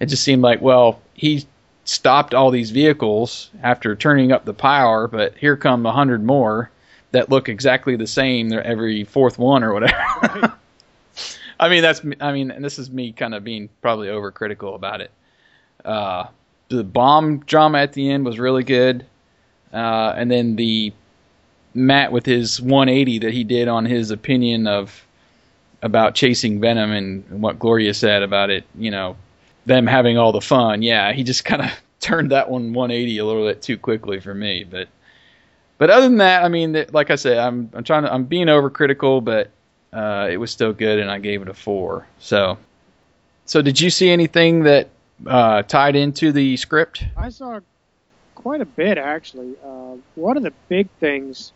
It 0.00 0.06
just 0.06 0.24
seemed 0.24 0.42
like, 0.42 0.60
well, 0.60 1.00
he 1.14 1.46
stopped 1.84 2.34
all 2.34 2.50
these 2.50 2.70
vehicles 2.70 3.50
after 3.62 3.94
turning 3.94 4.32
up 4.32 4.44
the 4.44 4.54
power, 4.54 5.06
but 5.06 5.36
here 5.36 5.56
come 5.56 5.86
a 5.86 5.92
hundred 5.92 6.24
more 6.24 6.70
that 7.12 7.30
look 7.30 7.48
exactly 7.48 7.94
the 7.96 8.06
same. 8.06 8.48
They're 8.48 8.66
every 8.66 9.04
fourth 9.04 9.38
one 9.38 9.62
or 9.62 9.72
whatever. 9.72 10.54
I 11.58 11.68
mean, 11.68 11.82
that's 11.82 12.02
I 12.20 12.32
mean, 12.32 12.50
and 12.50 12.64
this 12.64 12.78
is 12.78 12.90
me 12.90 13.12
kind 13.12 13.34
of 13.34 13.44
being 13.44 13.68
probably 13.80 14.08
overcritical 14.08 14.74
about 14.74 15.00
it. 15.00 15.10
Uh, 15.84 16.26
the 16.68 16.84
bomb 16.84 17.38
drama 17.40 17.78
at 17.78 17.92
the 17.92 18.10
end 18.10 18.24
was 18.24 18.38
really 18.38 18.64
good, 18.64 19.06
uh, 19.72 20.14
and 20.16 20.30
then 20.30 20.56
the 20.56 20.92
Matt 21.74 22.12
with 22.12 22.24
his 22.24 22.60
180 22.60 23.18
that 23.20 23.32
he 23.32 23.44
did 23.44 23.68
on 23.68 23.84
his 23.84 24.10
opinion 24.10 24.66
of 24.66 25.04
about 25.82 26.14
chasing 26.14 26.60
Venom 26.60 26.90
and 26.92 27.42
what 27.42 27.58
Gloria 27.58 27.92
said 27.92 28.22
about 28.22 28.48
it, 28.48 28.64
you 28.78 28.90
know, 28.90 29.16
them 29.66 29.86
having 29.86 30.16
all 30.16 30.32
the 30.32 30.40
fun. 30.40 30.82
Yeah, 30.82 31.12
he 31.12 31.22
just 31.22 31.44
kind 31.44 31.62
of 31.62 31.70
turned 32.00 32.30
that 32.30 32.50
one 32.50 32.72
180 32.72 33.18
a 33.18 33.24
little 33.24 33.46
bit 33.46 33.62
too 33.62 33.76
quickly 33.76 34.20
for 34.20 34.34
me, 34.34 34.64
but 34.64 34.88
but 35.76 35.90
other 35.90 36.08
than 36.08 36.18
that, 36.18 36.44
I 36.44 36.48
mean, 36.48 36.86
like 36.92 37.10
I 37.10 37.16
said, 37.16 37.38
I'm 37.38 37.70
I'm 37.74 37.84
trying 37.84 38.04
to 38.04 38.12
I'm 38.12 38.24
being 38.24 38.46
overcritical, 38.46 39.22
but 39.22 39.50
uh, 39.94 40.28
it 40.28 40.38
was 40.38 40.50
still 40.50 40.72
good, 40.72 40.98
and 40.98 41.10
I 41.10 41.18
gave 41.18 41.40
it 41.40 41.48
a 41.48 41.54
four. 41.54 42.06
So, 42.18 42.58
so 43.44 43.62
did 43.62 43.80
you 43.80 43.90
see 43.90 44.10
anything 44.10 44.64
that 44.64 44.88
uh, 45.24 45.62
tied 45.62 45.94
into 45.94 46.32
the 46.32 46.56
script? 46.56 47.04
I 47.16 47.28
saw 47.28 47.60
quite 48.34 48.60
a 48.60 48.66
bit 48.66 48.98
actually. 48.98 49.54
Uh, 49.64 49.96
one 50.16 50.36
of 50.36 50.42
the 50.42 50.52
big 50.68 50.88
things 50.98 51.52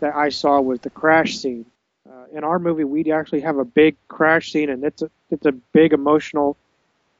that 0.00 0.14
I 0.14 0.30
saw 0.30 0.60
was 0.60 0.80
the 0.80 0.90
crash 0.90 1.38
scene. 1.38 1.66
Uh, 2.08 2.24
in 2.32 2.42
our 2.42 2.58
movie, 2.58 2.84
we 2.84 3.12
actually 3.12 3.42
have 3.42 3.58
a 3.58 3.64
big 3.64 3.96
crash 4.08 4.50
scene, 4.50 4.70
and 4.70 4.82
it's 4.82 5.02
a 5.02 5.10
it's 5.30 5.46
a 5.46 5.52
big 5.52 5.92
emotional 5.92 6.56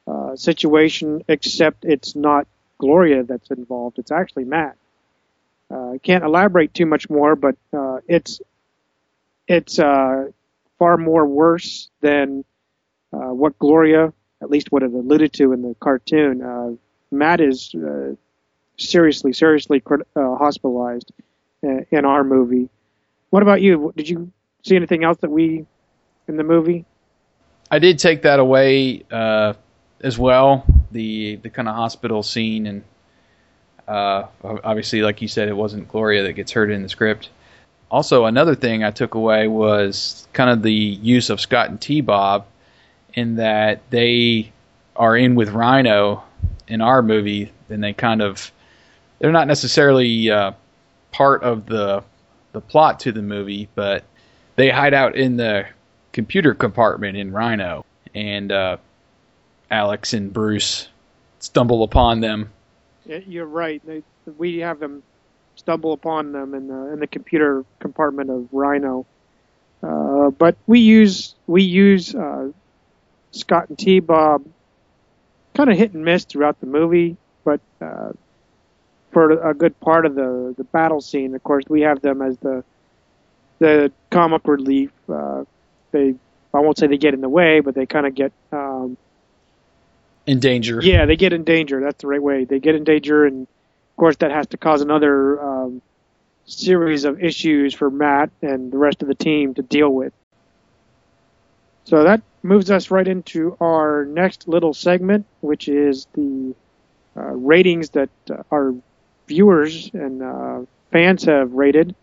uh, 0.08 0.34
situation, 0.34 1.22
except 1.28 1.84
it's 1.84 2.16
not 2.16 2.48
Gloria 2.78 3.22
that's 3.22 3.50
involved. 3.50 3.98
It's 3.98 4.10
actually 4.10 4.44
Matt. 4.44 4.76
Uh, 5.70 5.92
I 5.92 5.98
can't 5.98 6.24
elaborate 6.24 6.74
too 6.74 6.86
much 6.86 7.08
more, 7.10 7.36
but 7.36 7.54
it's 8.08 8.40
it's 9.46 9.78
uh, 9.78 10.26
far 10.78 10.96
more 10.96 11.26
worse 11.26 11.88
than 12.00 12.44
uh, 13.12 13.32
what 13.32 13.58
Gloria, 13.58 14.12
at 14.42 14.50
least 14.50 14.70
what 14.70 14.82
it 14.82 14.92
alluded 14.92 15.32
to 15.34 15.52
in 15.52 15.62
the 15.62 15.74
cartoon. 15.80 16.42
Uh, 16.42 16.70
Matt 17.10 17.40
is 17.40 17.74
uh, 17.74 18.14
seriously, 18.76 19.32
seriously 19.32 19.82
uh, 19.90 20.36
hospitalized 20.36 21.12
uh, 21.64 21.80
in 21.90 22.04
our 22.04 22.22
movie. 22.24 22.68
What 23.30 23.42
about 23.42 23.60
you? 23.60 23.92
Did 23.96 24.08
you 24.08 24.30
see 24.62 24.76
anything 24.76 25.04
else 25.04 25.18
that 25.18 25.30
we 25.30 25.66
in 26.28 26.36
the 26.36 26.44
movie? 26.44 26.84
I 27.70 27.78
did 27.78 27.98
take 27.98 28.22
that 28.22 28.38
away 28.38 29.04
uh, 29.10 29.54
as 30.00 30.18
well. 30.18 30.64
The 30.90 31.36
the 31.36 31.50
kind 31.50 31.68
of 31.68 31.74
hospital 31.74 32.22
scene 32.22 32.66
and 32.66 32.82
obviously, 33.86 35.02
like 35.02 35.20
you 35.20 35.28
said, 35.28 35.48
it 35.48 35.56
wasn't 35.56 35.88
Gloria 35.88 36.22
that 36.22 36.32
gets 36.32 36.52
hurt 36.52 36.70
in 36.70 36.82
the 36.82 36.88
script. 36.88 37.30
Also, 37.90 38.26
another 38.26 38.54
thing 38.54 38.84
I 38.84 38.90
took 38.90 39.14
away 39.14 39.48
was 39.48 40.28
kind 40.32 40.50
of 40.50 40.62
the 40.62 40.72
use 40.72 41.30
of 41.30 41.40
Scott 41.40 41.70
and 41.70 41.80
T 41.80 42.00
Bob 42.00 42.46
in 43.14 43.36
that 43.36 43.80
they 43.90 44.52
are 44.94 45.16
in 45.16 45.34
with 45.34 45.50
Rhino 45.50 46.22
in 46.66 46.80
our 46.80 47.02
movie, 47.02 47.50
and 47.70 47.82
they 47.82 47.92
kind 47.94 48.20
of 48.20 48.52
they're 49.18 49.32
not 49.32 49.46
necessarily 49.46 50.30
uh, 50.30 50.52
part 51.12 51.42
of 51.42 51.66
the 51.66 52.02
the 52.52 52.60
plot 52.60 53.00
to 53.00 53.12
the 53.12 53.22
movie, 53.22 53.68
but 53.74 54.04
they 54.56 54.70
hide 54.70 54.94
out 54.94 55.16
in 55.16 55.36
the 55.36 55.66
computer 56.12 56.54
compartment 56.54 57.16
in 57.16 57.32
Rhino, 57.32 57.84
and 58.14 58.52
uh, 58.52 58.76
Alex 59.70 60.12
and 60.12 60.32
Bruce 60.32 60.88
stumble 61.38 61.84
upon 61.84 62.20
them. 62.20 62.50
You're 63.06 63.46
right. 63.46 63.80
They, 63.86 64.02
we 64.36 64.58
have 64.58 64.80
them 64.80 65.02
stumble 65.58 65.92
upon 65.92 66.32
them 66.32 66.54
in 66.54 66.68
the 66.68 66.92
in 66.92 67.00
the 67.00 67.06
computer 67.06 67.64
compartment 67.80 68.30
of 68.30 68.48
Rhino. 68.52 69.06
Uh, 69.82 70.30
but 70.30 70.56
we 70.66 70.80
use 70.80 71.34
we 71.46 71.62
use 71.62 72.14
uh, 72.14 72.50
Scott 73.32 73.68
and 73.68 73.78
T 73.78 74.00
Bob 74.00 74.44
kind 75.54 75.70
of 75.70 75.76
hit 75.76 75.92
and 75.92 76.04
miss 76.04 76.24
throughout 76.24 76.60
the 76.60 76.66
movie, 76.66 77.16
but 77.44 77.60
uh, 77.80 78.12
for 79.12 79.30
a 79.48 79.54
good 79.54 79.78
part 79.80 80.06
of 80.06 80.14
the 80.14 80.54
the 80.56 80.64
battle 80.64 81.00
scene, 81.00 81.34
of 81.34 81.42
course, 81.42 81.64
we 81.68 81.82
have 81.82 82.00
them 82.00 82.22
as 82.22 82.38
the 82.38 82.64
the 83.58 83.92
comic 84.10 84.46
relief. 84.46 84.90
Uh, 85.08 85.44
they 85.92 86.14
I 86.54 86.60
won't 86.60 86.78
say 86.78 86.86
they 86.86 86.96
get 86.98 87.14
in 87.14 87.20
the 87.20 87.28
way, 87.28 87.60
but 87.60 87.74
they 87.74 87.86
kind 87.86 88.06
of 88.06 88.14
get 88.14 88.32
um, 88.52 88.96
In 90.26 90.40
danger. 90.40 90.80
yeah, 90.82 91.06
they 91.06 91.16
get 91.16 91.32
in 91.32 91.44
danger. 91.44 91.80
That's 91.80 92.00
the 92.00 92.06
right 92.08 92.22
way. 92.22 92.44
They 92.44 92.58
get 92.58 92.74
in 92.74 92.84
danger, 92.84 93.26
and 93.26 93.46
course, 93.98 94.16
that 94.16 94.30
has 94.30 94.46
to 94.48 94.56
cause 94.56 94.80
another 94.80 95.42
um, 95.42 95.82
series 96.46 97.04
of 97.04 97.22
issues 97.22 97.74
for 97.74 97.90
Matt 97.90 98.30
and 98.42 98.72
the 98.72 98.78
rest 98.78 99.02
of 99.02 99.08
the 99.08 99.14
team 99.14 99.54
to 99.54 99.62
deal 99.62 99.90
with. 99.90 100.12
So 101.84 102.04
that 102.04 102.22
moves 102.42 102.70
us 102.70 102.90
right 102.90 103.06
into 103.06 103.56
our 103.60 104.04
next 104.06 104.48
little 104.48 104.74
segment, 104.74 105.26
which 105.40 105.68
is 105.68 106.06
the 106.14 106.54
uh, 107.16 107.32
ratings 107.32 107.90
that 107.90 108.10
uh, 108.30 108.42
our 108.50 108.74
viewers 109.26 109.90
and 109.92 110.22
uh, 110.22 110.60
fans 110.92 111.24
have 111.24 111.52
rated. 111.52 111.94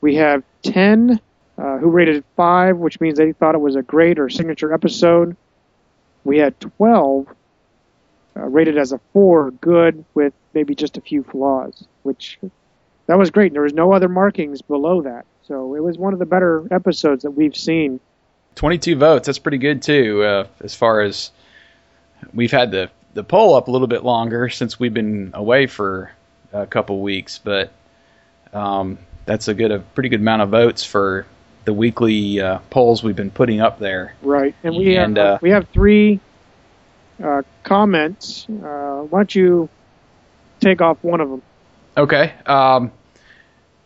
We 0.00 0.16
have 0.16 0.42
10 0.62 1.20
uh, 1.56 1.78
who 1.78 1.88
rated 1.88 2.24
5, 2.36 2.78
which 2.78 3.00
means 3.00 3.18
they 3.18 3.32
thought 3.32 3.54
it 3.54 3.60
was 3.60 3.76
a 3.76 3.82
great 3.82 4.18
or 4.18 4.28
signature 4.28 4.72
episode. 4.72 5.36
We 6.24 6.38
had 6.38 6.58
12 6.60 7.26
uh, 8.36 8.42
rated 8.42 8.78
as 8.78 8.92
a 8.92 9.00
4, 9.12 9.50
good, 9.52 10.04
with 10.14 10.32
maybe 10.54 10.74
just 10.74 10.96
a 10.96 11.00
few 11.00 11.22
flaws, 11.22 11.86
which 12.02 12.38
that 13.06 13.18
was 13.18 13.30
great. 13.30 13.52
There 13.52 13.62
was 13.62 13.74
no 13.74 13.92
other 13.92 14.08
markings 14.08 14.62
below 14.62 15.02
that. 15.02 15.26
So 15.46 15.74
it 15.74 15.82
was 15.82 15.98
one 15.98 16.12
of 16.12 16.18
the 16.18 16.26
better 16.26 16.66
episodes 16.70 17.22
that 17.22 17.32
we've 17.32 17.56
seen. 17.56 18.00
22 18.54 18.96
votes. 18.96 19.26
That's 19.26 19.38
pretty 19.38 19.58
good 19.58 19.82
too. 19.82 20.22
Uh, 20.22 20.46
as 20.60 20.74
far 20.74 21.00
as 21.02 21.30
we've 22.32 22.52
had 22.52 22.70
the 22.70 22.90
the 23.14 23.24
poll 23.24 23.54
up 23.54 23.68
a 23.68 23.70
little 23.70 23.86
bit 23.86 24.04
longer 24.04 24.48
since 24.48 24.78
we've 24.78 24.92
been 24.92 25.30
away 25.34 25.66
for 25.66 26.10
a 26.52 26.66
couple 26.66 27.00
weeks, 27.00 27.38
but 27.38 27.72
um, 28.52 28.98
that's 29.24 29.48
a 29.48 29.54
good, 29.54 29.70
a 29.70 29.78
pretty 29.78 30.08
good 30.08 30.20
amount 30.20 30.42
of 30.42 30.50
votes 30.50 30.84
for 30.84 31.26
the 31.64 31.72
weekly 31.72 32.40
uh, 32.40 32.58
polls 32.70 33.02
we've 33.02 33.16
been 33.16 33.30
putting 33.30 33.60
up 33.60 33.78
there. 33.78 34.14
Right, 34.22 34.54
and 34.64 34.76
we 34.76 34.96
And, 34.96 35.16
have 35.16 35.26
uh, 35.26 35.38
we 35.40 35.50
have 35.50 35.68
three 35.68 36.20
uh, 37.22 37.42
comments. 37.62 38.46
Uh, 38.48 39.02
why 39.08 39.20
don't 39.20 39.34
you 39.34 39.68
take 40.60 40.80
off 40.80 40.98
one 41.02 41.20
of 41.20 41.30
them? 41.30 41.42
Okay. 41.96 42.32
Um, 42.46 42.90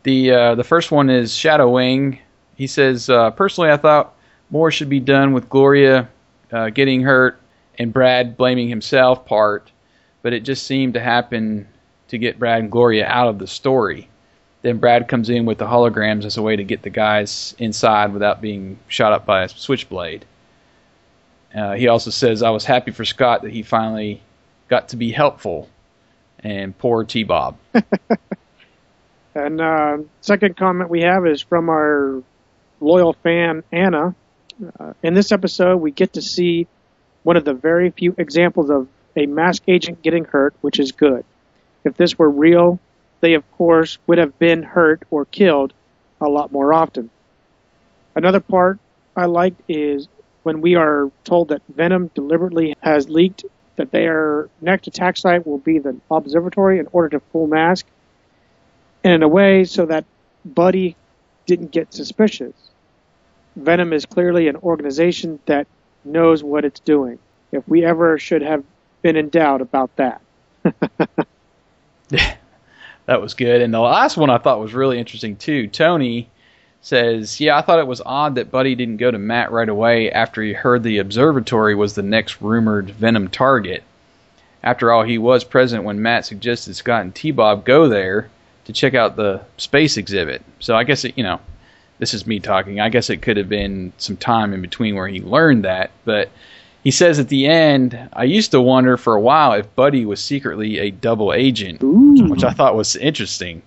the 0.02 0.30
uh, 0.30 0.54
the 0.54 0.64
first 0.64 0.90
one 0.90 1.10
is 1.10 1.34
Shadow 1.34 1.70
Wing. 1.70 2.18
He 2.56 2.66
says, 2.66 3.10
uh, 3.10 3.30
personally, 3.32 3.70
I 3.70 3.76
thought 3.76 4.14
more 4.50 4.70
should 4.70 4.88
be 4.88 5.00
done 5.00 5.32
with 5.32 5.48
Gloria 5.48 6.08
uh, 6.52 6.70
getting 6.70 7.02
hurt 7.02 7.38
and 7.78 7.92
Brad 7.92 8.36
blaming 8.36 8.68
himself 8.68 9.24
part, 9.26 9.70
but 10.22 10.32
it 10.32 10.40
just 10.40 10.66
seemed 10.66 10.94
to 10.94 11.00
happen 11.00 11.68
to 12.08 12.18
get 12.18 12.38
Brad 12.38 12.60
and 12.60 12.70
Gloria 12.70 13.06
out 13.06 13.28
of 13.28 13.38
the 13.38 13.46
story. 13.46 14.08
Then 14.62 14.78
Brad 14.78 15.06
comes 15.06 15.30
in 15.30 15.44
with 15.44 15.58
the 15.58 15.66
holograms 15.66 16.24
as 16.24 16.36
a 16.36 16.42
way 16.42 16.56
to 16.56 16.64
get 16.64 16.82
the 16.82 16.90
guys 16.90 17.54
inside 17.58 18.12
without 18.12 18.40
being 18.40 18.78
shot 18.88 19.12
up 19.12 19.24
by 19.24 19.44
a 19.44 19.48
switchblade. 19.48 20.24
Uh, 21.54 21.74
he 21.74 21.88
also 21.88 22.10
says, 22.10 22.42
I 22.42 22.50
was 22.50 22.64
happy 22.64 22.90
for 22.90 23.04
Scott 23.04 23.42
that 23.42 23.52
he 23.52 23.62
finally 23.62 24.22
got 24.68 24.88
to 24.90 24.96
be 24.96 25.10
helpful. 25.10 25.68
And 26.40 26.76
poor 26.76 27.04
T 27.04 27.24
Bob. 27.24 27.56
And 29.38 29.60
uh, 29.60 29.98
second 30.20 30.56
comment 30.56 30.90
we 30.90 31.02
have 31.02 31.24
is 31.24 31.42
from 31.42 31.68
our 31.68 32.24
loyal 32.80 33.12
fan 33.12 33.62
Anna. 33.70 34.16
Uh, 34.80 34.94
in 35.04 35.14
this 35.14 35.30
episode, 35.30 35.76
we 35.76 35.92
get 35.92 36.14
to 36.14 36.22
see 36.22 36.66
one 37.22 37.36
of 37.36 37.44
the 37.44 37.54
very 37.54 37.90
few 37.90 38.16
examples 38.18 38.68
of 38.68 38.88
a 39.16 39.26
mask 39.26 39.62
agent 39.68 40.02
getting 40.02 40.24
hurt, 40.24 40.54
which 40.60 40.80
is 40.80 40.90
good. 40.90 41.24
If 41.84 41.96
this 41.96 42.18
were 42.18 42.28
real, 42.28 42.80
they 43.20 43.34
of 43.34 43.48
course 43.52 43.98
would 44.08 44.18
have 44.18 44.36
been 44.40 44.64
hurt 44.64 45.04
or 45.08 45.24
killed 45.24 45.72
a 46.20 46.28
lot 46.28 46.50
more 46.50 46.72
often. 46.72 47.08
Another 48.16 48.40
part 48.40 48.80
I 49.16 49.26
liked 49.26 49.60
is 49.68 50.08
when 50.48 50.62
we 50.62 50.76
are 50.76 51.10
told 51.24 51.48
that 51.48 51.60
Venom 51.68 52.10
deliberately 52.14 52.74
has 52.80 53.10
leaked 53.10 53.44
that 53.76 53.90
their 53.90 54.48
next 54.62 54.86
attack 54.86 55.18
site 55.18 55.46
will 55.46 55.58
be 55.58 55.78
the 55.78 55.94
observatory 56.10 56.78
in 56.78 56.88
order 56.90 57.10
to 57.10 57.20
full 57.32 57.46
mask, 57.46 57.84
and 59.04 59.12
in 59.12 59.22
a 59.22 59.28
way 59.28 59.64
so 59.64 59.84
that 59.84 60.06
Buddy 60.46 60.96
didn't 61.44 61.70
get 61.70 61.92
suspicious. 61.92 62.54
Venom 63.56 63.92
is 63.92 64.06
clearly 64.06 64.48
an 64.48 64.56
organization 64.56 65.38
that 65.44 65.66
knows 66.02 66.42
what 66.42 66.64
it's 66.64 66.80
doing. 66.80 67.18
If 67.52 67.68
we 67.68 67.84
ever 67.84 68.18
should 68.18 68.40
have 68.40 68.64
been 69.02 69.16
in 69.16 69.28
doubt 69.28 69.60
about 69.60 69.90
that. 69.96 70.22
That 73.04 73.22
was 73.22 73.32
good. 73.32 73.62
And 73.62 73.72
the 73.72 73.80
last 73.80 74.18
one 74.18 74.28
I 74.28 74.36
thought 74.36 74.60
was 74.60 74.74
really 74.74 74.98
interesting 74.98 75.36
too. 75.36 75.66
Tony 75.66 76.28
says, 76.80 77.40
"Yeah, 77.40 77.56
I 77.56 77.62
thought 77.62 77.78
it 77.78 77.86
was 77.86 78.02
odd 78.04 78.36
that 78.36 78.50
Buddy 78.50 78.74
didn't 78.74 78.98
go 78.98 79.10
to 79.10 79.18
Matt 79.18 79.50
right 79.52 79.68
away 79.68 80.10
after 80.10 80.42
he 80.42 80.52
heard 80.52 80.82
the 80.82 80.98
observatory 80.98 81.74
was 81.74 81.94
the 81.94 82.02
next 82.02 82.40
rumored 82.40 82.90
Venom 82.90 83.28
target. 83.28 83.82
After 84.62 84.92
all, 84.92 85.02
he 85.02 85.18
was 85.18 85.44
present 85.44 85.84
when 85.84 86.02
Matt 86.02 86.26
suggested 86.26 86.74
Scott 86.74 87.02
and 87.02 87.14
T-Bob 87.14 87.64
go 87.64 87.88
there 87.88 88.28
to 88.64 88.72
check 88.72 88.94
out 88.94 89.16
the 89.16 89.40
space 89.56 89.96
exhibit. 89.96 90.42
So 90.60 90.76
I 90.76 90.84
guess 90.84 91.04
it, 91.04 91.16
you 91.16 91.24
know, 91.24 91.40
this 91.98 92.14
is 92.14 92.26
me 92.26 92.40
talking. 92.40 92.80
I 92.80 92.88
guess 92.88 93.10
it 93.10 93.22
could 93.22 93.36
have 93.36 93.48
been 93.48 93.92
some 93.98 94.16
time 94.16 94.52
in 94.52 94.60
between 94.60 94.94
where 94.94 95.08
he 95.08 95.20
learned 95.20 95.64
that, 95.64 95.90
but 96.04 96.30
he 96.84 96.90
says 96.90 97.18
at 97.18 97.28
the 97.28 97.46
end, 97.46 97.98
I 98.12 98.24
used 98.24 98.52
to 98.52 98.60
wonder 98.60 98.96
for 98.96 99.14
a 99.14 99.20
while 99.20 99.52
if 99.52 99.74
Buddy 99.74 100.04
was 100.06 100.22
secretly 100.22 100.78
a 100.78 100.90
double 100.90 101.32
agent, 101.32 101.80
which 102.30 102.44
I 102.44 102.52
thought 102.52 102.76
was 102.76 102.94
interesting. 102.96 103.62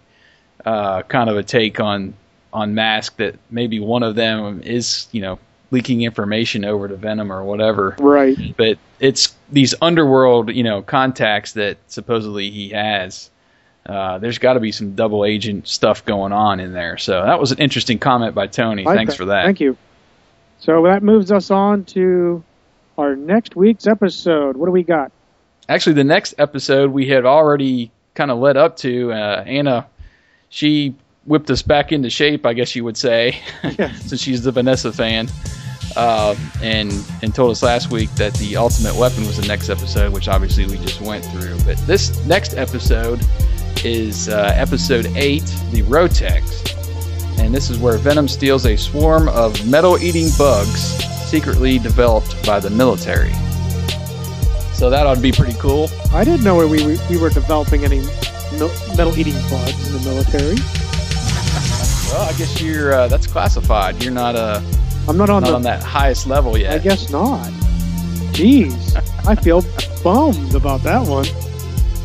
Uh, 0.65 1.01
kind 1.03 1.29
of 1.29 1.37
a 1.37 1.43
take 1.43 1.79
on 1.79 2.13
on 2.53 2.75
Mask 2.75 3.15
that 3.17 3.35
maybe 3.49 3.79
one 3.79 4.03
of 4.03 4.15
them 4.15 4.61
is, 4.63 5.07
you 5.11 5.21
know, 5.21 5.39
leaking 5.71 6.01
information 6.01 6.65
over 6.65 6.87
to 6.87 6.95
Venom 6.95 7.31
or 7.31 7.43
whatever. 7.43 7.95
Right. 7.99 8.37
But 8.57 8.77
it's 8.99 9.33
these 9.51 9.73
underworld, 9.81 10.53
you 10.53 10.63
know, 10.63 10.81
contacts 10.81 11.53
that 11.53 11.77
supposedly 11.87 12.49
he 12.49 12.69
has. 12.69 13.29
Uh, 13.85 14.19
there's 14.19 14.37
got 14.37 14.53
to 14.53 14.59
be 14.59 14.71
some 14.71 14.95
double 14.95 15.25
agent 15.25 15.67
stuff 15.67 16.05
going 16.05 16.31
on 16.33 16.59
in 16.59 16.73
there. 16.73 16.97
So 16.97 17.23
that 17.23 17.39
was 17.39 17.51
an 17.51 17.57
interesting 17.57 17.97
comment 17.97 18.35
by 18.35 18.47
Tony. 18.47 18.83
Like 18.83 18.97
Thanks 18.97 19.15
for 19.15 19.25
that. 19.25 19.45
Thank 19.45 19.59
you. 19.59 19.77
So 20.59 20.83
that 20.83 21.01
moves 21.01 21.31
us 21.31 21.49
on 21.49 21.85
to 21.85 22.43
our 22.97 23.15
next 23.15 23.55
week's 23.55 23.87
episode. 23.87 24.55
What 24.55 24.67
do 24.67 24.71
we 24.71 24.83
got? 24.83 25.11
Actually, 25.67 25.93
the 25.93 26.03
next 26.03 26.35
episode 26.37 26.91
we 26.91 27.07
had 27.07 27.25
already 27.25 27.91
kind 28.13 28.29
of 28.29 28.37
led 28.37 28.57
up 28.57 28.77
to. 28.77 29.11
Uh, 29.11 29.43
Anna, 29.47 29.87
she 30.49 30.93
whipped 31.25 31.49
us 31.51 31.61
back 31.61 31.91
into 31.91 32.09
shape, 32.09 32.45
I 32.45 32.53
guess 32.53 32.75
you 32.75 32.83
would 32.83 32.97
say, 32.97 33.39
since 33.99 34.21
she's 34.21 34.43
the 34.43 34.51
Vanessa 34.51 34.91
fan. 34.91 35.27
uh, 35.95 36.35
and 36.61 36.91
and 37.21 37.35
told 37.35 37.51
us 37.51 37.61
last 37.61 37.91
week 37.91 38.09
that 38.15 38.33
the 38.35 38.55
ultimate 38.55 38.95
weapon 38.95 39.25
was 39.27 39.37
the 39.39 39.47
next 39.47 39.69
episode, 39.69 40.13
which 40.13 40.27
obviously 40.27 40.65
we 40.65 40.77
just 40.77 41.01
went 41.01 41.23
through. 41.25 41.57
But 41.65 41.77
this 41.85 42.23
next 42.25 42.53
episode 42.55 43.19
is 43.83 44.29
uh, 44.29 44.53
episode 44.55 45.07
eight, 45.15 45.43
the 45.71 45.81
Roteks, 45.83 47.39
and 47.39 47.53
this 47.53 47.69
is 47.69 47.77
where 47.77 47.97
Venom 47.97 48.27
steals 48.27 48.65
a 48.65 48.77
swarm 48.77 49.27
of 49.29 49.67
metal-eating 49.67 50.29
bugs 50.37 50.79
secretly 51.29 51.77
developed 51.79 52.45
by 52.45 52.59
the 52.59 52.69
military. 52.69 53.33
So 54.73 54.89
that 54.89 55.05
ought 55.05 55.15
to 55.15 55.21
be 55.21 55.31
pretty 55.31 55.57
cool. 55.59 55.89
I 56.13 56.23
didn't 56.23 56.43
know 56.43 56.55
we, 56.67 56.85
we, 56.85 56.97
we 57.09 57.17
were 57.17 57.29
developing 57.29 57.83
any 57.83 57.99
metal-eating 58.95 59.33
bugs 59.49 59.87
in 59.87 59.93
the 59.93 60.09
military. 60.09 60.55
Well, 62.11 62.21
I 62.29 62.33
guess 62.33 62.61
you're 62.61 62.93
uh, 62.93 63.07
that's 63.07 63.25
classified. 63.27 64.03
You're 64.03 64.11
not 64.13 64.35
uh, 64.35 64.61
I'm 65.07 65.17
not 65.17 65.29
on 65.29 65.41
not 65.43 65.49
the. 65.49 65.55
on 65.55 65.61
that 65.63 65.81
highest 65.81 66.27
level 66.27 66.57
yet. 66.57 66.73
I 66.73 66.77
guess 66.79 67.09
not. 67.09 67.47
Jeez, 68.33 68.95
I 69.27 69.35
feel 69.35 69.61
bummed 70.03 70.53
about 70.55 70.83
that 70.83 71.07
one. 71.07 71.25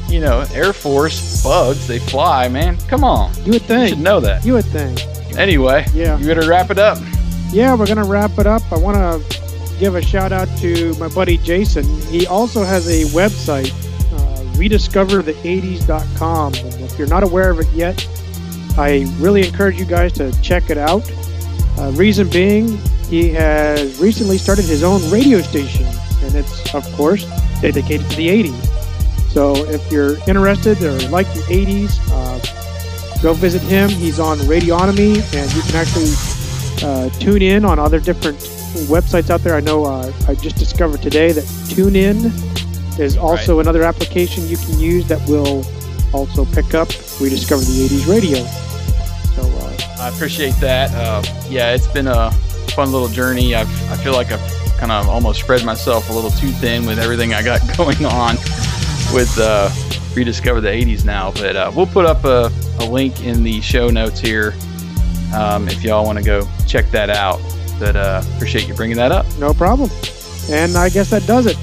You 0.09 0.21
know, 0.21 0.45
Air 0.55 0.73
Force 0.73 1.43
bugs, 1.43 1.87
they 1.89 1.99
fly, 1.99 2.49
man. 2.49 2.77
Come 2.89 3.03
on. 3.03 3.33
You 3.45 3.53
would 3.53 3.63
You 3.63 3.69
think. 3.69 3.89
should 3.91 3.99
know 3.99 4.21
that. 4.21 4.45
You 4.45 4.53
would 4.55 4.65
think. 4.67 5.01
Anyway, 5.37 5.85
Yeah. 5.93 6.17
you 6.19 6.27
better 6.27 6.49
wrap 6.49 6.71
it 6.71 6.79
up. 6.79 6.99
Yeah, 7.51 7.75
we're 7.75 7.87
gonna 7.87 8.05
wrap 8.05 8.39
it 8.39 8.47
up. 8.47 8.63
I 8.73 8.77
want 8.79 8.97
to 8.97 9.21
give 9.81 9.95
a 9.97 10.03
shout 10.03 10.33
out 10.33 10.49
to 10.59 10.95
my 10.99 11.09
buddy 11.09 11.37
Jason. 11.39 11.85
He 12.03 12.27
also 12.29 12.63
has 12.65 12.87
a 12.89 13.05
website, 13.17 13.73
uh, 14.15 14.43
rediscoverthe80s.com. 14.57 16.55
And 16.55 16.75
if 16.85 16.99
you're 16.99 17.09
not 17.09 17.23
aware 17.25 17.51
of 17.51 17.59
it 17.61 17.69
yet, 17.73 18.07
I 18.79 19.07
really 19.19 19.47
encourage 19.47 19.79
you 19.79 19.87
guys 19.87 20.13
to 20.15 20.33
check 20.43 20.71
it 20.71 20.79
out. 20.79 21.11
Uh, 21.79 21.93
reason 21.93 22.29
being, 22.29 22.79
he 23.09 23.31
has 23.31 23.99
recently 24.01 24.39
started 24.39 24.65
his 24.65 24.83
own 24.83 25.09
radio 25.11 25.41
station, 25.41 25.87
and 26.23 26.35
it's 26.35 26.75
of 26.75 26.85
course 26.95 27.25
dedicated 27.61 28.09
to 28.11 28.17
the 28.17 28.29
80s. 28.29 29.31
So 29.31 29.55
if 29.67 29.91
you're 29.93 30.17
interested 30.29 30.83
or 30.83 30.99
like 31.09 31.27
the 31.35 31.43
80s, 31.43 31.99
uh, 32.11 33.23
go 33.23 33.33
visit 33.33 33.63
him. 33.63 33.89
He's 33.89 34.19
on 34.19 34.39
Radionomy, 34.39 35.17
and 35.35 35.55
you 35.55 35.63
can 35.63 35.77
actually 35.77 36.13
uh, 36.83 37.09
tune 37.19 37.43
in 37.43 37.65
on 37.65 37.79
other 37.79 38.01
different 38.01 38.39
websites 38.89 39.31
out 39.31 39.41
there. 39.41 39.55
I 39.55 39.61
know 39.61 39.85
uh, 39.85 40.13
I 40.29 40.35
just 40.35 40.57
discovered 40.57 41.03
today 41.03 41.33
that 41.33 41.45
TuneIn 41.69 42.99
is 42.99 43.17
also 43.17 43.61
another 43.61 43.83
application 43.83 44.47
you 44.47 44.57
can 44.57 44.79
use 44.79 45.07
that 45.09 45.27
will 45.29 45.65
also 46.13 46.45
pick 46.47 46.75
up 46.75 46.89
Rediscover 47.21 47.63
the 47.63 47.89
80s 47.89 48.09
radio. 48.09 48.66
I 49.99 50.09
appreciate 50.09 50.55
that. 50.57 50.91
Uh, 50.95 51.23
yeah, 51.49 51.75
it's 51.75 51.87
been 51.87 52.07
a 52.07 52.31
fun 52.75 52.93
little 52.93 53.09
journey. 53.09 53.55
I've, 53.55 53.69
I 53.91 53.97
feel 53.97 54.13
like 54.13 54.31
I've 54.31 54.77
kind 54.79 54.93
of 54.93 55.09
almost 55.09 55.41
spread 55.41 55.65
myself 55.65 56.11
a 56.11 56.13
little 56.13 56.31
too 56.31 56.49
thin 56.49 56.87
with 56.87 56.99
everything 56.99 57.35
I 57.35 57.43
got 57.43 57.61
going 57.77 58.05
on 58.05 58.37
with 59.13 59.35
uh, 59.39 59.71
Rediscover 60.15 60.61
the 60.61 60.69
80s 60.69 61.05
now. 61.05 61.33
But 61.33 61.57
uh, 61.57 61.73
we'll 61.75 61.87
put 61.87 62.07
up 62.07 62.25
a, 62.25 62.51
a 62.81 62.85
link 62.85 63.25
in 63.25 63.43
the 63.43 63.61
show 63.61 63.89
notes 63.89 64.21
here 64.21 64.55
um, 65.35 65.69
if 65.69 65.83
y'all 65.83 66.05
want 66.05 66.19
to 66.19 66.25
go 66.25 66.47
check 66.67 66.91
that 66.91 67.11
out. 67.11 67.41
But 67.79 67.97
uh, 67.97 68.23
appreciate 68.37 68.69
you 68.69 68.75
bringing 68.75 68.97
that 68.97 69.13
up. 69.13 69.27
no 69.39 69.53
problem. 69.53 69.91
And 70.51 70.77
I 70.77 70.89
guess 70.89 71.11
that 71.11 71.27
does 71.27 71.47
it. 71.47 71.57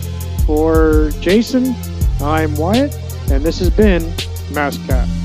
For 0.45 1.11
Jason, 1.22 1.74
I'm 2.22 2.53
Wyatt, 2.55 2.93
and 3.32 3.43
this 3.43 3.59
has 3.59 3.70
been 3.70 4.01
Masscast. 4.51 5.22